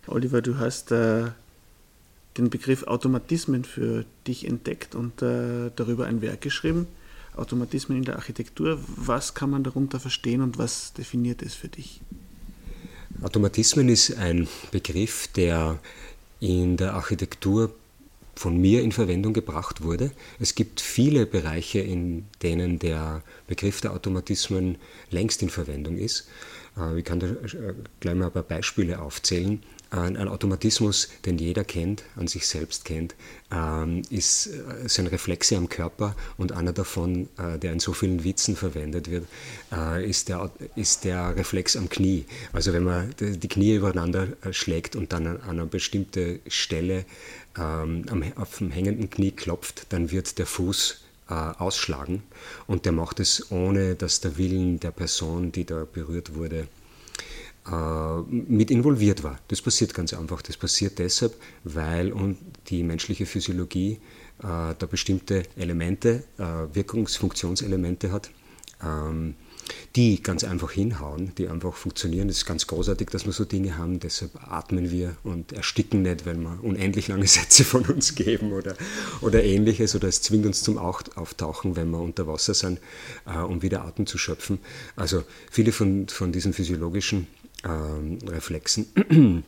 Oliver, 0.06 0.44
du 0.44 0.60
hast 0.60 0.92
äh, 0.92 1.32
den 2.38 2.52
Begriff 2.52 2.84
Automatismen 2.84 3.64
für 3.64 4.06
dich 4.28 4.46
entdeckt 4.46 4.94
und 4.94 5.24
äh, 5.24 5.72
darüber 5.76 6.06
ein 6.06 6.22
Werk 6.22 6.42
geschrieben. 6.42 6.86
Automatismen 7.36 7.98
in 7.98 8.04
der 8.04 8.18
Architektur. 8.18 8.78
Was 8.98 9.34
kann 9.34 9.50
man 9.50 9.64
darunter 9.64 10.00
verstehen 10.00 10.42
und 10.42 10.60
was 10.60 10.94
definiert 10.94 11.42
es 11.42 11.56
für 11.56 11.70
dich? 11.70 12.02
Automatismen 13.24 13.90
ist 13.90 14.16
ein 14.16 14.48
Begriff, 14.70 15.28
der 15.30 15.80
in 16.40 16.78
der 16.78 16.94
Architektur 16.94 17.74
von 18.36 18.58
mir 18.58 18.82
in 18.82 18.92
Verwendung 18.92 19.34
gebracht 19.34 19.84
wurde. 19.84 20.12
Es 20.40 20.56
gibt 20.56 20.82
viele 20.82 21.26
Bereiche, 21.26 21.80
in 21.80 22.26
denen 22.42 22.80
der 22.80 23.24
Begriff 23.48 23.82
der 23.82 23.94
Automatismen 23.94 24.78
längst 25.10 25.42
in 25.42 25.50
Verwendung 25.50 25.98
ist. 25.98 26.28
Äh, 26.78 27.00
ich 27.00 27.06
kann 27.06 27.20
da 27.20 27.28
äh, 27.28 27.74
gleich 28.00 28.16
mal 28.16 28.28
ein 28.28 28.32
paar 28.32 28.44
Beispiele 28.44 29.02
aufzählen. 29.02 29.62
Ein 29.94 30.30
Automatismus, 30.30 31.10
den 31.26 31.38
jeder 31.38 31.66
kennt, 31.66 32.06
an 32.16 32.30
sich 32.30 32.48
selbst 32.48 32.86
kennt, 32.86 33.14
ist, 34.10 34.48
äh, 34.48 34.88
sind 34.88 35.08
Reflexe 35.08 35.58
am 35.58 35.68
Körper 35.68 36.16
und 36.38 36.54
einer 36.54 36.72
davon, 36.72 37.28
der 37.38 37.74
in 37.74 37.82
so 37.82 37.92
vielen 37.92 38.24
Witzen 38.24 38.56
verwendet 38.56 39.12
wird, 39.12 39.26
ist 40.02 40.30
der, 40.30 40.50
ist 40.78 41.04
der 41.04 41.36
Reflex 41.36 41.76
am 41.76 41.90
Knie. 41.90 42.24
Also 42.54 42.72
wenn 42.72 42.86
man 42.86 43.14
die 43.20 43.48
Knie 43.50 43.76
übereinander 43.76 44.30
schlägt 44.52 44.96
und 44.96 45.12
dann 45.12 45.28
an 45.28 45.42
eine 45.42 45.66
bestimmte 45.66 46.40
Stelle 46.48 47.04
ähm, 47.58 48.06
auf 48.36 48.58
dem 48.58 48.72
hängenden 48.72 49.10
Knie 49.10 49.32
klopft, 49.32 49.88
dann 49.90 50.12
wird 50.12 50.38
der 50.38 50.46
Fuß 50.46 51.02
äh, 51.30 51.34
ausschlagen 51.34 52.24
und 52.68 52.86
der 52.86 52.92
macht 52.92 53.20
es 53.20 53.52
ohne, 53.52 53.96
dass 53.96 54.22
der 54.22 54.38
Willen 54.38 54.80
der 54.80 54.92
Person, 54.92 55.52
die 55.52 55.66
da 55.66 55.86
berührt 55.92 56.36
wurde, 56.36 56.68
äh, 57.68 58.22
mit 58.30 58.72
involviert 58.72 59.24
war. 59.24 59.40
Das 59.50 59.62
passiert 59.62 59.94
ganz 59.94 60.14
einfach. 60.14 60.42
Das 60.42 60.58
passiert 60.58 60.98
deshalb, 61.00 61.36
weil 61.64 62.12
und 62.12 62.38
die 62.68 62.84
menschliche 62.84 63.26
Physiologie 63.26 64.00
äh, 64.40 64.74
da 64.78 64.88
bestimmte 64.90 65.44
Elemente, 65.56 66.24
äh, 66.38 66.44
Wirkungsfunktionselemente 66.74 68.12
hat. 68.12 68.32
Ähm, 68.84 69.36
die 69.96 70.22
ganz 70.22 70.44
einfach 70.44 70.72
hinhauen, 70.72 71.34
die 71.38 71.48
einfach 71.48 71.74
funktionieren. 71.74 72.30
Es 72.30 72.38
ist 72.38 72.46
ganz 72.46 72.68
großartig, 72.68 73.10
dass 73.10 73.26
wir 73.26 73.34
so 73.34 73.46
Dinge 73.46 73.78
haben, 73.78 74.00
deshalb 74.00 74.32
atmen 74.48 74.92
wir 74.92 75.16
und 75.24 75.52
ersticken 75.52 76.04
nicht, 76.04 76.26
weil 76.26 76.36
wir 76.36 76.60
unendlich 76.64 77.08
lange 77.08 77.28
Sätze 77.28 77.64
von 77.64 77.86
uns 77.86 78.16
geben 78.16 78.54
oder, 78.54 78.76
oder 79.22 79.44
ähnliches 79.44 79.96
oder 79.96 80.08
es 80.08 80.22
zwingt 80.22 80.46
uns 80.46 80.64
zum 80.64 80.78
Auftauchen, 80.78 81.76
wenn 81.76 81.90
wir 81.90 82.00
unter 82.00 82.28
Wasser 82.28 82.54
sind, 82.54 82.80
äh, 83.26 83.38
um 83.40 83.62
wieder 83.62 83.84
Atem 83.86 84.06
zu 84.06 84.18
schöpfen. 84.18 84.60
Also 84.96 85.24
viele 85.50 85.72
von, 85.72 86.08
von 86.08 86.32
diesen 86.32 86.54
physiologischen 86.54 87.28
ähm, 87.64 88.20
Reflexen, 88.28 88.88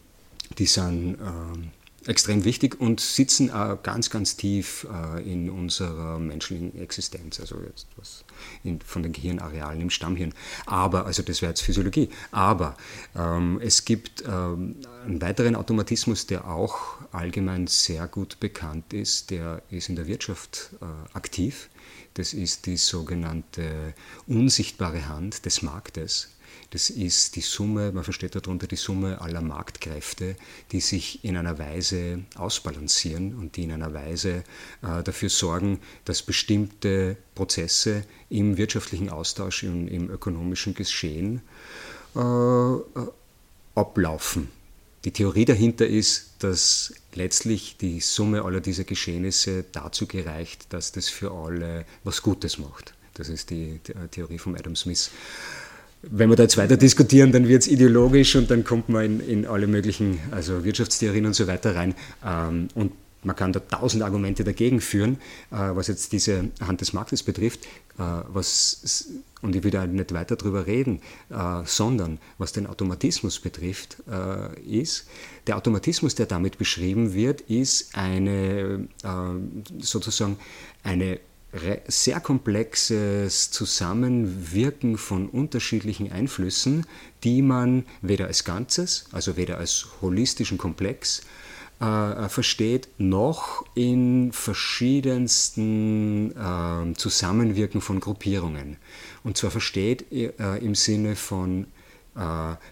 die 0.57 0.65
sind 0.65 1.17
ähm, 1.19 1.71
extrem 2.07 2.43
wichtig 2.43 2.79
und 2.79 2.99
sitzen 2.99 3.51
auch 3.51 3.81
ganz, 3.83 4.09
ganz 4.09 4.35
tief 4.35 4.87
äh, 4.91 5.21
in 5.31 5.49
unserer 5.49 6.19
menschlichen 6.19 6.79
Existenz, 6.79 7.39
also 7.39 7.57
jetzt 7.61 7.87
was 7.95 8.23
in, 8.63 8.81
von 8.81 9.03
den 9.03 9.13
Gehirnarealen 9.13 9.81
im 9.81 9.89
Stammhirn. 9.89 10.33
Aber, 10.65 11.05
also 11.05 11.23
das 11.23 11.41
wäre 11.41 11.51
jetzt 11.51 11.61
Physiologie, 11.61 12.09
aber 12.31 12.75
ähm, 13.15 13.59
es 13.63 13.85
gibt 13.85 14.23
ähm, 14.27 14.75
einen 15.05 15.21
weiteren 15.21 15.55
Automatismus, 15.55 16.27
der 16.27 16.47
auch 16.47 16.77
allgemein 17.11 17.67
sehr 17.67 18.07
gut 18.07 18.39
bekannt 18.39 18.93
ist, 18.93 19.29
der 19.31 19.61
ist 19.69 19.89
in 19.89 19.95
der 19.95 20.07
Wirtschaft 20.07 20.71
äh, 20.81 21.15
aktiv. 21.15 21.69
Das 22.15 22.33
ist 22.33 22.67
die 22.67 22.77
sogenannte 22.77 23.93
unsichtbare 24.27 25.07
Hand 25.07 25.45
des 25.45 25.63
Marktes. 25.63 26.29
Das 26.73 26.89
ist 26.89 27.35
die 27.35 27.41
Summe, 27.41 27.91
man 27.91 28.03
versteht 28.03 28.33
darunter 28.33 28.65
die 28.65 28.77
Summe 28.77 29.21
aller 29.21 29.41
Marktkräfte, 29.41 30.35
die 30.71 30.79
sich 30.79 31.23
in 31.23 31.37
einer 31.37 31.59
Weise 31.59 32.23
ausbalancieren 32.33 33.35
und 33.35 33.57
die 33.57 33.65
in 33.65 33.73
einer 33.73 33.93
Weise 33.93 34.43
äh, 34.81 35.03
dafür 35.03 35.29
sorgen, 35.29 35.79
dass 36.03 36.23
bestimmte 36.23 37.15
Prozesse 37.35 38.05
im 38.31 38.57
wirtschaftlichen 38.57 39.11
Austausch, 39.11 39.61
im, 39.61 39.87
im 39.87 40.09
ökonomischen 40.09 40.73
Geschehen 40.73 41.43
äh, 42.15 42.19
äh 42.19 42.81
ablaufen. 43.75 44.49
Die 45.05 45.11
Theorie 45.11 45.45
dahinter 45.45 45.85
ist, 45.85 46.31
dass 46.39 46.93
letztlich 47.13 47.77
die 47.77 47.99
Summe 47.99 48.45
aller 48.45 48.61
dieser 48.61 48.83
Geschehnisse 48.83 49.63
dazu 49.71 50.07
gereicht, 50.07 50.73
dass 50.73 50.91
das 50.91 51.07
für 51.09 51.31
alle 51.31 51.85
was 52.03 52.23
Gutes 52.23 52.57
macht. 52.57 52.95
Das 53.13 53.29
ist 53.29 53.51
die, 53.51 53.79
die 53.85 53.93
Theorie 54.09 54.39
von 54.39 54.55
Adam 54.55 54.75
Smith 54.75 55.11
wenn 56.03 56.29
wir 56.29 56.35
da 56.35 56.43
jetzt 56.43 56.57
weiter 56.57 56.77
diskutieren, 56.77 57.31
dann 57.31 57.47
wird 57.47 57.63
es 57.63 57.67
ideologisch 57.67 58.35
und 58.35 58.51
dann 58.51 58.63
kommt 58.63 58.89
man 58.89 59.05
in, 59.05 59.19
in, 59.21 59.47
alle 59.47 59.67
möglichen, 59.67 60.19
also 60.31 60.63
Wirtschaftstheorien 60.63 61.25
und 61.25 61.33
so 61.33 61.47
weiter 61.47 61.75
rein. 61.75 61.95
Ähm, 62.25 62.67
und 62.75 62.91
man 63.23 63.35
kann 63.37 63.53
da 63.53 63.61
tausend 63.61 64.03
Argumente 64.03 64.43
dagegen 64.43 64.81
führen, 64.81 65.17
äh, 65.51 65.55
was 65.55 65.87
jetzt 65.87 66.11
diese 66.11 66.49
Hand 66.59 66.81
des 66.81 66.91
Marktes 66.91 67.23
betrifft. 67.23 67.65
Äh, 67.97 68.03
was, 68.27 69.07
und 69.41 69.55
ich 69.55 69.63
will 69.63 69.71
da 69.71 69.87
nicht 69.87 70.13
weiter 70.13 70.35
drüber 70.35 70.67
reden, 70.67 70.99
äh, 71.29 71.61
sondern 71.65 72.19
was 72.37 72.51
den 72.51 72.67
Automatismus 72.67 73.39
betrifft, 73.39 73.97
äh, 74.11 74.59
ist, 74.59 75.07
der 75.47 75.55
Automatismus, 75.55 76.15
der 76.15 76.25
damit 76.25 76.57
beschrieben 76.57 77.13
wird, 77.13 77.41
ist 77.41 77.95
eine 77.97 78.87
äh, 79.03 79.79
sozusagen 79.79 80.37
eine 80.83 81.19
sehr 81.87 82.19
komplexes 82.19 83.51
Zusammenwirken 83.51 84.97
von 84.97 85.29
unterschiedlichen 85.29 86.11
Einflüssen, 86.11 86.85
die 87.23 87.41
man 87.41 87.85
weder 88.01 88.27
als 88.27 88.43
Ganzes, 88.43 89.05
also 89.11 89.37
weder 89.37 89.59
als 89.59 89.87
holistischen 90.01 90.57
Komplex, 90.57 91.21
äh, 91.79 92.27
versteht 92.29 92.89
noch 92.97 93.65
in 93.75 94.31
verschiedensten 94.31 96.31
äh, 96.31 96.93
Zusammenwirken 96.95 97.81
von 97.81 97.99
Gruppierungen. 97.99 98.77
Und 99.23 99.37
zwar 99.37 99.51
versteht 99.51 100.11
äh, 100.11 100.31
im 100.57 100.73
Sinne 100.75 101.15
von 101.15 101.63
äh, 101.63 101.65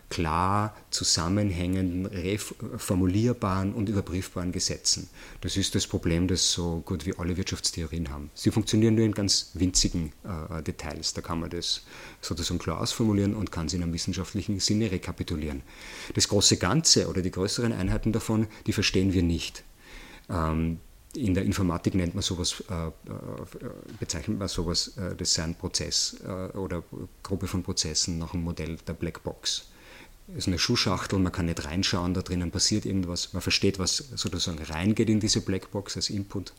klar 0.10 0.76
zusammenhängenden, 0.92 2.38
formulierbaren 2.78 3.74
und 3.74 3.90
überprüfbaren 3.90 4.52
Gesetzen. 4.52 5.10
Das 5.42 5.58
ist 5.58 5.74
das 5.74 5.88
Problem, 5.88 6.28
das 6.28 6.52
so 6.52 6.82
gut 6.86 7.08
wie 7.08 7.18
alle 7.18 7.38
Wirtschaftstheorien 7.38 8.12
haben. 8.12 8.30
Sie 8.36 8.52
funktionieren 8.52 8.96
nur 8.96 9.06
in 9.06 9.14
ganz 9.14 9.52
winzigen 9.56 10.14
äh, 10.24 10.62
Details. 10.62 11.16
Da 11.16 11.22
kann 11.22 11.40
man 11.40 11.50
das 11.50 11.84
sozusagen 12.22 12.60
klar 12.60 12.80
ausformulieren 12.80 13.36
und 13.36 13.52
kann 13.52 13.66
es 13.66 13.74
in 13.74 13.82
einem 13.82 13.94
wissenschaftlichen 13.94 14.60
Sinne 14.60 14.92
rekapitulieren. 14.92 15.64
Das 16.14 16.28
große 16.28 16.58
Ganze 16.58 17.08
oder 17.08 17.24
die 17.24 17.32
größeren 17.32 17.74
Einheiten 17.74 18.12
davon, 18.12 18.48
die 18.68 18.74
verstehen 18.74 19.14
wir 19.14 19.24
nicht. 19.24 19.64
Ähm, 20.30 20.80
in 21.16 21.34
der 21.34 21.44
Informatik 21.44 21.96
nennt 21.96 22.16
man 22.16 22.22
sowas, 22.22 22.64
äh, 22.70 22.88
äh, 22.88 22.92
bezeichnet 24.00 24.40
man 24.40 24.48
sowas, 24.48 24.96
äh, 24.98 25.16
das 25.16 25.34
sei 25.34 25.44
ein 25.44 25.56
Prozess 25.56 26.18
oder 26.54 26.84
Gruppe 27.24 27.48
von 27.48 27.64
Prozessen 27.64 28.18
nach 28.18 28.32
dem 28.32 28.44
Modell 28.44 28.78
der 28.88 28.94
Blackbox 28.94 29.72
ist 30.36 30.48
eine 30.48 30.60
Schuhschachtel, 30.60 31.20
man 31.20 31.32
kann 31.32 31.48
nicht 31.48 31.66
reinschauen, 31.66 32.14
da 32.14 32.22
drinnen 32.22 32.52
passiert 32.52 32.86
irgendwas, 32.86 33.34
man 33.34 33.42
versteht, 33.42 33.80
was 33.80 33.98
sozusagen 33.98 34.64
reingeht 34.64 35.10
in 35.10 35.20
diese 35.20 35.42
Blackbox 35.42 35.98
als 35.98 36.10
Input. 36.10 36.54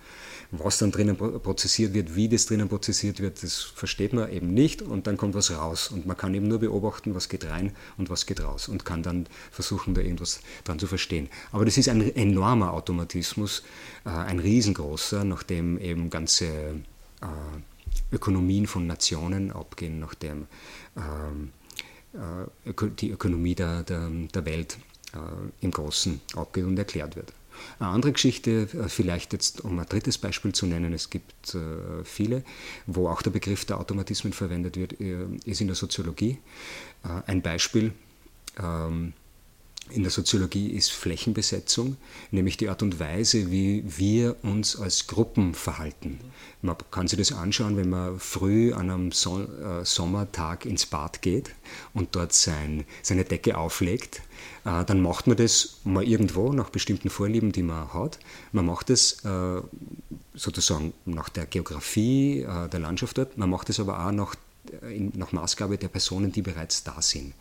Was 0.51 0.79
dann 0.79 0.93
drinnen 0.93 1.17
prozessiert 1.17 1.95
wird, 1.95 2.15
wie 2.15 2.29
das 2.29 2.47
drinnen 2.47 2.69
prozessiert 2.69 3.21
wird, 3.21 3.43
das 3.43 3.61
versteht 3.61 4.13
man 4.13 4.31
eben 4.31 4.53
nicht 4.53 4.83
und 4.83 5.07
dann 5.07 5.17
kommt 5.17 5.35
was 5.35 5.51
raus 5.51 5.89
und 5.89 6.07
man 6.07 6.17
kann 6.17 6.35
eben 6.35 6.49
nur 6.49 6.59
beobachten, 6.59 7.15
was 7.15 7.29
geht 7.29 7.45
rein 7.47 7.73
und 7.97 8.11
was 8.11 8.27
geht 8.27 8.43
raus 8.43 8.69
und 8.69 8.85
kann 8.85 9.03
dann 9.03 9.27
versuchen, 9.51 9.95
da 9.95 10.03
irgendwas 10.03 10.41
dran 10.65 10.79
zu 10.79 10.87
verstehen. 10.87 11.29
Aber 11.53 11.65
das 11.65 11.79
ist 11.79 11.89
ein 11.89 12.15
enormer 12.15 12.75
Automatismus, 12.75 13.63
äh, 14.05 14.11
ein 14.11 14.39
riesengroßer, 14.39 15.25
nachdem 15.25 15.79
eben 15.79 16.11
ganze 16.11 16.47
äh, 16.47 17.27
Ökonomien 18.13 18.67
von 18.67 18.87
Nationen 18.87 19.51
abgehen, 19.51 19.99
nachdem 20.01 20.47
ähm, 20.97 21.53
äh, 21.55 21.62
die 22.15 23.11
Ökonomie 23.11 23.55
der, 23.55 23.83
der, 23.83 24.09
der 24.09 24.45
Welt 24.45 24.79
äh, 25.15 25.65
im 25.65 25.71
Großen 25.71 26.21
abgeht 26.37 26.65
und 26.65 26.79
erklärt 26.79 27.17
wird. 27.17 27.33
Eine 27.79 27.91
andere 27.91 28.13
Geschichte, 28.13 28.69
äh, 28.73 28.89
vielleicht 28.89 29.33
jetzt 29.33 29.63
um 29.63 29.79
ein 29.79 29.87
drittes 29.87 30.19
Beispiel 30.19 30.53
zu 30.53 30.67
nennen, 30.67 30.93
es 30.93 31.11
gibt 31.11 31.57
viele, 32.05 32.45
wo 32.87 33.09
auch 33.09 33.21
der 33.21 33.31
Begriff 33.31 33.65
der 33.65 33.79
Automatismen 33.79 34.33
verwendet 34.33 34.77
wird, 34.77 34.93
ist 34.93 35.61
in 35.61 35.67
der 35.67 35.75
Soziologie. 35.75 36.39
Ein 37.03 37.43
Beispiel, 37.43 37.93
ähm, 38.63 39.13
in 39.91 40.03
der 40.03 40.11
Soziologie 40.11 40.69
ist 40.69 40.93
Flächenbesetzung, 40.93 41.97
nämlich 42.31 42.57
die 42.57 42.69
Art 42.69 42.83
und 42.83 43.01
Weise, 43.01 43.51
wie 43.51 43.85
wir 43.87 44.37
uns 44.43 44.77
als 44.77 45.07
Gruppen 45.07 45.55
verhalten. 45.55 46.21
Man 46.63 46.77
kann 46.91 47.09
sich 47.09 47.19
das 47.19 47.33
anschauen, 47.33 47.77
wenn 47.77 47.91
man 47.91 48.19
früh 48.19 48.73
an 48.73 48.91
einem 48.91 49.09
äh, 49.11 49.85
Sommertag 49.85 50.65
ins 50.65 50.87
Bad 50.87 51.21
geht 51.21 51.51
und 51.95 52.15
dort 52.15 52.33
sein, 52.33 52.85
seine 53.03 53.25
Decke 53.25 53.59
auflegt. 53.59 54.23
Äh, 54.65 54.85
dann 54.85 55.03
macht 55.03 55.27
man 55.27 55.37
das 55.37 55.81
mal 55.85 56.05
irgendwo 56.05 56.53
nach 56.53 56.71
bestimmten 56.71 57.11
Vorlieben, 57.11 57.53
die 57.53 57.65
man 57.65 57.93
hat. 57.93 58.19
Man 58.53 58.67
macht 58.67 58.89
das 58.89 59.25
äh, 59.25 59.61
sozusagen 60.35 60.95
nach 61.05 61.29
der 61.29 61.47
Geografie 61.47 62.47
der 62.73 62.81
Landschaft 62.81 63.19
dort, 63.19 63.37
man 63.37 63.51
macht 63.51 63.69
es 63.69 63.79
aber 63.79 64.07
auch 64.07 64.13
nach, 64.13 64.35
nach 65.15 65.33
Maßgabe 65.33 65.77
der 65.77 65.89
Personen, 65.89 66.33
die 66.33 66.41
bereits 66.41 66.85
da 66.85 67.03
sind. 67.03 67.35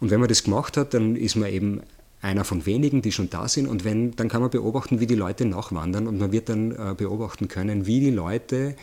Und 0.00 0.10
wenn 0.10 0.20
man 0.20 0.28
das 0.28 0.44
gemacht 0.44 0.76
hat, 0.76 0.94
dann 0.94 1.16
ist 1.16 1.36
man 1.36 1.50
eben 1.50 1.80
einer 2.20 2.44
von 2.44 2.66
wenigen, 2.66 3.02
die 3.02 3.12
schon 3.12 3.30
da 3.30 3.48
sind. 3.48 3.68
Und 3.68 3.84
wenn, 3.84 4.16
dann 4.16 4.28
kann 4.28 4.40
man 4.40 4.50
beobachten, 4.50 5.00
wie 5.00 5.06
die 5.06 5.14
Leute 5.14 5.44
nachwandern 5.44 6.06
und 6.06 6.18
man 6.18 6.32
wird 6.32 6.48
dann 6.48 6.72
äh, 6.72 6.94
beobachten 6.96 7.48
können, 7.48 7.86
wie 7.86 8.00
die 8.00 8.10
Leute 8.10 8.74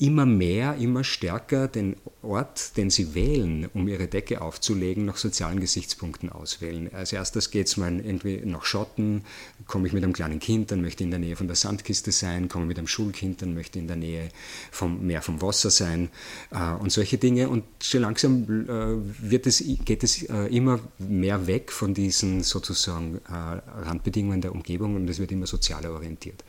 immer 0.00 0.24
mehr, 0.24 0.76
immer 0.76 1.04
stärker 1.04 1.68
den 1.68 1.94
Ort, 2.22 2.76
den 2.78 2.88
sie 2.88 3.14
wählen, 3.14 3.68
um 3.74 3.86
ihre 3.86 4.08
Decke 4.08 4.40
aufzulegen, 4.40 5.04
nach 5.04 5.18
sozialen 5.18 5.60
Gesichtspunkten 5.60 6.30
auswählen. 6.30 6.90
Als 6.94 7.12
erstes 7.12 7.50
geht 7.50 7.66
es 7.66 7.76
mal 7.76 8.00
irgendwie 8.00 8.40
nach 8.44 8.64
Schotten, 8.64 9.24
komme 9.66 9.86
ich 9.86 9.92
mit 9.92 10.02
einem 10.02 10.14
kleinen 10.14 10.40
Kind, 10.40 10.70
dann 10.70 10.80
möchte 10.80 11.04
ich 11.04 11.06
in 11.06 11.10
der 11.10 11.20
Nähe 11.20 11.36
von 11.36 11.48
der 11.48 11.56
Sandkiste 11.56 12.12
sein, 12.12 12.48
komme 12.48 12.64
mit 12.64 12.78
einem 12.78 12.86
Schulkind, 12.86 13.42
dann 13.42 13.52
möchte 13.52 13.78
ich 13.78 13.82
in 13.82 13.88
der 13.88 13.96
Nähe 13.96 14.30
vom, 14.70 15.06
mehr 15.06 15.20
vom 15.20 15.42
Wasser 15.42 15.68
sein 15.70 16.08
äh, 16.50 16.72
und 16.72 16.90
solche 16.90 17.18
Dinge. 17.18 17.50
Und 17.50 17.64
schon 17.82 18.00
langsam 18.00 18.44
äh, 18.68 19.30
wird 19.30 19.46
es, 19.46 19.62
geht 19.84 20.02
es 20.02 20.22
äh, 20.22 20.46
immer 20.46 20.80
mehr 20.98 21.46
weg 21.46 21.70
von 21.72 21.92
diesen 21.92 22.42
sozusagen 22.42 23.20
äh, 23.28 23.32
Randbedingungen 23.32 24.40
der 24.40 24.52
Umgebung 24.52 24.96
und 24.96 25.08
es 25.10 25.18
wird 25.18 25.30
immer 25.30 25.46
sozialer 25.46 25.92
orientiert. 25.92 26.42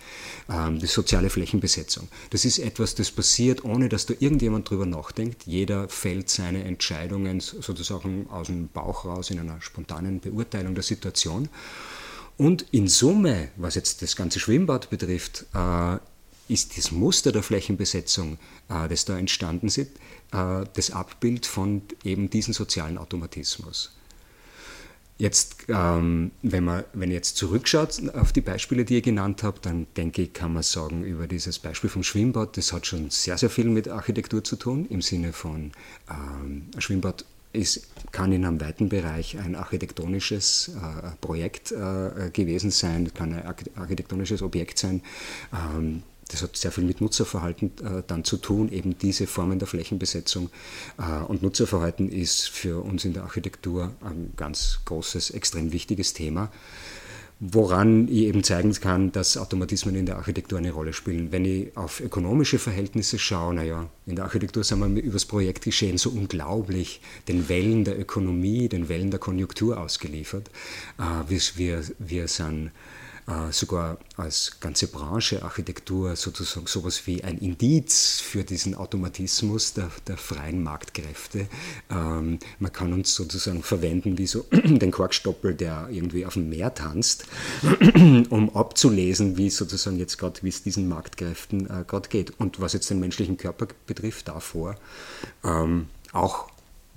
Ähm, 0.49 0.79
die 0.79 0.87
soziale 0.87 1.29
Flächenbesetzung. 1.29 2.07
Das 2.29 2.45
ist 2.45 2.59
etwas, 2.59 2.95
das 2.95 3.11
passiert, 3.11 3.40
ohne 3.63 3.89
dass 3.89 4.05
da 4.05 4.13
irgendjemand 4.19 4.69
drüber 4.69 4.85
nachdenkt. 4.85 5.45
Jeder 5.45 5.89
fällt 5.89 6.29
seine 6.29 6.63
Entscheidungen 6.63 7.39
sozusagen 7.39 8.27
aus 8.29 8.47
dem 8.47 8.67
Bauch 8.67 9.05
raus 9.05 9.31
in 9.31 9.39
einer 9.39 9.61
spontanen 9.61 10.19
Beurteilung 10.19 10.75
der 10.75 10.83
Situation. 10.83 11.49
Und 12.37 12.65
in 12.71 12.87
Summe, 12.87 13.49
was 13.57 13.75
jetzt 13.75 14.01
das 14.01 14.15
ganze 14.15 14.39
Schwimmbad 14.39 14.89
betrifft, 14.89 15.45
äh, 15.53 15.97
ist 16.47 16.77
das 16.77 16.91
Muster 16.91 17.31
der 17.31 17.43
Flächenbesetzung, 17.43 18.37
äh, 18.69 18.87
das 18.87 19.05
da 19.05 19.17
entstanden 19.17 19.67
ist, 19.67 19.77
äh, 19.77 19.87
das 20.31 20.91
Abbild 20.91 21.45
von 21.45 21.81
eben 22.03 22.29
diesem 22.29 22.53
sozialen 22.53 22.97
Automatismus. 22.97 23.91
Jetzt, 25.21 25.67
ähm, 25.67 26.31
wenn 26.41 26.63
man 26.63 26.83
wenn 26.93 27.11
jetzt 27.11 27.37
zurückschaut 27.37 28.01
auf 28.15 28.33
die 28.33 28.41
Beispiele, 28.41 28.85
die 28.85 28.95
ihr 28.95 29.01
genannt 29.03 29.43
habt, 29.43 29.67
dann 29.67 29.85
denke 29.95 30.23
ich, 30.23 30.33
kann 30.33 30.51
man 30.51 30.63
sagen, 30.63 31.03
über 31.03 31.27
dieses 31.27 31.59
Beispiel 31.59 31.91
vom 31.91 32.01
Schwimmbad, 32.01 32.57
das 32.57 32.73
hat 32.73 32.87
schon 32.87 33.11
sehr, 33.11 33.37
sehr 33.37 33.51
viel 33.51 33.65
mit 33.65 33.87
Architektur 33.87 34.43
zu 34.43 34.55
tun, 34.55 34.87
im 34.89 35.03
Sinne 35.03 35.31
von 35.31 35.73
ähm, 36.09 36.69
ein 36.75 36.81
Schwimmbad 36.81 37.23
ist, 37.53 37.87
kann 38.11 38.31
in 38.31 38.43
einem 38.43 38.59
weiten 38.61 38.89
Bereich 38.89 39.37
ein 39.37 39.53
architektonisches 39.53 40.69
äh, 40.69 41.11
Projekt 41.21 41.71
äh, 41.71 42.31
gewesen 42.33 42.71
sein, 42.71 43.13
kann 43.13 43.33
ein 43.33 43.45
architektonisches 43.75 44.41
Objekt 44.41 44.79
sein. 44.79 45.03
Ähm, 45.53 46.01
das 46.31 46.41
hat 46.41 46.55
sehr 46.55 46.71
viel 46.71 46.83
mit 46.83 47.01
Nutzerverhalten 47.01 47.71
äh, 47.83 48.03
dann 48.07 48.23
zu 48.23 48.37
tun, 48.37 48.71
eben 48.71 48.97
diese 48.97 49.27
Formen 49.27 49.59
der 49.59 49.67
Flächenbesetzung. 49.67 50.49
Äh, 50.97 51.23
und 51.25 51.43
Nutzerverhalten 51.43 52.09
ist 52.09 52.49
für 52.49 52.83
uns 52.83 53.05
in 53.05 53.13
der 53.13 53.23
Architektur 53.23 53.91
ein 54.01 54.33
ganz 54.37 54.79
großes, 54.85 55.31
extrem 55.31 55.71
wichtiges 55.73 56.13
Thema, 56.13 56.49
woran 57.39 58.07
ich 58.07 58.21
eben 58.21 58.43
zeigen 58.43 58.71
kann, 58.73 59.11
dass 59.11 59.35
Automatismen 59.35 59.95
in 59.95 60.05
der 60.05 60.17
Architektur 60.17 60.59
eine 60.59 60.71
Rolle 60.71 60.93
spielen. 60.93 61.31
Wenn 61.31 61.43
ich 61.43 61.75
auf 61.75 61.99
ökonomische 61.99 62.59
Verhältnisse 62.59 63.17
schaue, 63.17 63.55
naja, 63.55 63.89
in 64.05 64.15
der 64.15 64.25
Architektur 64.25 64.63
sind 64.63 64.79
wir 64.79 65.01
über 65.01 65.13
das 65.13 65.25
Projektgeschehen 65.25 65.97
so 65.97 66.11
unglaublich 66.11 67.01
den 67.27 67.49
Wellen 67.49 67.83
der 67.83 67.99
Ökonomie, 67.99 68.69
den 68.69 68.89
Wellen 68.89 69.11
der 69.11 69.19
Konjunktur 69.19 69.79
ausgeliefert. 69.79 70.49
Äh, 70.97 71.29
wir, 71.29 71.41
wir, 71.55 71.83
wir 71.99 72.27
sind 72.27 72.71
sogar 73.51 73.97
als 74.17 74.59
ganze 74.59 74.87
Branche 74.87 75.43
Architektur 75.43 76.15
sozusagen 76.15 76.67
sowas 76.67 77.07
wie 77.07 77.23
ein 77.23 77.37
Indiz 77.37 78.19
für 78.19 78.43
diesen 78.43 78.75
Automatismus 78.75 79.73
der, 79.73 79.89
der 80.07 80.17
freien 80.17 80.63
Marktkräfte. 80.63 81.47
Ähm, 81.89 82.39
man 82.59 82.73
kann 82.73 82.93
uns 82.93 83.15
sozusagen 83.15 83.63
verwenden 83.63 84.17
wie 84.17 84.27
so 84.27 84.45
den 84.51 84.91
Korkstoppel, 84.91 85.53
der 85.53 85.87
irgendwie 85.91 86.25
auf 86.25 86.33
dem 86.33 86.49
Meer 86.49 86.73
tanzt, 86.73 87.25
um 88.29 88.55
abzulesen, 88.55 89.37
wie 89.37 89.49
sozusagen 89.49 89.97
jetzt 89.97 90.17
gerade, 90.17 90.41
wie 90.43 90.49
es 90.49 90.63
diesen 90.63 90.87
Marktkräften 90.87 91.65
äh, 91.67 91.83
gerade 91.85 92.09
geht. 92.09 92.39
Und 92.39 92.59
was 92.59 92.73
jetzt 92.73 92.89
den 92.89 92.99
menschlichen 92.99 93.37
Körper 93.37 93.67
betrifft, 93.85 94.27
davor 94.27 94.75
ähm, 95.43 95.87
auch 96.11 96.49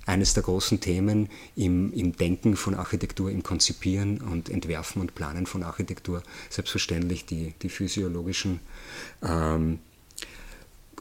eines 0.05 0.33
der 0.33 0.43
großen 0.43 0.79
Themen 0.79 1.29
im, 1.55 1.91
im, 1.93 2.15
Denken 2.15 2.55
von 2.55 2.75
Architektur, 2.75 3.31
im 3.31 3.43
Konzipieren 3.43 4.21
und 4.21 4.49
Entwerfen 4.49 5.01
und 5.01 5.15
Planen 5.15 5.45
von 5.45 5.63
Architektur. 5.63 6.21
Selbstverständlich 6.49 7.25
die, 7.25 7.53
die 7.61 7.69
physiologischen 7.69 8.59
ähm, 9.23 9.79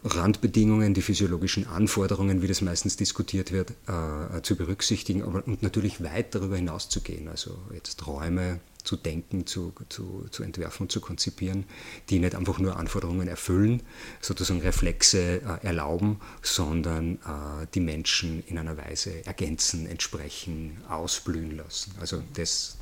Randbedingungen, 0.04 0.92
die 0.92 1.02
physiologischen 1.02 1.66
Anforderungen, 1.66 2.42
wie 2.42 2.46
das 2.46 2.60
meistens 2.60 2.96
diskutiert 2.96 3.52
wird, 3.52 3.70
äh, 3.86 4.42
zu 4.42 4.56
berücksichtigen 4.56 5.22
aber, 5.22 5.46
und 5.46 5.62
natürlich 5.62 6.02
weit 6.02 6.34
darüber 6.34 6.56
hinaus 6.56 6.88
zu 6.88 7.00
gehen. 7.00 7.28
Also 7.28 7.58
jetzt 7.72 8.06
Räume, 8.06 8.60
zu 8.84 8.96
denken, 8.96 9.46
zu, 9.46 9.72
zu, 9.88 10.26
zu 10.30 10.42
entwerfen 10.42 10.84
und 10.84 10.92
zu 10.92 11.00
konzipieren, 11.00 11.64
die 12.10 12.18
nicht 12.18 12.34
einfach 12.34 12.58
nur 12.58 12.76
Anforderungen 12.76 13.26
erfüllen, 13.26 13.82
sozusagen 14.20 14.60
Reflexe 14.60 15.40
äh, 15.42 15.66
erlauben, 15.66 16.20
sondern 16.42 17.16
äh, 17.16 17.66
die 17.74 17.80
Menschen 17.80 18.44
in 18.46 18.58
einer 18.58 18.76
Weise 18.76 19.26
ergänzen, 19.26 19.86
entsprechen, 19.86 20.76
ausblühen 20.88 21.56
lassen. 21.56 21.94
Also 21.98 22.22
das, 22.34 22.76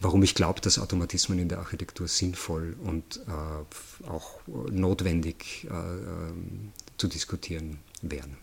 warum 0.00 0.22
ich 0.22 0.34
glaube, 0.34 0.60
dass 0.60 0.78
Automatismen 0.78 1.38
in 1.38 1.48
der 1.48 1.58
Architektur 1.58 2.06
sinnvoll 2.06 2.76
und 2.84 3.20
äh, 3.26 4.08
auch 4.08 4.40
notwendig 4.70 5.66
äh, 5.70 5.74
ähm, 5.74 6.72
zu 6.98 7.08
diskutieren 7.08 7.78
wären. 8.02 8.36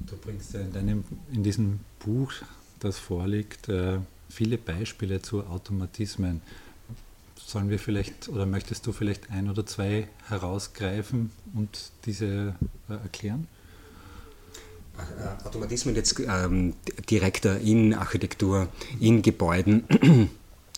Du 0.00 0.16
bringst 0.16 0.52
ja 0.54 0.60
in, 0.60 0.72
deinem, 0.72 1.04
in 1.32 1.42
diesem 1.42 1.80
Buch, 1.98 2.32
das 2.80 2.98
vorliegt, 2.98 3.68
äh, 3.68 3.98
viele 4.34 4.58
Beispiele 4.58 5.22
zu 5.22 5.46
Automatismen. 5.46 6.42
sollen 7.36 7.70
wir 7.70 7.78
vielleicht 7.78 8.28
oder 8.28 8.46
möchtest 8.46 8.86
du 8.86 8.92
vielleicht 8.92 9.30
ein 9.30 9.48
oder 9.48 9.64
zwei 9.64 10.08
herausgreifen 10.28 11.30
und 11.54 11.92
diese 12.04 12.54
äh, 12.88 12.92
erklären? 12.92 13.46
Äh, 14.96 15.46
Automatismen 15.46 15.94
jetzt 15.94 16.18
ähm, 16.18 16.74
direkter 17.10 17.60
in 17.60 17.94
Architektur, 17.94 18.68
in 18.98 19.22
Gebäuden 19.22 19.84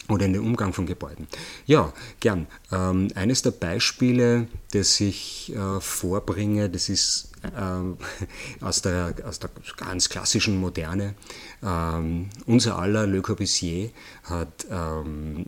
oder 0.08 0.26
in 0.26 0.34
den 0.34 0.42
Umgang 0.42 0.72
von 0.72 0.86
Gebäuden. 0.86 1.26
Ja, 1.66 1.92
gern. 2.20 2.46
Ähm, 2.72 3.08
eines 3.14 3.42
der 3.42 3.52
Beispiele, 3.52 4.48
das 4.72 5.00
ich 5.00 5.54
äh, 5.54 5.80
vorbringe, 5.80 6.68
das 6.68 6.88
ist 6.88 7.30
äh, 7.46 8.64
aus, 8.64 8.82
der, 8.82 9.14
aus 9.24 9.38
der 9.38 9.50
ganz 9.76 10.08
klassischen 10.08 10.58
Moderne. 10.58 11.14
Ähm, 11.62 12.28
unser 12.46 12.78
aller 12.78 13.06
Le 13.06 13.22
Corbusier 13.22 13.90
hat 14.28 14.66
ähm, 14.70 15.46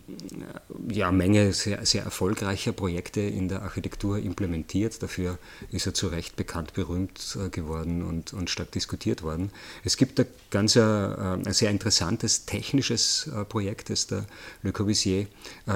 ja, 0.89 1.09
eine 1.09 1.17
Menge 1.17 1.53
sehr, 1.53 1.85
sehr 1.85 2.03
erfolgreicher 2.03 2.71
Projekte 2.71 3.19
in 3.19 3.49
der 3.49 3.61
Architektur 3.61 4.17
implementiert. 4.17 5.03
Dafür 5.03 5.37
ist 5.71 5.85
er 5.85 5.93
zu 5.93 6.07
Recht 6.07 6.37
bekannt, 6.37 6.73
berühmt 6.73 7.37
äh, 7.37 7.49
geworden 7.49 8.03
und, 8.03 8.33
und 8.33 8.49
stark 8.49 8.71
diskutiert 8.71 9.21
worden. 9.21 9.51
Es 9.83 9.97
gibt 9.97 10.19
ein 10.19 10.27
ganz 10.49 10.77
äh, 10.77 10.81
ein 10.81 11.43
sehr 11.53 11.71
interessantes 11.71 12.45
technisches 12.45 13.27
äh, 13.27 13.43
Projekt, 13.43 13.89
das 13.89 14.07
der 14.07 14.25
Le 14.63 14.71
Corbusier 14.71 15.27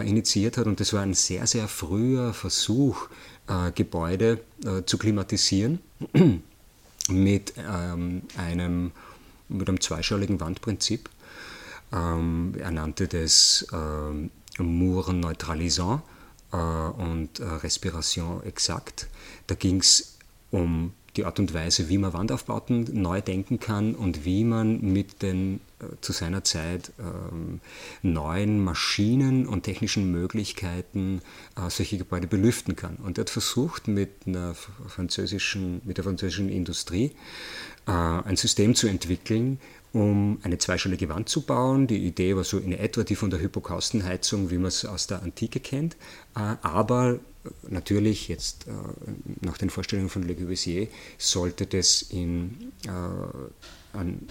initiiert 0.03 0.57
hat 0.57 0.67
und 0.67 0.79
das 0.79 0.93
war 0.93 1.01
ein 1.01 1.13
sehr, 1.13 1.45
sehr 1.47 1.67
früher 1.67 2.33
Versuch, 2.33 3.09
Gebäude 3.75 4.39
zu 4.85 4.97
klimatisieren 4.97 5.79
mit 7.09 7.53
ähm, 7.57 8.21
einem 8.37 8.91
mit 9.49 9.67
einem 9.67 9.81
zweischaligen 9.81 10.39
Wandprinzip. 10.39 11.09
Ähm, 11.93 12.53
er 12.57 12.71
nannte 12.71 13.07
das 13.07 13.67
ähm, 13.71 14.31
Mouren 14.57 15.19
neutralisant 15.19 16.01
äh, 16.51 16.57
und 16.57 17.39
äh, 17.39 17.43
Respiration 17.45 18.43
exakt. 18.43 19.07
Da 19.47 19.55
ging 19.55 19.79
es 19.79 20.17
um 20.51 20.93
die 21.15 21.25
Art 21.25 21.39
und 21.39 21.53
Weise, 21.53 21.89
wie 21.89 21.99
man 21.99 22.13
Wandaufbauten 22.13 22.89
neu 22.93 23.21
denken 23.21 23.59
kann 23.59 23.93
und 23.93 24.25
wie 24.25 24.43
man 24.43 24.81
mit 24.81 25.21
den 25.21 25.59
zu 26.01 26.11
seiner 26.11 26.43
Zeit 26.43 26.91
ähm, 26.99 27.61
neuen 28.01 28.63
Maschinen 28.63 29.47
und 29.47 29.63
technischen 29.63 30.11
Möglichkeiten 30.11 31.21
äh, 31.55 31.69
solche 31.69 31.97
Gebäude 31.97 32.27
belüften 32.27 32.75
kann. 32.75 32.97
Und 32.97 33.17
er 33.17 33.23
hat 33.23 33.29
versucht, 33.29 33.87
mit, 33.87 34.09
einer 34.25 34.55
französischen, 34.87 35.81
mit 35.85 35.97
der 35.97 36.03
französischen 36.03 36.49
Industrie 36.49 37.11
äh, 37.87 37.91
ein 37.91 38.35
System 38.35 38.75
zu 38.75 38.87
entwickeln, 38.87 39.59
um 39.93 40.39
eine 40.43 40.57
zweischallige 40.57 41.07
Wand 41.09 41.29
zu 41.29 41.41
bauen. 41.41 41.87
Die 41.87 42.05
Idee 42.05 42.35
war 42.35 42.43
so 42.43 42.57
in 42.57 42.73
etwa 42.73 43.03
die 43.03 43.15
von 43.15 43.29
der 43.29 43.39
Hypokaustenheizung, 43.39 44.49
wie 44.49 44.57
man 44.57 44.67
es 44.67 44.85
aus 44.85 45.07
der 45.07 45.21
Antike 45.21 45.59
kennt, 45.59 45.95
äh, 46.35 46.55
aber 46.61 47.19
natürlich 47.69 48.27
jetzt 48.27 48.67
äh, 48.67 48.71
nach 49.41 49.57
den 49.57 49.69
Vorstellungen 49.69 50.09
von 50.09 50.23
Le 50.23 50.35
Corbusier 50.35 50.87
sollte 51.17 51.65
das 51.65 52.01
in 52.01 52.71
äh, 52.85 53.97
einen 53.97 54.27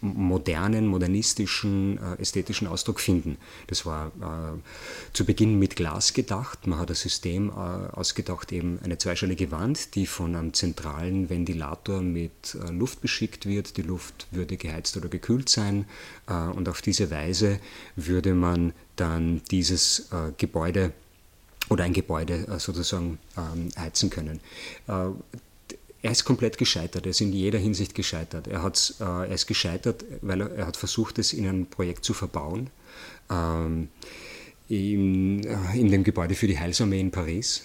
modernen, 0.00 0.86
modernistischen, 0.86 1.98
äh, 1.98 2.20
ästhetischen 2.20 2.66
Ausdruck 2.66 3.00
finden. 3.00 3.38
Das 3.66 3.86
war 3.86 4.08
äh, 4.08 5.12
zu 5.12 5.24
Beginn 5.24 5.58
mit 5.58 5.76
Glas 5.76 6.12
gedacht. 6.12 6.66
Man 6.66 6.78
hat 6.78 6.90
ein 6.90 6.94
System 6.94 7.48
äh, 7.48 7.52
ausgedacht, 7.52 8.52
eben 8.52 8.78
eine 8.82 8.98
zweischallige 8.98 9.50
Wand, 9.50 9.94
die 9.94 10.06
von 10.06 10.36
einem 10.36 10.52
zentralen 10.52 11.30
Ventilator 11.30 12.02
mit 12.02 12.56
Luft 12.70 13.00
beschickt 13.00 13.46
wird. 13.46 13.76
Die 13.76 13.82
Luft 13.82 14.26
würde 14.30 14.56
geheizt 14.56 14.96
oder 14.96 15.08
gekühlt 15.08 15.48
sein 15.48 15.86
und 16.26 16.68
auf 16.68 16.82
diese 16.82 17.10
Weise 17.10 17.58
würde 17.96 18.34
man 18.34 18.72
dann 18.96 19.42
dieses 19.50 20.08
Gebäude 20.38 20.92
oder 21.68 21.84
ein 21.84 21.92
Gebäude 21.92 22.46
sozusagen 22.58 23.18
ähm, 23.36 23.68
heizen 23.76 24.10
können. 24.10 24.40
Er 26.06 26.12
ist 26.12 26.24
komplett 26.24 26.56
gescheitert, 26.56 27.04
er 27.04 27.10
ist 27.10 27.20
in 27.20 27.32
jeder 27.32 27.58
Hinsicht 27.58 27.94
gescheitert. 27.94 28.46
Er, 28.46 28.62
hat, 28.62 28.94
äh, 29.00 29.04
er 29.04 29.34
ist 29.34 29.46
gescheitert, 29.46 30.04
weil 30.22 30.40
er, 30.40 30.50
er, 30.52 30.66
hat 30.66 30.76
versucht, 30.76 31.18
es 31.18 31.32
in 31.32 31.46
ein 31.48 31.66
Projekt 31.66 32.04
zu 32.04 32.14
verbauen. 32.14 32.70
Ähm, 33.30 33.88
in, 34.68 35.44
in, 35.74 35.90
dem 35.92 36.02
Gebäude 36.02 36.34
für 36.34 36.48
die 36.48 36.58
Heilsarmee 36.58 36.98
in 36.98 37.12
Paris. 37.12 37.62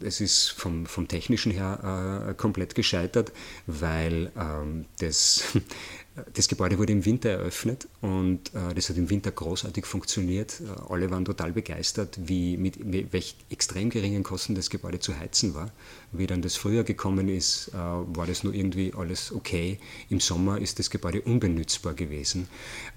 Es 0.00 0.20
ist 0.20 0.50
vom, 0.50 0.86
vom 0.86 1.08
Technischen 1.08 1.50
her 1.50 2.32
komplett 2.36 2.76
gescheitert, 2.76 3.32
weil 3.66 4.30
ähm, 4.38 4.84
das 5.00 5.42
das 6.34 6.48
Gebäude 6.48 6.78
wurde 6.78 6.92
im 6.92 7.06
Winter 7.06 7.30
eröffnet 7.30 7.88
und 8.02 8.54
äh, 8.54 8.74
das 8.74 8.90
hat 8.90 8.98
im 8.98 9.08
Winter 9.08 9.30
großartig 9.30 9.86
funktioniert. 9.86 10.60
Äh, 10.60 10.92
alle 10.92 11.10
waren 11.10 11.24
total 11.24 11.52
begeistert, 11.52 12.18
wie 12.22 12.58
mit, 12.58 12.84
mit 12.84 13.14
welch 13.14 13.36
extrem 13.50 13.88
geringen 13.88 14.22
Kosten 14.22 14.54
das 14.54 14.68
Gebäude 14.68 15.00
zu 15.00 15.18
heizen 15.18 15.54
war. 15.54 15.70
Wie 16.12 16.26
dann 16.26 16.42
das 16.42 16.56
Frühjahr 16.56 16.84
gekommen 16.84 17.30
ist, 17.30 17.68
äh, 17.68 17.76
war 17.76 18.26
das 18.26 18.44
nur 18.44 18.52
irgendwie 18.52 18.92
alles 18.94 19.32
okay. 19.32 19.78
Im 20.10 20.20
Sommer 20.20 20.58
ist 20.58 20.78
das 20.78 20.90
Gebäude 20.90 21.22
unbenutzbar 21.22 21.94
gewesen. 21.94 22.46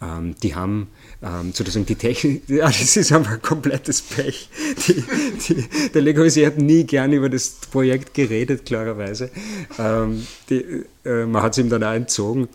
Ähm, 0.01 0.35
die 0.43 0.53
haben 0.53 0.87
ähm, 1.23 1.53
sozusagen 1.53 1.85
die 1.85 1.95
Technik, 1.95 2.43
ja, 2.49 2.65
das 2.65 2.97
ist 2.97 3.13
einfach 3.13 3.33
ein 3.33 3.41
komplettes 3.41 4.01
Pech. 4.01 4.49
Die, 4.87 5.03
die, 5.47 5.89
der 5.93 6.01
Le 6.01 6.13
Corbusier 6.13 6.47
hat 6.47 6.57
nie 6.57 6.83
gern 6.83 7.13
über 7.13 7.29
das 7.29 7.51
Projekt 7.71 8.13
geredet, 8.13 8.65
klarerweise. 8.65 9.31
Ähm, 9.79 10.27
die, 10.49 10.83
äh, 11.05 11.25
man 11.25 11.41
hat 11.43 11.53
es 11.53 11.59
ihm 11.59 11.69
dann 11.69 11.83
auch 11.83 11.93
entzogen 11.93 12.49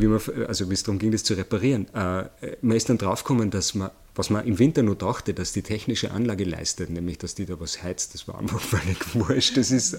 wie 0.00 0.06
man, 0.06 0.20
also 0.46 0.68
wie 0.70 0.74
es 0.74 0.82
darum 0.82 0.98
ging, 0.98 1.12
das 1.12 1.24
zu 1.24 1.34
reparieren. 1.34 1.86
Äh, 1.94 2.24
man 2.60 2.76
ist 2.76 2.88
dann 2.88 2.98
draufgekommen, 2.98 3.50
dass 3.50 3.74
man 3.74 3.90
was 4.14 4.28
man 4.28 4.46
im 4.46 4.58
Winter 4.58 4.82
nur 4.82 4.94
dachte, 4.94 5.32
dass 5.32 5.52
die 5.52 5.62
technische 5.62 6.10
Anlage 6.10 6.44
leistet, 6.44 6.90
nämlich 6.90 7.16
dass 7.16 7.34
die 7.34 7.46
da 7.46 7.58
was 7.58 7.82
heizt, 7.82 8.12
das 8.12 8.28
war 8.28 8.38
einfach 8.38 8.60
völlig 8.60 9.14
wurscht. 9.14 9.56
Das 9.56 9.70
ist 9.70 9.98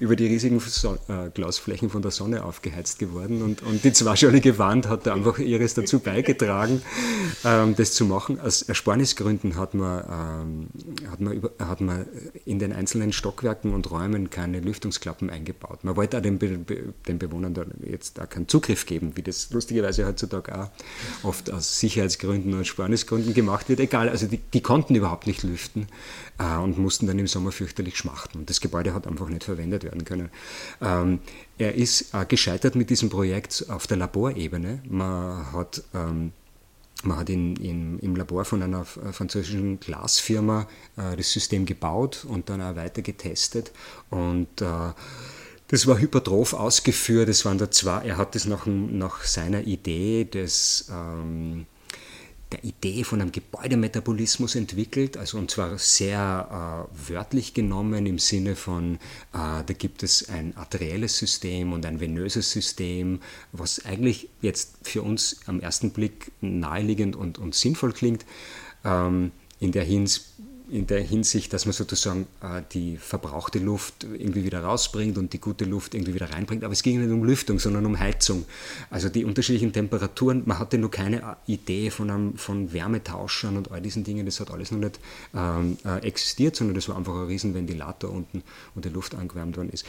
über 0.00 0.16
die 0.16 0.26
riesigen 0.26 0.58
Son 0.58 0.98
äh, 1.08 1.30
Glasflächen 1.30 1.88
von 1.88 2.02
der 2.02 2.10
Sonne 2.10 2.44
aufgeheizt 2.44 2.98
geworden 2.98 3.42
und, 3.42 3.62
und 3.62 3.84
die 3.84 3.92
zweischalige 3.92 4.58
Wand 4.58 4.88
hat 4.88 5.06
da 5.06 5.14
einfach 5.14 5.38
ihres 5.38 5.74
dazu 5.74 6.00
beigetragen, 6.00 6.82
ähm, 7.44 7.76
das 7.76 7.94
zu 7.94 8.04
machen. 8.04 8.40
Aus 8.40 8.62
Ersparnisgründen 8.62 9.56
hat 9.56 9.74
man, 9.74 10.66
ähm, 11.04 11.10
hat, 11.10 11.20
man 11.20 11.32
über, 11.32 11.52
hat 11.60 11.80
man 11.80 12.06
in 12.44 12.58
den 12.58 12.72
einzelnen 12.72 13.12
Stockwerken 13.12 13.74
und 13.74 13.90
Räumen 13.90 14.30
keine 14.30 14.58
Lüftungsklappen 14.58 15.30
eingebaut. 15.30 15.84
Man 15.84 15.94
wollte 15.94 16.18
auch 16.18 16.22
den, 16.22 16.38
Be 16.38 16.58
den 17.06 17.18
Bewohnern 17.18 17.54
da 17.54 17.64
jetzt 17.88 18.20
auch 18.20 18.28
keinen 18.28 18.48
Zugriff 18.48 18.86
geben, 18.86 19.12
wie 19.14 19.22
das 19.22 19.50
lustigerweise 19.50 20.04
heutzutage 20.04 20.58
auch 20.58 20.70
oft 21.22 21.52
aus 21.52 21.78
Sicherheitsgründen 21.78 22.52
und 22.52 22.58
Ersparnisgründen 22.58 23.34
gemacht 23.34 23.51
gemacht 23.52 23.68
wird, 23.68 23.80
egal. 23.80 24.08
Also 24.08 24.26
die, 24.26 24.38
die 24.38 24.60
konnten 24.62 24.94
überhaupt 24.94 25.26
nicht 25.26 25.42
lüften 25.42 25.86
äh, 26.38 26.56
und 26.56 26.78
mussten 26.78 27.06
dann 27.06 27.18
im 27.18 27.26
Sommer 27.26 27.52
fürchterlich 27.52 27.96
schmachten. 27.96 28.38
Und 28.38 28.50
das 28.50 28.60
Gebäude 28.60 28.94
hat 28.94 29.06
einfach 29.06 29.28
nicht 29.28 29.44
verwendet 29.44 29.84
werden 29.84 30.04
können. 30.04 30.30
Ähm, 30.80 31.20
er 31.58 31.74
ist 31.74 32.14
äh, 32.14 32.24
gescheitert 32.24 32.74
mit 32.74 32.88
diesem 32.88 33.10
Projekt 33.10 33.66
auf 33.68 33.86
der 33.86 33.98
Laborebene. 33.98 34.82
Man 34.88 35.52
hat 35.52 35.82
ähm, 35.94 36.32
man 37.04 37.18
hat 37.18 37.30
in, 37.30 37.56
in, 37.56 37.98
im 37.98 38.14
Labor 38.14 38.44
von 38.44 38.62
einer 38.62 38.84
französischen 38.84 39.80
Glasfirma 39.80 40.68
äh, 40.96 41.16
das 41.16 41.32
System 41.32 41.66
gebaut 41.66 42.24
und 42.28 42.48
dann 42.48 42.62
auch 42.62 42.76
weiter 42.76 43.02
getestet. 43.02 43.72
Und 44.08 44.60
äh, 44.60 44.92
das 45.66 45.86
war 45.88 45.98
hypertroph 45.98 46.52
ausgeführt. 46.54 47.28
Es 47.28 47.44
waren 47.44 47.58
da 47.58 47.70
zwei, 47.72 48.06
er 48.06 48.18
hat 48.18 48.36
das 48.36 48.46
nach, 48.46 48.66
nach 48.66 49.24
seiner 49.24 49.62
Idee 49.66 50.24
des 50.24 50.86
ähm, 50.92 51.66
der 52.52 52.64
Idee 52.64 53.04
von 53.04 53.20
einem 53.20 53.32
Gebäudemetabolismus 53.32 54.54
entwickelt, 54.54 55.16
also 55.16 55.38
und 55.38 55.50
zwar 55.50 55.78
sehr 55.78 56.88
äh, 56.92 57.10
wörtlich 57.10 57.54
genommen 57.54 58.06
im 58.06 58.18
Sinne 58.18 58.56
von, 58.56 58.96
äh, 58.96 58.98
da 59.32 59.72
gibt 59.76 60.02
es 60.02 60.28
ein 60.28 60.56
arterielles 60.56 61.18
System 61.18 61.72
und 61.72 61.86
ein 61.86 62.00
venöses 62.00 62.50
System, 62.50 63.20
was 63.52 63.84
eigentlich 63.84 64.28
jetzt 64.40 64.76
für 64.82 65.02
uns 65.02 65.40
am 65.46 65.60
ersten 65.60 65.90
Blick 65.90 66.32
naheliegend 66.40 67.16
und, 67.16 67.38
und 67.38 67.54
sinnvoll 67.54 67.92
klingt. 67.92 68.24
Ähm, 68.84 69.32
in 69.60 69.70
der 69.70 69.84
Hinsicht 69.84 70.31
in 70.72 70.86
der 70.86 71.02
Hinsicht, 71.02 71.52
dass 71.52 71.66
man 71.66 71.74
sozusagen 71.74 72.26
äh, 72.40 72.62
die 72.72 72.96
verbrauchte 72.96 73.58
Luft 73.58 74.04
irgendwie 74.04 74.42
wieder 74.42 74.64
rausbringt 74.64 75.18
und 75.18 75.34
die 75.34 75.40
gute 75.40 75.66
Luft 75.66 75.94
irgendwie 75.94 76.14
wieder 76.14 76.30
reinbringt. 76.30 76.64
Aber 76.64 76.72
es 76.72 76.82
ging 76.82 76.98
nicht 76.98 77.12
um 77.12 77.24
Lüftung, 77.24 77.58
sondern 77.58 77.84
um 77.84 77.98
Heizung. 77.98 78.46
Also 78.88 79.10
die 79.10 79.26
unterschiedlichen 79.26 79.74
Temperaturen. 79.74 80.42
Man 80.46 80.58
hatte 80.58 80.78
noch 80.78 80.90
keine 80.90 81.18
äh, 81.18 81.52
Idee 81.52 81.90
von, 81.90 82.10
einem, 82.10 82.36
von 82.38 82.72
Wärmetauschern 82.72 83.58
und 83.58 83.70
all 83.70 83.82
diesen 83.82 84.02
Dingen. 84.02 84.24
Das 84.24 84.40
hat 84.40 84.50
alles 84.50 84.70
noch 84.70 84.78
nicht 84.78 84.98
ähm, 85.34 85.76
äh, 85.84 85.98
existiert, 86.06 86.56
sondern 86.56 86.74
das 86.74 86.88
war 86.88 86.96
einfach 86.96 87.16
ein 87.16 87.26
Riesenventilator 87.26 88.10
unten, 88.10 88.42
wo 88.74 88.80
die 88.80 88.88
Luft 88.88 89.14
angewärmt 89.14 89.58
worden 89.58 89.70
ist. 89.70 89.84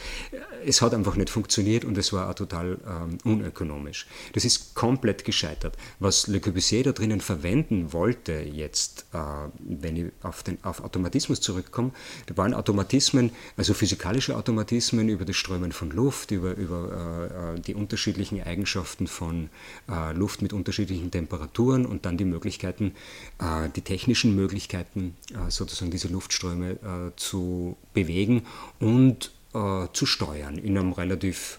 Es 0.66 0.82
hat 0.82 0.92
einfach 0.92 1.16
nicht 1.16 1.30
funktioniert 1.30 1.86
und 1.86 1.96
es 1.96 2.12
war 2.12 2.28
auch 2.28 2.34
total 2.34 2.76
ähm, 2.86 3.16
unökonomisch. 3.24 4.06
Das 4.34 4.44
ist 4.44 4.74
komplett 4.74 5.24
gescheitert. 5.24 5.78
Was 5.98 6.26
Le 6.26 6.40
Corbusier 6.40 6.82
da 6.82 6.92
drinnen 6.92 7.22
verwenden 7.22 7.94
wollte 7.94 8.32
jetzt, 8.32 9.06
äh, 9.14 9.18
wenn 9.60 9.96
ich 9.96 10.12
auf 10.22 10.42
den 10.42 10.58
auf 10.73 10.73
auf 10.74 10.84
Automatismus 10.84 11.40
zurückkomme, 11.40 11.92
da 12.26 12.36
waren 12.36 12.54
Automatismen, 12.54 13.30
also 13.56 13.74
physikalische 13.74 14.36
Automatismen 14.36 15.08
über 15.08 15.24
das 15.24 15.36
Strömen 15.36 15.72
von 15.72 15.90
Luft, 15.90 16.30
über, 16.30 16.54
über 16.56 17.54
äh, 17.56 17.60
die 17.60 17.74
unterschiedlichen 17.74 18.42
Eigenschaften 18.42 19.06
von 19.06 19.50
äh, 19.88 20.12
Luft 20.12 20.42
mit 20.42 20.52
unterschiedlichen 20.52 21.10
Temperaturen 21.10 21.86
und 21.86 22.06
dann 22.06 22.16
die 22.16 22.24
Möglichkeiten, 22.24 22.92
äh, 23.38 23.68
die 23.74 23.82
technischen 23.82 24.34
Möglichkeiten, 24.34 25.16
äh, 25.32 25.50
sozusagen 25.50 25.90
diese 25.90 26.08
Luftströme 26.08 26.72
äh, 26.72 27.16
zu 27.16 27.76
bewegen 27.92 28.42
und 28.80 29.30
äh, 29.54 29.86
zu 29.92 30.06
steuern 30.06 30.58
in 30.58 30.76
einem 30.76 30.92
relativ, 30.92 31.58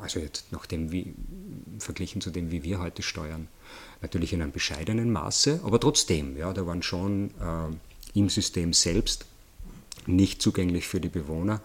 also 0.00 0.18
jetzt 0.18 0.46
nachdem 0.50 0.90
wie 0.90 1.14
verglichen 1.78 2.20
zu 2.20 2.30
dem, 2.30 2.50
wie 2.50 2.64
wir 2.64 2.80
heute 2.80 3.02
steuern, 3.02 3.48
natürlich 4.00 4.32
in 4.32 4.42
einem 4.42 4.52
bescheidenen 4.52 5.10
Maße, 5.12 5.60
aber 5.64 5.80
trotzdem, 5.80 6.36
ja, 6.36 6.52
da 6.52 6.66
waren 6.66 6.82
schon 6.82 7.30
äh, 7.40 7.87
im 8.14 8.28
System 8.28 8.72
selbst 8.72 9.26
nicht 10.08 10.40
zugänglich 10.42 10.88
für 10.88 11.00
die 11.00 11.08
Bewohner, 11.08 11.60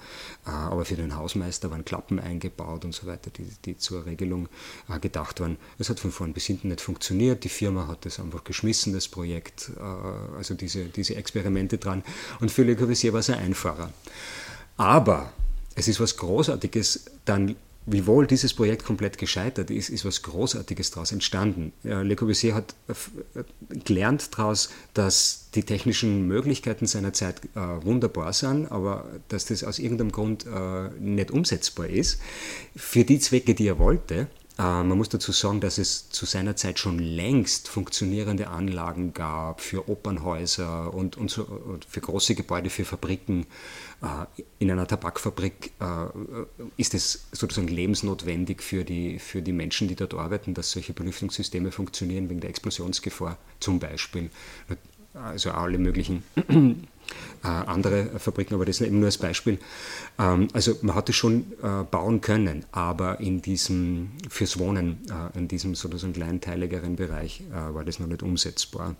äh, 0.45 0.49
aber 0.49 0.85
für 0.85 0.95
den 0.95 1.15
Hausmeister 1.15 1.71
waren 1.71 1.85
Klappen 1.85 2.19
eingebaut 2.19 2.85
und 2.85 2.93
so 2.93 3.07
weiter, 3.07 3.31
die, 3.31 3.47
die 3.65 3.77
zur 3.77 4.05
Regelung 4.05 4.49
äh, 4.89 4.99
gedacht 4.99 5.39
waren. 5.39 5.57
Es 5.79 5.89
hat 5.89 5.99
von 5.99 6.11
vorn 6.11 6.33
bis 6.33 6.45
hinten 6.45 6.67
nicht 6.67 6.81
funktioniert, 6.81 7.43
die 7.43 7.49
Firma 7.49 7.87
hat 7.87 8.05
das 8.05 8.19
einfach 8.19 8.43
geschmissen, 8.43 8.93
das 8.93 9.07
Projekt, 9.07 9.71
äh, 9.77 10.37
also 10.37 10.53
diese, 10.53 10.85
diese 10.85 11.15
Experimente 11.15 11.77
dran 11.77 12.03
und 12.39 12.51
für 12.51 12.63
Le 12.63 12.75
Corbusier 12.75 13.13
war 13.13 13.21
es 13.21 13.29
ein 13.29 13.39
Einfacher. 13.39 13.91
Aber 14.75 15.31
es 15.75 15.87
ist 15.87 15.99
was 15.99 16.17
Großartiges 16.17 17.05
dann 17.25 17.55
wiewohl 17.85 18.27
dieses 18.27 18.53
Projekt 18.53 18.85
komplett 18.85 19.17
gescheitert 19.17 19.69
ist, 19.69 19.89
ist 19.89 20.05
was 20.05 20.21
Großartiges 20.21 20.91
daraus 20.91 21.11
entstanden. 21.11 21.73
Le 21.83 22.15
Corbusier 22.15 22.55
hat 22.55 22.75
äh, 22.87 23.43
gelernt 23.83 24.29
daraus, 24.37 24.69
dass 24.93 25.49
die 25.55 25.63
technischen 25.63 26.27
Möglichkeiten 26.27 26.85
seiner 26.85 27.13
Zeit 27.13 27.41
äh, 27.55 27.59
wunderbar 27.59 28.33
sind, 28.33 28.71
aber 28.71 29.05
dass 29.27 29.45
das 29.45 29.63
aus 29.63 29.79
irgendeinem 29.79 30.11
Grund 30.11 30.45
äh, 30.45 30.89
nicht 30.99 31.31
umsetzbar 31.31 31.87
ist. 31.87 32.19
Für 32.75 33.03
die 33.03 33.19
Zwecke, 33.19 33.53
die 33.53 33.67
er 33.67 33.79
wollte, 33.79 34.27
äh, 34.57 34.61
man 34.61 34.97
muss 34.97 35.09
dazu 35.09 35.31
sagen, 35.31 35.61
dass 35.61 35.77
es 35.77 36.09
zu 36.09 36.25
seiner 36.25 36.55
Zeit 36.55 36.79
schon 36.79 36.99
längst 36.99 37.67
funktionierende 37.67 38.49
Anlagen 38.49 39.13
gab 39.13 39.61
für 39.61 39.89
Opernhäuser 39.89 40.93
und, 40.93 41.17
und, 41.17 41.31
so, 41.31 41.43
und 41.43 41.85
für 41.85 42.01
große 42.01 42.35
Gebäude, 42.35 42.69
für 42.69 42.85
Fabriken. 42.85 43.45
Äh, 44.03 44.41
in 44.59 44.69
einer 44.69 44.85
Tabakfabrik 44.85 45.71
äh, 45.79 45.85
ist 46.77 46.93
es 46.93 47.27
sozusagen 47.31 47.69
lebensnotwendig 47.69 48.61
für 48.61 48.83
die, 48.83 49.17
für 49.17 49.41
die 49.41 49.53
Menschen, 49.53 49.87
die 49.87 49.95
dort 49.95 50.13
arbeiten, 50.13 50.53
dass 50.53 50.71
solche 50.71 50.93
Belüftungssysteme 50.93 51.71
funktionieren, 51.71 52.29
wegen 52.29 52.41
der 52.41 52.49
Explosionsgefahr 52.49 53.37
zum 53.59 53.79
Beispiel. 53.79 54.29
Also 55.13 55.51
alle 55.51 55.77
möglichen 55.77 56.23
äh, 56.35 57.47
andere 57.47 58.19
Fabriken, 58.19 58.55
aber 58.55 58.65
das 58.65 58.81
ist 58.81 58.87
eben 58.87 58.97
nur 58.97 59.05
als 59.05 59.19
Beispiel. 59.19 59.59
Ähm, 60.19 60.47
also 60.53 60.75
man 60.81 60.95
hatte 60.95 61.13
schon 61.13 61.53
äh, 61.61 61.83
bauen 61.89 62.19
können, 62.19 62.65
aber 62.71 63.19
in 63.19 63.41
diesem, 63.41 64.11
fürs 64.27 64.59
Wohnen, 64.59 64.97
in 65.35 65.47
diesem 65.47 65.75
sozusagen 65.75 66.13
kleinteiligeren 66.13 66.95
Bereich 66.95 67.43
war 67.51 67.85
das 67.85 67.99
noch 67.99 68.07
nicht 68.07 68.23
umsetzbar. 68.23 68.95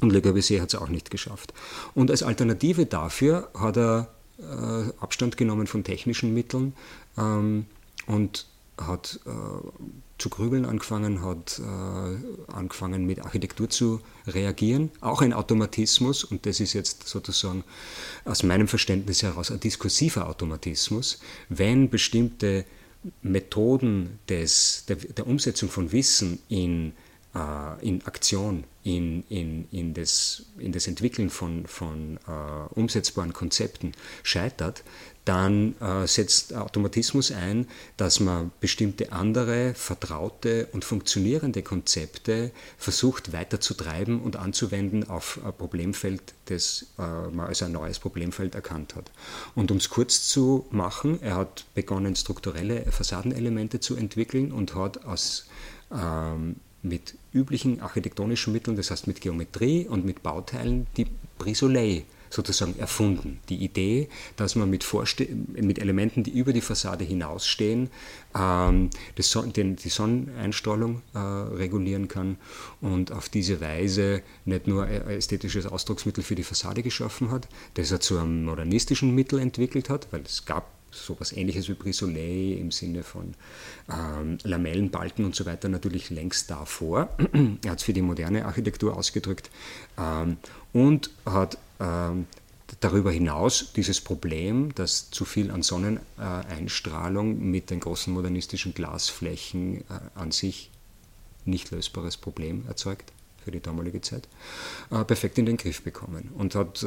Und 0.00 0.12
Le 0.12 0.22
Corbusier 0.22 0.62
hat 0.62 0.72
es 0.72 0.80
auch 0.80 0.88
nicht 0.88 1.10
geschafft. 1.10 1.52
Und 1.94 2.10
als 2.10 2.22
Alternative 2.22 2.86
dafür 2.86 3.50
hat 3.54 3.76
er 3.76 4.08
Abstand 5.00 5.36
genommen 5.36 5.66
von 5.66 5.84
technischen 5.84 6.34
Mitteln 6.34 6.74
ähm, 7.18 7.66
und 8.06 8.46
hat 8.78 9.20
äh, 9.26 9.30
zu 10.18 10.30
grübeln 10.30 10.64
angefangen, 10.64 11.22
hat 11.22 11.60
äh, 11.60 12.52
angefangen 12.52 13.06
mit 13.06 13.20
Architektur 13.20 13.68
zu 13.68 14.00
reagieren, 14.26 14.90
auch 15.00 15.22
ein 15.22 15.32
Automatismus 15.32 16.24
und 16.24 16.46
das 16.46 16.60
ist 16.60 16.72
jetzt 16.72 17.06
sozusagen 17.06 17.64
aus 18.24 18.42
meinem 18.42 18.68
Verständnis 18.68 19.22
heraus 19.22 19.50
ein 19.50 19.60
diskursiver 19.60 20.28
Automatismus, 20.28 21.20
wenn 21.48 21.90
bestimmte 21.90 22.64
Methoden 23.22 24.18
des, 24.28 24.84
der, 24.88 24.96
der 24.96 25.26
Umsetzung 25.26 25.68
von 25.68 25.92
Wissen 25.92 26.38
in, 26.48 26.90
äh, 26.90 26.92
in 27.80 28.04
Aktion, 28.06 28.64
in, 28.82 29.22
in, 29.28 29.68
in, 29.70 29.94
das, 29.94 30.46
in 30.58 30.72
das 30.72 30.88
Entwickeln 30.88 31.30
von, 31.30 31.66
von 31.66 32.18
äh, 32.26 32.74
umsetzbaren 32.74 33.32
Konzepten 33.32 33.92
scheitert, 34.22 34.82
dann 35.26 35.74
äh, 35.80 36.06
setzt 36.06 36.54
Automatismus 36.54 37.30
ein, 37.30 37.68
dass 37.96 38.20
man 38.20 38.50
bestimmte 38.58 39.12
andere, 39.12 39.74
vertraute 39.74 40.66
und 40.72 40.84
funktionierende 40.84 41.62
Konzepte 41.62 42.50
versucht 42.78 43.32
weiterzutreiben 43.32 44.20
und 44.20 44.36
anzuwenden 44.36 45.08
auf 45.08 45.38
ein 45.44 45.52
Problemfeld, 45.52 46.22
das 46.46 46.86
äh, 46.98 47.02
man 47.02 47.46
als 47.46 47.62
ein 47.62 47.72
neues 47.72 47.98
Problemfeld 47.98 48.54
erkannt 48.54 48.96
hat. 48.96 49.10
Und 49.54 49.70
um 49.70 49.76
es 49.76 49.90
kurz 49.90 50.26
zu 50.26 50.66
machen, 50.70 51.22
er 51.22 51.36
hat 51.36 51.66
begonnen, 51.74 52.16
strukturelle 52.16 52.90
Fassadenelemente 52.90 53.78
zu 53.78 53.94
entwickeln 53.96 54.52
und 54.52 54.74
hat 54.74 55.04
aus 55.04 55.46
ähm, 55.92 56.56
mit 56.82 57.16
üblichen 57.32 57.80
architektonischen 57.80 58.52
Mitteln, 58.52 58.76
das 58.76 58.90
heißt 58.90 59.06
mit 59.06 59.20
Geometrie 59.20 59.86
und 59.86 60.04
mit 60.04 60.22
Bauteilen, 60.22 60.86
die 60.96 61.06
Brisolet 61.38 62.04
sozusagen 62.30 62.78
erfunden. 62.78 63.40
Die 63.48 63.56
Idee, 63.56 64.08
dass 64.36 64.54
man 64.54 64.70
mit, 64.70 64.84
Vorste 64.84 65.26
mit 65.52 65.78
Elementen, 65.80 66.22
die 66.22 66.30
über 66.30 66.52
die 66.52 66.60
Fassade 66.60 67.04
hinausstehen, 67.04 67.90
ähm, 68.38 68.90
Son 69.18 69.52
den, 69.52 69.76
die 69.76 69.88
Sonneneinstrahlung 69.88 71.02
äh, 71.12 71.18
regulieren 71.18 72.08
kann 72.08 72.36
und 72.80 73.12
auf 73.12 73.28
diese 73.28 73.60
Weise 73.60 74.22
nicht 74.44 74.66
nur 74.66 74.84
ein 74.84 75.08
ästhetisches 75.08 75.66
Ausdrucksmittel 75.66 76.22
für 76.22 76.36
die 76.36 76.44
Fassade 76.44 76.82
geschaffen 76.82 77.30
hat, 77.30 77.48
das 77.74 77.90
er 77.90 78.00
zu 78.00 78.18
einem 78.18 78.44
modernistischen 78.44 79.14
Mittel 79.14 79.40
entwickelt 79.40 79.90
hat, 79.90 80.06
weil 80.12 80.22
es 80.22 80.44
gab 80.44 80.79
so 80.90 81.14
etwas 81.14 81.32
ähnliches 81.32 81.68
wie 81.68 81.74
Brisolet 81.74 82.58
im 82.58 82.70
Sinne 82.70 83.02
von 83.02 83.34
ähm, 83.90 84.38
Lamellenbalken 84.42 85.24
und 85.24 85.34
so 85.34 85.46
weiter 85.46 85.68
natürlich 85.68 86.10
längst 86.10 86.50
davor. 86.50 87.08
er 87.64 87.70
hat 87.70 87.78
es 87.78 87.84
für 87.84 87.92
die 87.92 88.02
moderne 88.02 88.44
Architektur 88.44 88.96
ausgedrückt 88.96 89.50
ähm, 89.98 90.38
und 90.72 91.10
hat 91.24 91.58
ähm, 91.78 92.26
darüber 92.80 93.10
hinaus 93.10 93.72
dieses 93.74 94.00
Problem, 94.00 94.74
dass 94.74 95.10
zu 95.10 95.24
viel 95.24 95.50
an 95.50 95.62
Sonneneinstrahlung 95.62 97.50
mit 97.50 97.70
den 97.70 97.80
großen 97.80 98.12
modernistischen 98.12 98.74
Glasflächen 98.74 99.80
äh, 99.80 99.84
an 100.14 100.30
sich 100.30 100.70
nicht 101.44 101.70
lösbares 101.70 102.16
Problem 102.16 102.64
erzeugt 102.68 103.12
für 103.42 103.50
die 103.50 103.60
damalige 103.60 104.00
Zeit, 104.00 104.28
äh, 104.90 105.04
perfekt 105.04 105.38
in 105.38 105.46
den 105.46 105.56
Griff 105.56 105.82
bekommen 105.82 106.30
und 106.36 106.54
hat 106.54 106.82
äh, 106.82 106.86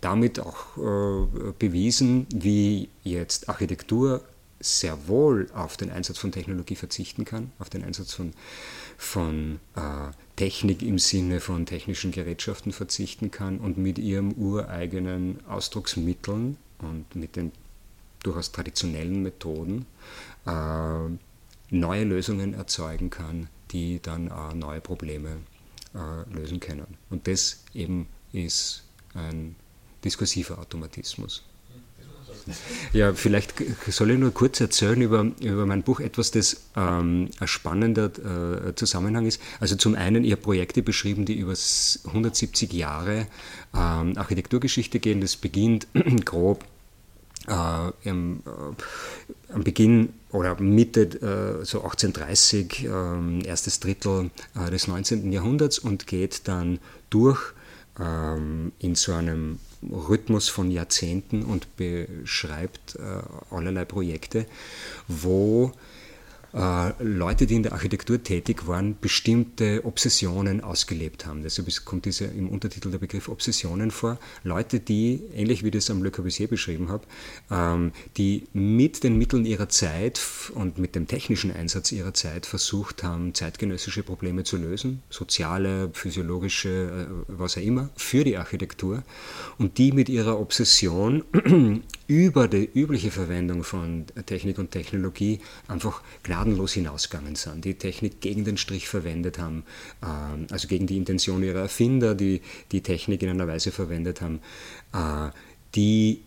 damit 0.00 0.40
auch 0.40 0.76
bewiesen, 1.58 2.26
wie 2.30 2.88
jetzt 3.04 3.48
Architektur 3.48 4.22
sehr 4.60 5.06
wohl 5.06 5.48
auf 5.54 5.76
den 5.76 5.90
Einsatz 5.90 6.18
von 6.18 6.32
Technologie 6.32 6.74
verzichten 6.74 7.24
kann, 7.24 7.52
auf 7.58 7.70
den 7.70 7.84
Einsatz 7.84 8.12
von, 8.12 8.32
von 8.96 9.60
äh, 9.76 10.10
Technik 10.36 10.82
im 10.82 10.98
Sinne 10.98 11.40
von 11.40 11.66
technischen 11.66 12.10
Gerätschaften 12.10 12.72
verzichten 12.72 13.30
kann 13.30 13.58
und 13.58 13.78
mit 13.78 13.98
ihrem 13.98 14.32
ureigenen 14.32 15.44
Ausdrucksmitteln 15.46 16.56
und 16.78 17.14
mit 17.14 17.36
den 17.36 17.52
durchaus 18.22 18.50
traditionellen 18.50 19.22
Methoden 19.22 19.86
äh, 20.46 20.50
neue 21.70 22.04
Lösungen 22.04 22.54
erzeugen 22.54 23.10
kann, 23.10 23.48
die 23.70 24.00
dann 24.02 24.28
äh, 24.28 24.54
neue 24.54 24.80
Probleme 24.80 25.36
äh, 25.94 26.34
lösen 26.34 26.58
können. 26.58 26.98
Und 27.10 27.28
das 27.28 27.62
eben 27.74 28.06
ist 28.32 28.84
ein 29.14 29.54
diskursiver 30.04 30.58
Automatismus. 30.58 31.44
Ja, 32.92 33.12
vielleicht 33.12 33.54
soll 33.88 34.10
ich 34.12 34.18
nur 34.18 34.32
kurz 34.32 34.60
erzählen 34.60 35.00
über, 35.00 35.30
über 35.40 35.66
mein 35.66 35.82
Buch 35.82 36.00
etwas, 36.00 36.30
das 36.30 36.62
ähm, 36.76 37.28
ein 37.38 37.48
spannender 37.48 38.10
äh, 38.68 38.74
Zusammenhang 38.74 39.26
ist. 39.26 39.40
Also 39.60 39.76
zum 39.76 39.94
einen, 39.94 40.24
ich 40.24 40.32
habe 40.32 40.42
Projekte 40.42 40.82
beschrieben, 40.82 41.24
die 41.24 41.34
über 41.34 41.54
170 42.06 42.72
Jahre 42.72 43.26
ähm, 43.74 44.16
Architekturgeschichte 44.16 44.98
gehen. 44.98 45.20
Das 45.20 45.36
beginnt 45.36 45.86
grob 46.24 46.64
äh, 47.48 48.08
im, 48.08 48.42
äh, 48.46 49.52
am 49.52 49.64
Beginn 49.64 50.10
oder 50.30 50.60
Mitte 50.60 51.02
äh, 51.02 51.64
so 51.64 51.82
1830, 51.82 52.84
äh, 52.84 53.46
erstes 53.46 53.80
Drittel 53.80 54.30
äh, 54.54 54.70
des 54.70 54.88
19. 54.88 55.32
Jahrhunderts 55.32 55.78
und 55.78 56.06
geht 56.06 56.48
dann 56.48 56.78
durch 57.10 57.52
ähm, 58.00 58.72
in 58.78 58.94
so 58.94 59.12
einem 59.12 59.58
Rhythmus 59.82 60.48
von 60.48 60.70
Jahrzehnten 60.70 61.44
und 61.44 61.76
beschreibt 61.76 62.96
äh, 62.96 63.54
allerlei 63.54 63.84
Projekte, 63.84 64.46
wo 65.06 65.72
Leute, 66.52 67.46
die 67.46 67.56
in 67.56 67.62
der 67.62 67.72
Architektur 67.72 68.22
tätig 68.22 68.66
waren, 68.66 68.96
bestimmte 68.98 69.84
Obsessionen 69.84 70.62
ausgelebt 70.62 71.26
haben. 71.26 71.42
Deshalb 71.42 71.68
kommt 71.84 72.06
diese, 72.06 72.24
im 72.24 72.48
Untertitel 72.48 72.90
der 72.90 72.98
Begriff 72.98 73.28
Obsessionen 73.28 73.90
vor. 73.90 74.18
Leute, 74.44 74.80
die, 74.80 75.22
ähnlich 75.34 75.62
wie 75.62 75.70
das 75.70 75.90
am 75.90 76.02
Le 76.02 76.10
Corbusier 76.10 76.48
beschrieben 76.48 76.88
habe, 76.88 77.04
ähm, 77.50 77.92
die 78.16 78.44
mit 78.54 79.04
den 79.04 79.18
Mitteln 79.18 79.44
ihrer 79.44 79.68
Zeit 79.68 80.20
und 80.54 80.78
mit 80.78 80.94
dem 80.94 81.06
technischen 81.06 81.52
Einsatz 81.52 81.92
ihrer 81.92 82.14
Zeit 82.14 82.46
versucht 82.46 83.02
haben, 83.02 83.34
zeitgenössische 83.34 84.02
Probleme 84.02 84.44
zu 84.44 84.56
lösen, 84.56 85.02
soziale, 85.10 85.90
physiologische, 85.92 86.68
äh, 86.68 87.24
was 87.28 87.58
auch 87.58 87.62
immer, 87.62 87.90
für 87.96 88.24
die 88.24 88.38
Architektur 88.38 89.02
und 89.58 89.76
die 89.76 89.92
mit 89.92 90.08
ihrer 90.08 90.40
Obsession 90.40 91.24
über 92.08 92.48
die 92.48 92.68
übliche 92.74 93.10
Verwendung 93.10 93.62
von 93.62 94.06
Technik 94.26 94.58
und 94.58 94.70
Technologie 94.70 95.40
einfach 95.68 96.02
gnadenlos 96.22 96.72
hinausgegangen 96.72 97.36
sind, 97.36 97.66
die 97.66 97.74
Technik 97.74 98.22
gegen 98.22 98.44
den 98.44 98.56
Strich 98.56 98.88
verwendet 98.88 99.38
haben, 99.38 99.64
ähm, 100.02 100.46
also 100.50 100.68
gegen 100.68 100.86
die 100.86 100.96
Intention 100.96 101.42
ihrer 101.42 101.60
Erfinder, 101.60 102.14
die 102.14 102.40
die 102.72 102.82
Technik 102.82 103.22
in 103.22 103.28
einer 103.28 103.46
Weise 103.46 103.70
verwendet 103.70 104.22
haben, 104.22 104.40
äh, 104.94 105.30
die 105.74 106.22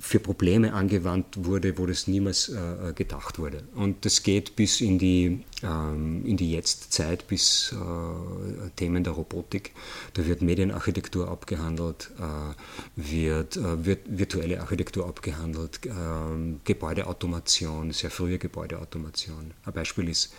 für 0.00 0.20
Probleme 0.20 0.74
angewandt 0.74 1.44
wurde, 1.44 1.76
wo 1.76 1.86
das 1.86 2.06
niemals 2.06 2.48
äh, 2.48 2.92
gedacht 2.94 3.38
wurde. 3.38 3.64
Und 3.74 4.04
das 4.04 4.22
geht 4.22 4.54
bis 4.54 4.80
in 4.80 4.98
die, 4.98 5.44
ähm, 5.62 6.36
die 6.36 6.52
Jetztzeit, 6.52 7.26
bis 7.26 7.72
äh, 7.72 8.70
Themen 8.76 9.02
der 9.02 9.14
Robotik. 9.14 9.72
Da 10.14 10.24
wird 10.24 10.40
Medienarchitektur 10.40 11.28
abgehandelt, 11.28 12.12
äh, 12.18 12.54
wird, 12.94 13.56
äh, 13.56 13.84
wird, 13.84 14.00
virtuelle 14.06 14.60
Architektur 14.60 15.08
abgehandelt, 15.08 15.80
ähm, 15.86 16.60
Gebäudeautomation, 16.64 17.90
sehr 17.92 18.10
frühe 18.10 18.38
Gebäudeautomation. 18.38 19.52
Ein 19.64 19.72
Beispiel 19.72 20.08
ist 20.08 20.32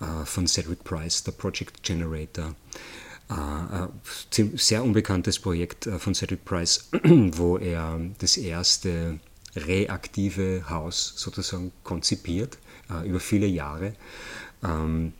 äh, 0.00 0.26
von 0.26 0.46
Cedric 0.46 0.84
Price, 0.84 1.24
der 1.24 1.32
Project 1.32 1.82
Generator. 1.82 2.54
Äh, 3.28 3.88
sehr 4.56 4.82
unbekanntes 4.82 5.38
Projekt 5.38 5.86
äh, 5.86 5.98
von 5.98 6.14
Cedric 6.14 6.44
Price, 6.44 6.88
wo 7.02 7.58
er 7.58 8.00
das 8.18 8.36
erste 8.38 9.20
reaktive 9.54 10.64
Haus 10.70 11.12
sozusagen 11.16 11.72
konzipiert 11.84 12.58
äh, 12.90 13.06
über 13.06 13.20
viele 13.20 13.46
Jahre. 13.46 13.94
Ähm, 14.64 15.12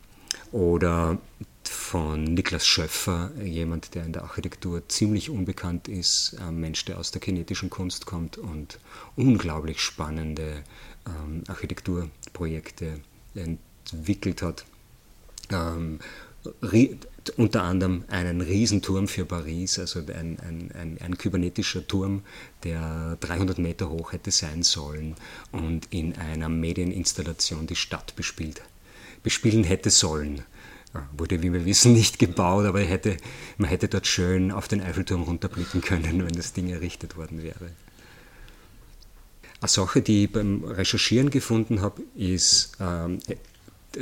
oder 0.51 1.19
von 1.63 2.23
Niklas 2.23 2.65
Schöffer, 2.65 3.31
jemand, 3.43 3.93
der 3.93 4.05
in 4.05 4.13
der 4.13 4.23
Architektur 4.23 4.87
ziemlich 4.89 5.29
unbekannt 5.29 5.87
ist, 5.87 6.35
ein 6.39 6.59
Mensch, 6.59 6.85
der 6.85 6.97
aus 6.97 7.11
der 7.11 7.21
kinetischen 7.21 7.69
Kunst 7.69 8.07
kommt 8.07 8.37
und 8.37 8.79
unglaublich 9.15 9.81
spannende 9.81 10.63
ähm, 11.05 11.43
Architekturprojekte 11.47 13.01
entwickelt 13.35 14.41
hat. 14.41 14.65
Ähm, 15.51 15.99
unter 17.37 17.63
anderem 17.63 18.05
einen 18.07 18.41
Riesenturm 18.41 19.07
für 19.07 19.25
Paris, 19.25 19.77
also 19.79 19.99
ein, 19.99 20.39
ein, 20.39 20.71
ein, 20.73 20.97
ein, 20.99 21.17
kybernetischer 21.17 21.85
Turm, 21.85 22.23
der 22.63 23.17
300 23.19 23.57
Meter 23.59 23.89
hoch 23.89 24.13
hätte 24.13 24.31
sein 24.31 24.63
sollen 24.63 25.15
und 25.51 25.87
in 25.91 26.15
einer 26.15 26.49
Medieninstallation 26.49 27.67
die 27.67 27.75
Stadt 27.75 28.15
bespielt, 28.15 28.61
bespielen 29.23 29.63
hätte 29.63 29.89
sollen. 29.89 30.43
Wurde, 31.15 31.43
wie 31.43 31.53
wir 31.53 31.65
wissen, 31.65 31.93
nicht 31.93 32.17
gebaut, 32.17 32.65
aber 32.65 32.79
hätte, 32.79 33.17
man 33.57 33.69
hätte 33.69 33.87
dort 33.87 34.07
schön 34.07 34.51
auf 34.51 34.67
den 34.67 34.81
Eiffelturm 34.81 35.21
runterblicken 35.21 35.81
können, 35.81 36.25
wenn 36.25 36.35
das 36.35 36.53
Ding 36.53 36.69
errichtet 36.69 37.15
worden 37.15 37.43
wäre. 37.43 37.69
Eine 39.61 39.69
Sache, 39.69 40.01
die 40.01 40.23
ich 40.23 40.31
beim 40.31 40.63
Recherchieren 40.63 41.29
gefunden 41.29 41.81
habe, 41.81 42.01
ist 42.15 42.71
ähm, 42.79 43.19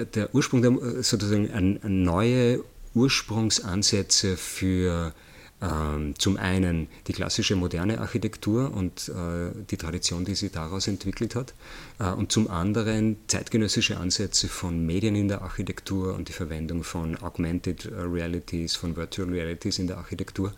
der 0.06 0.34
Ursprung, 0.34 0.62
der, 0.62 1.04
sozusagen 1.04 1.52
eine 1.52 1.80
neue 1.90 2.64
Ursprungsansätze 2.94 4.38
für 4.38 5.14
ähm, 5.60 6.14
zum 6.20 6.38
einen 6.38 6.88
die 7.08 7.14
klassische 7.14 7.56
moderne 7.56 8.00
Architektur 8.00 8.72
und 8.74 9.10
äh, 9.10 9.52
die 9.70 9.78
Tradition, 9.78 10.24
die 10.24 10.36
sie 10.36 10.50
daraus 10.50 10.88
entwickelt 10.88 11.34
hat, 11.36 11.54
äh, 12.00 12.12
und 12.12 12.32
zum 12.32 12.50
anderen 12.50 13.18
zeitgenössische 13.28 13.98
Ansätze 13.98 14.48
von 14.48 14.86
Medien 14.86 15.16
in 15.16 15.28
der 15.28 15.42
Architektur 15.42 16.14
und 16.14 16.28
die 16.28 16.34
Verwendung 16.34 16.84
von 16.84 17.18
Augmented 17.18 17.86
äh, 17.86 17.96
Realities, 18.02 18.76
von 18.76 18.96
Virtual 18.96 19.30
Realities 19.30 19.80
in 19.80 19.88
der 19.88 19.98
Architektur. 19.98 20.54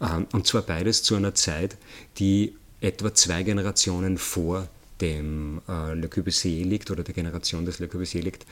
Ähm, 0.00 0.26
und 0.32 0.46
zwar 0.46 0.62
beides 0.62 1.02
zu 1.02 1.16
einer 1.16 1.34
Zeit, 1.34 1.78
die 2.18 2.54
etwa 2.80 3.14
zwei 3.14 3.44
Generationen 3.44 4.18
vor 4.18 4.68
dem 5.00 5.60
äh, 5.68 5.94
Le 5.94 6.08
Corbusier 6.08 6.64
liegt 6.64 6.90
oder 6.90 7.02
der 7.02 7.14
Generation 7.14 7.64
des 7.64 7.78
Le 7.78 7.88
Corbusier 7.88 8.22
liegt, 8.22 8.46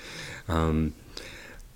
ähm, 0.49 0.93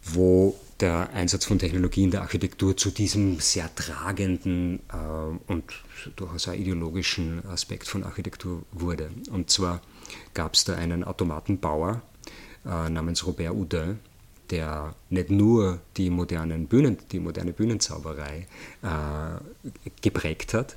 wo 0.02 0.56
der 0.80 1.10
Einsatz 1.12 1.46
von 1.46 1.58
Technologie 1.58 2.04
in 2.04 2.10
der 2.10 2.22
Architektur 2.22 2.76
zu 2.76 2.90
diesem 2.90 3.40
sehr 3.40 3.74
tragenden 3.74 4.80
äh, 4.92 5.52
und 5.52 5.64
durchaus 6.16 6.48
auch 6.48 6.52
ideologischen 6.52 7.44
Aspekt 7.46 7.88
von 7.88 8.04
Architektur 8.04 8.62
wurde. 8.72 9.10
Und 9.30 9.50
zwar 9.50 9.80
gab 10.34 10.54
es 10.54 10.64
da 10.64 10.74
einen 10.74 11.02
Automatenbauer 11.02 12.02
äh, 12.64 12.90
namens 12.90 13.26
Robert 13.26 13.50
Houdin, 13.50 13.98
der 14.50 14.94
nicht 15.10 15.30
nur 15.30 15.80
die, 15.96 16.10
modernen 16.10 16.66
Bühnen, 16.66 16.98
die 17.10 17.20
moderne 17.20 17.52
Bühnenzauberei 17.52 18.46
äh, 18.82 19.90
geprägt 20.02 20.54
hat, 20.54 20.76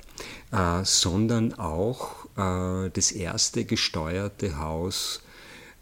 äh, 0.50 0.84
sondern 0.84 1.54
auch 1.54 2.19
äh, 2.36 2.90
das 2.90 3.12
erste 3.12 3.64
gesteuerte 3.64 4.58
Haus, 4.58 5.22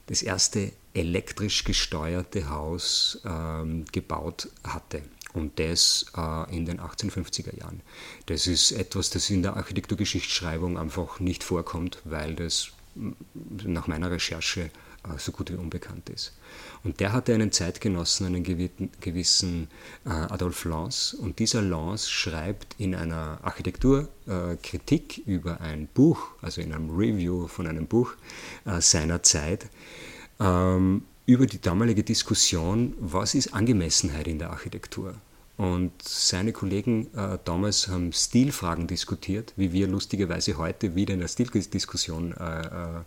das 0.07 0.23
erste 0.23 0.73
elektrisch 0.95 1.65
gesteuerte 1.65 2.49
Haus 2.51 3.21
ähm, 3.25 3.85
gebaut 3.93 4.49
hatte. 4.65 5.03
Und 5.35 5.59
das 5.59 6.07
äh, 6.17 6.57
in 6.57 6.65
den 6.65 6.81
1850er 6.81 7.57
Jahren. 7.57 7.83
Das 8.27 8.47
ist 8.47 8.73
etwas, 8.73 9.11
das 9.11 9.29
in 9.31 9.43
der 9.43 9.57
Architekturgeschichtsschreibung 9.57 10.79
einfach 10.79 11.21
nicht 11.21 11.45
vorkommt, 11.45 12.01
weil 12.05 12.35
das 12.35 12.71
nach 13.45 13.87
meiner 13.87 14.11
Recherche 14.11 14.71
äh, 15.05 15.19
so 15.19 15.33
gut 15.33 15.51
wie 15.53 15.57
unbekannt 15.57 16.09
ist. 16.09 16.33
Und 16.85 17.01
der 17.01 17.13
hatte 17.13 17.35
einen 17.35 17.53
Zeitgenossen, 17.53 18.27
einen 18.27 18.45
gewissen 18.45 19.69
äh, 20.05 20.11
Adolf 20.11 20.65
Lance. 20.65 21.17
Und 21.17 21.39
dieser 21.39 21.63
Lance 21.63 22.09
schreibt 22.11 22.77
in 22.79 22.95
einer 22.95 23.39
Architekturkritik 23.43 25.19
äh, 25.19 25.31
über 25.31 25.61
ein 25.61 25.89
Buch, 25.93 26.29
also 26.41 26.61
in 26.61 26.73
einem 26.73 26.91
Review 26.91 27.49
von 27.49 27.67
einem 27.67 27.87
Buch 27.87 28.15
äh, 28.65 28.81
seiner 28.81 29.23
Zeit, 29.23 29.69
ähm, 30.41 31.03
über 31.27 31.47
die 31.47 31.61
damalige 31.61 32.05
Diskussion, 32.05 32.95
was 32.99 33.35
ist 33.35 33.53
Angemessenheit 33.53 34.27
in 34.27 34.39
der 34.39 34.51
Architektur. 34.51 35.15
Und 35.59 35.91
seine 36.03 36.53
Kollegen 36.53 37.13
äh, 37.17 37.37
damals 37.45 37.89
haben 37.89 38.13
Stilfragen 38.13 38.87
diskutiert, 38.87 39.53
wie 39.57 39.73
wir 39.73 39.89
lustigerweise 39.89 40.57
heute 40.57 40.95
wieder 40.95 41.15
in 41.15 41.21
der 41.21 41.27
Stildiskussion 41.27 42.33
äh, 42.33 42.61
äh, 42.61 43.01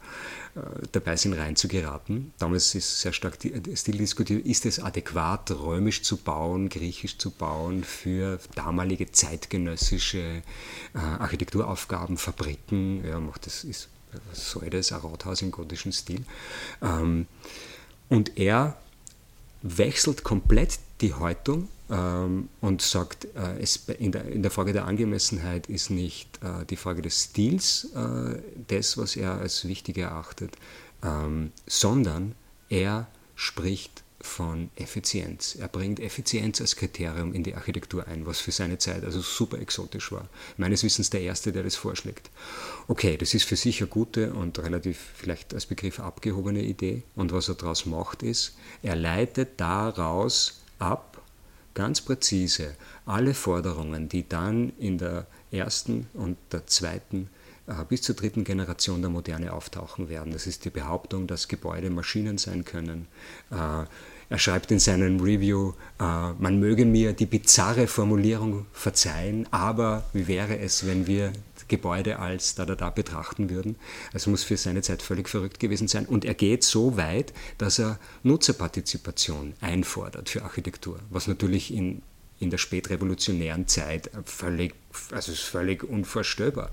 dabei 0.91 1.15
sind, 1.15 1.33
reinzugeraten. 1.33 2.33
Damals 2.39 2.75
ist 2.75 2.99
sehr 2.99 3.13
stark 3.13 3.35
Stil 3.35 3.97
diskutiert, 3.97 4.45
ist 4.45 4.65
es 4.65 4.81
adäquat, 4.81 5.51
römisch 5.51 6.03
zu 6.03 6.17
bauen, 6.17 6.67
griechisch 6.67 7.17
zu 7.17 7.31
bauen 7.31 7.85
für 7.85 8.37
damalige 8.53 9.09
zeitgenössische 9.09 10.19
äh, 10.93 10.97
Architekturaufgaben, 10.97 12.17
Fabriken. 12.17 13.05
Ja, 13.07 13.21
macht 13.21 13.45
das 13.45 13.63
ist 13.63 13.87
soll 14.33 14.69
das, 14.69 14.91
ein 14.91 14.99
Rathaus 14.99 15.41
im 15.41 15.51
gotischen 15.51 15.93
Stil. 15.93 16.25
Ähm, 16.81 17.27
und 18.09 18.37
er 18.37 18.77
wechselt 19.61 20.23
komplett 20.23 20.79
die 20.99 21.13
Haltung 21.13 21.69
ähm, 21.91 22.49
und 22.61 22.81
sagt, 22.81 23.25
äh, 23.35 23.59
es, 23.59 23.87
in, 23.99 24.11
der, 24.11 24.25
in, 24.25 24.41
der, 24.41 24.51
Frage 24.51 24.73
der 24.73 24.85
Angemessenheit 24.85 25.67
ist 25.67 25.89
nicht 25.89 26.39
äh, 26.41 26.65
die 26.65 26.77
Frage 26.77 27.01
des 27.01 27.25
Stils 27.25 27.89
äh, 27.93 28.39
das, 28.67 28.97
was 28.97 29.15
er 29.15 29.33
als 29.33 29.67
wichtig 29.67 29.97
erachtet, 29.97 30.55
ähm, 31.03 31.51
sondern 31.67 32.33
er 32.69 33.07
spricht 33.35 34.03
von 34.21 34.69
Effizienz. 34.75 35.55
Er 35.55 35.67
bringt 35.67 35.99
Effizienz 35.99 36.61
als 36.61 36.75
Kriterium 36.75 37.33
in 37.33 37.43
die 37.43 37.55
Architektur 37.55 38.07
ein, 38.07 38.25
was 38.25 38.39
für 38.39 38.51
seine 38.51 38.77
Zeit 38.77 39.03
also 39.03 39.19
super 39.19 39.59
exotisch 39.59 40.11
war. 40.11 40.29
Meines 40.57 40.83
Wissens 40.83 41.09
der 41.09 41.21
Erste, 41.21 41.51
der 41.51 41.63
das 41.63 41.75
vorschlägt. 41.75 42.29
Okay, 42.87 43.17
das 43.17 43.33
ist 43.33 43.45
für 43.45 43.55
sich 43.55 43.81
eine 43.81 43.89
gute 43.89 44.33
und 44.33 44.59
relativ 44.59 44.99
vielleicht 45.15 45.53
als 45.53 45.65
Begriff 45.65 45.99
abgehobene 45.99 46.61
Idee. 46.61 47.03
Und 47.15 47.33
was 47.33 47.49
er 47.49 47.55
daraus 47.55 47.85
macht, 47.85 48.23
ist, 48.23 48.55
er 48.83 48.95
leitet 48.95 49.59
daraus 49.59 50.61
ab, 50.77 51.10
ganz 51.73 52.01
präzise, 52.01 52.75
alle 53.05 53.33
Forderungen, 53.33 54.09
die 54.09 54.27
dann 54.27 54.73
in 54.77 54.97
der 54.97 55.27
ersten 55.51 56.07
und 56.13 56.37
der 56.51 56.67
zweiten 56.67 57.29
äh, 57.67 57.83
bis 57.87 58.01
zur 58.01 58.15
dritten 58.15 58.43
Generation 58.43 59.01
der 59.01 59.09
Moderne 59.09 59.53
auftauchen 59.53 60.09
werden. 60.09 60.33
Das 60.33 60.47
ist 60.47 60.65
die 60.65 60.69
Behauptung, 60.69 61.27
dass 61.27 61.47
Gebäude 61.47 61.89
Maschinen 61.89 62.37
sein 62.37 62.65
können. 62.65 63.07
Äh, 63.51 63.85
Er 64.31 64.39
schreibt 64.39 64.71
in 64.71 64.79
seinem 64.79 65.19
Review, 65.19 65.73
äh, 65.99 66.31
man 66.39 66.57
möge 66.57 66.85
mir 66.85 67.11
die 67.11 67.25
bizarre 67.25 67.85
Formulierung 67.85 68.65
verzeihen, 68.71 69.45
aber 69.51 70.05
wie 70.13 70.25
wäre 70.25 70.57
es, 70.57 70.87
wenn 70.87 71.05
wir 71.05 71.33
Gebäude 71.71 72.19
als 72.19 72.53
da 72.55 72.65
da 72.65 72.75
da 72.75 72.89
betrachten 72.89 73.49
würden. 73.49 73.77
Also 74.13 74.29
muss 74.29 74.43
für 74.43 74.57
seine 74.57 74.81
Zeit 74.81 75.01
völlig 75.01 75.29
verrückt 75.29 75.59
gewesen 75.59 75.87
sein. 75.87 76.05
Und 76.05 76.25
er 76.25 76.33
geht 76.35 76.63
so 76.63 76.97
weit, 76.97 77.33
dass 77.57 77.79
er 77.79 77.97
Nutzerpartizipation 78.23 79.53
einfordert 79.61 80.29
für 80.29 80.43
Architektur, 80.43 80.99
was 81.09 81.27
natürlich 81.27 81.73
in, 81.73 82.01
in 82.39 82.49
der 82.49 82.57
spätrevolutionären 82.57 83.67
Zeit 83.67 84.11
völlig, 84.25 84.73
also 85.11 85.31
ist 85.31 85.41
völlig 85.41 85.83
unvorstellbar. 85.83 86.71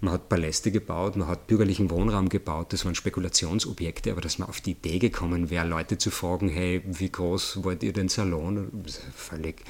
Man 0.00 0.14
hat 0.14 0.28
Paläste 0.28 0.70
gebaut, 0.70 1.16
man 1.16 1.26
hat 1.26 1.48
bürgerlichen 1.48 1.90
Wohnraum 1.90 2.28
gebaut, 2.28 2.72
das 2.72 2.84
waren 2.84 2.94
Spekulationsobjekte, 2.94 4.12
aber 4.12 4.20
dass 4.20 4.38
man 4.38 4.48
auf 4.48 4.60
die 4.60 4.72
Idee 4.72 5.00
gekommen 5.00 5.50
wäre, 5.50 5.66
Leute 5.66 5.98
zu 5.98 6.12
fragen, 6.12 6.48
hey, 6.48 6.80
wie 6.84 7.10
groß 7.10 7.64
wollt 7.64 7.82
ihr 7.82 7.92
den 7.92 8.08
Salon? 8.08 8.70
Völlig, 9.16 9.64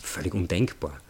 völlig 0.00 0.32
undenkbar. 0.32 1.00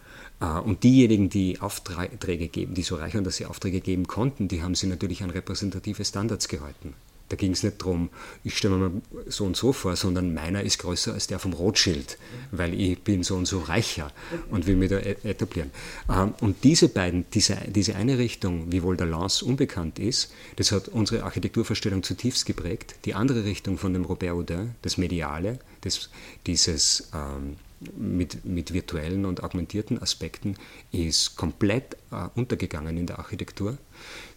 Äh, 0.42 0.60
und 0.60 0.82
diejenigen, 0.82 1.30
die 1.30 1.60
Aufträge 1.60 2.48
geben, 2.48 2.74
die 2.74 2.82
so 2.82 2.96
reich 2.96 3.14
waren, 3.14 3.24
dass 3.24 3.36
sie 3.36 3.46
Aufträge 3.46 3.80
geben 3.80 4.06
konnten, 4.06 4.48
die 4.48 4.62
haben 4.62 4.74
sie 4.74 4.88
natürlich 4.88 5.22
an 5.22 5.30
repräsentative 5.30 6.04
Standards 6.04 6.48
gehalten. 6.48 6.94
Da 7.28 7.36
ging 7.36 7.52
es 7.52 7.62
nicht 7.62 7.80
darum, 7.80 8.10
ich 8.44 8.58
stelle 8.58 8.76
mir 8.76 9.02
so 9.26 9.46
und 9.46 9.56
so 9.56 9.72
vor, 9.72 9.96
sondern 9.96 10.34
meiner 10.34 10.62
ist 10.64 10.78
größer 10.80 11.14
als 11.14 11.28
der 11.28 11.38
vom 11.38 11.54
Rothschild, 11.54 12.18
weil 12.50 12.78
ich 12.78 13.00
bin 13.00 13.22
so 13.22 13.36
und 13.36 13.46
so 13.46 13.60
reicher 13.60 14.12
und 14.50 14.66
will 14.66 14.76
mich 14.76 14.90
da 14.90 14.98
e-, 14.98 15.16
etablieren. 15.22 15.70
Ähm, 16.10 16.34
und 16.42 16.62
diese 16.62 16.90
beiden, 16.90 17.24
diese, 17.32 17.56
diese 17.68 17.96
eine 17.96 18.18
Richtung, 18.18 18.70
wie 18.70 18.82
wohl 18.82 18.98
der 18.98 19.06
Lance 19.06 19.46
unbekannt 19.46 19.98
ist, 19.98 20.30
das 20.56 20.72
hat 20.72 20.88
unsere 20.88 21.22
Architekturvorstellung 21.22 22.02
zutiefst 22.02 22.44
geprägt. 22.44 22.96
Die 23.06 23.14
andere 23.14 23.44
Richtung 23.44 23.78
von 23.78 23.94
dem 23.94 24.04
Robert 24.04 24.32
Houdin, 24.32 24.74
das 24.82 24.98
Mediale, 24.98 25.58
das, 25.80 26.10
dieses 26.44 27.08
ähm, 27.14 27.56
mit, 27.96 28.44
mit 28.44 28.72
virtuellen 28.72 29.24
und 29.24 29.42
augmentierten 29.42 30.00
Aspekten 30.00 30.56
ist 30.90 31.36
komplett 31.36 31.96
äh, 32.10 32.28
untergegangen 32.34 32.96
in 32.96 33.06
der 33.06 33.18
Architektur, 33.18 33.78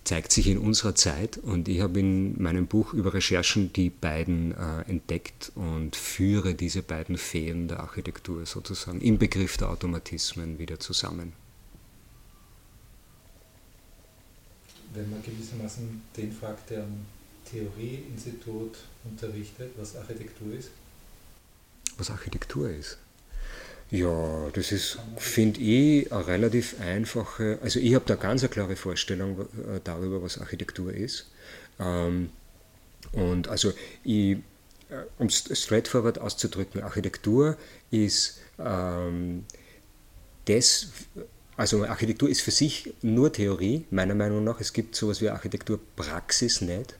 zeigt 0.03 0.31
sich 0.31 0.47
in 0.47 0.57
unserer 0.57 0.95
Zeit 0.95 1.37
und 1.37 1.67
ich 1.67 1.81
habe 1.81 1.99
in 1.99 2.41
meinem 2.41 2.67
Buch 2.67 2.93
über 2.93 3.13
Recherchen 3.13 3.73
die 3.73 3.89
beiden 3.89 4.51
äh, 4.53 4.81
entdeckt 4.89 5.51
und 5.55 5.95
führe 5.95 6.53
diese 6.53 6.81
beiden 6.81 7.17
Feen 7.17 7.67
der 7.67 7.79
Architektur 7.79 8.45
sozusagen 8.45 9.01
im 9.01 9.17
Begriff 9.17 9.57
der 9.57 9.69
Automatismen 9.69 10.59
wieder 10.59 10.79
zusammen. 10.79 11.33
Wenn 14.93 15.09
man 15.09 15.21
gewissermaßen 15.23 16.01
den 16.15 16.31
fragt, 16.31 16.69
der 16.69 16.83
am 16.83 17.05
Theorieinstitut 17.51 18.77
unterrichtet, 19.03 19.71
was 19.77 19.95
Architektur 19.95 20.53
ist? 20.53 20.71
Was 21.97 22.09
Architektur 22.09 22.69
ist? 22.69 22.97
Ja, 23.91 24.49
das 24.53 24.71
ist, 24.71 24.97
finde 25.17 25.59
ich, 25.59 26.11
eine 26.11 26.27
relativ 26.27 26.79
einfache, 26.81 27.59
also 27.61 27.79
ich 27.79 27.93
habe 27.93 28.05
da 28.05 28.15
ganz 28.15 28.41
eine 28.41 28.49
klare 28.49 28.75
Vorstellung 28.75 29.41
äh, 29.41 29.79
darüber, 29.83 30.23
was 30.23 30.39
Architektur 30.39 30.91
ist. 30.91 31.29
Ähm, 31.79 32.31
und 33.11 33.47
also, 33.47 33.73
ich, 34.03 34.37
äh, 34.89 35.03
um 35.19 35.27
es 35.27 35.47
straightforward 35.53 36.19
auszudrücken, 36.19 36.81
Architektur 36.81 37.57
ist 37.91 38.39
ähm, 38.59 39.45
das, 40.45 40.87
also 41.57 41.85
Architektur 41.85 42.29
ist 42.29 42.41
für 42.41 42.51
sich 42.51 42.93
nur 43.01 43.31
Theorie, 43.31 43.85
meiner 43.89 44.15
Meinung 44.15 44.43
nach. 44.43 44.59
Es 44.59 44.73
gibt 44.73 44.95
sowas 44.95 45.21
wie 45.21 45.29
Architekturpraxis 45.29 46.61
nicht. 46.61 46.95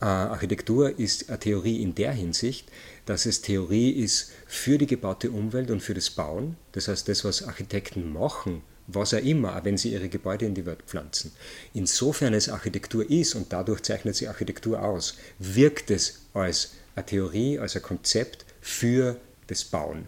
Äh, 0.00 0.04
Architektur 0.04 0.98
ist 0.98 1.28
eine 1.28 1.40
Theorie 1.40 1.82
in 1.82 1.94
der 1.94 2.12
Hinsicht, 2.12 2.70
dass 3.06 3.26
es 3.26 3.42
Theorie 3.42 3.90
ist 3.90 4.30
für 4.46 4.78
die 4.78 4.86
gebaute 4.86 5.30
Umwelt 5.30 5.70
und 5.70 5.82
für 5.82 5.94
das 5.94 6.10
Bauen. 6.10 6.56
Das 6.72 6.86
heißt, 6.86 7.08
das, 7.08 7.24
was 7.24 7.42
Architekten 7.42 8.12
machen, 8.12 8.62
was 8.86 9.14
auch 9.14 9.18
immer, 9.18 9.56
auch 9.56 9.64
wenn 9.64 9.76
sie 9.76 9.92
ihre 9.92 10.08
Gebäude 10.08 10.46
in 10.46 10.54
die 10.54 10.64
Welt 10.64 10.82
pflanzen. 10.86 11.32
Insofern 11.74 12.34
es 12.34 12.48
Architektur 12.48 13.08
ist 13.08 13.34
und 13.34 13.52
dadurch 13.52 13.82
zeichnet 13.82 14.14
sie 14.14 14.28
Architektur 14.28 14.82
aus, 14.82 15.16
wirkt 15.38 15.90
es 15.90 16.20
als 16.34 16.74
eine 16.94 17.04
Theorie, 17.04 17.58
als 17.58 17.74
ein 17.74 17.82
Konzept 17.82 18.46
für 18.60 19.16
das 19.48 19.64
Bauen. 19.64 20.06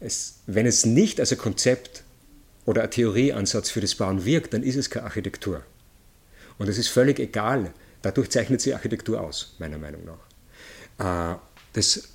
Es, 0.00 0.36
wenn 0.46 0.66
es 0.66 0.84
nicht 0.84 1.20
als 1.20 1.32
ein 1.32 1.38
Konzept 1.38 2.02
oder 2.66 2.82
ein 2.82 2.90
Theorieansatz 2.90 3.70
für 3.70 3.80
das 3.80 3.94
Bauen 3.94 4.24
wirkt, 4.24 4.52
dann 4.52 4.62
ist 4.62 4.76
es 4.76 4.90
keine 4.90 5.06
Architektur. 5.06 5.62
Und 6.58 6.68
es 6.68 6.78
ist 6.78 6.88
völlig 6.88 7.18
egal. 7.18 7.72
Dadurch 8.02 8.30
zeichnet 8.30 8.60
sie 8.60 8.74
Architektur 8.74 9.20
aus, 9.20 9.54
meiner 9.58 9.78
Meinung 9.78 10.02
nach. 10.04 11.34
Äh, 11.34 11.38
das, 11.72 12.08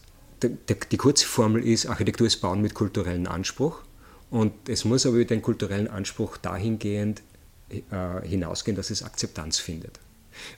die, 0.44 0.98
kurze 0.98 1.26
Formel 1.26 1.66
ist, 1.66 1.86
Architektur 1.86 2.28
ist 2.28 2.38
Bauen 2.38 2.62
mit 2.62 2.74
kulturellen 2.74 3.28
Anspruch. 3.28 3.82
Und 4.30 4.54
es 4.68 4.86
muss 4.86 5.06
aber 5.06 5.16
über 5.16 5.26
den 5.26 5.42
kulturellen 5.42 5.88
Anspruch 5.88 6.38
dahingehend 6.38 7.22
äh, 7.70 8.28
hinausgehen, 8.28 8.76
dass 8.76 8.90
es 8.90 9.04
Akzeptanz 9.04 9.60
findet. 9.60 10.00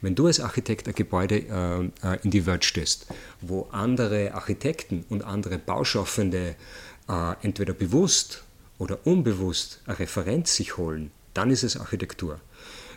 Wenn 0.02 0.16
du 0.16 0.28
als 0.28 0.40
Architekt 0.40 0.88
ein 0.88 0.94
Gebäude 0.94 1.92
äh, 2.04 2.18
in 2.24 2.32
die 2.32 2.46
Welt 2.46 2.64
stößt, 2.64 3.08
wo 3.42 3.68
andere 3.72 4.34
Architekten 4.34 5.06
und 5.10 5.24
andere 5.24 5.58
Bauschaffende 5.58 6.56
entweder 7.42 7.74
bewusst 7.74 8.44
oder 8.84 9.00
unbewusst 9.06 9.80
eine 9.86 10.00
Referenz 10.00 10.58
sich 10.58 10.76
holen, 10.76 11.12
dann 11.34 11.50
ist 11.50 11.64
es 11.64 11.78
Architektur. 11.78 12.42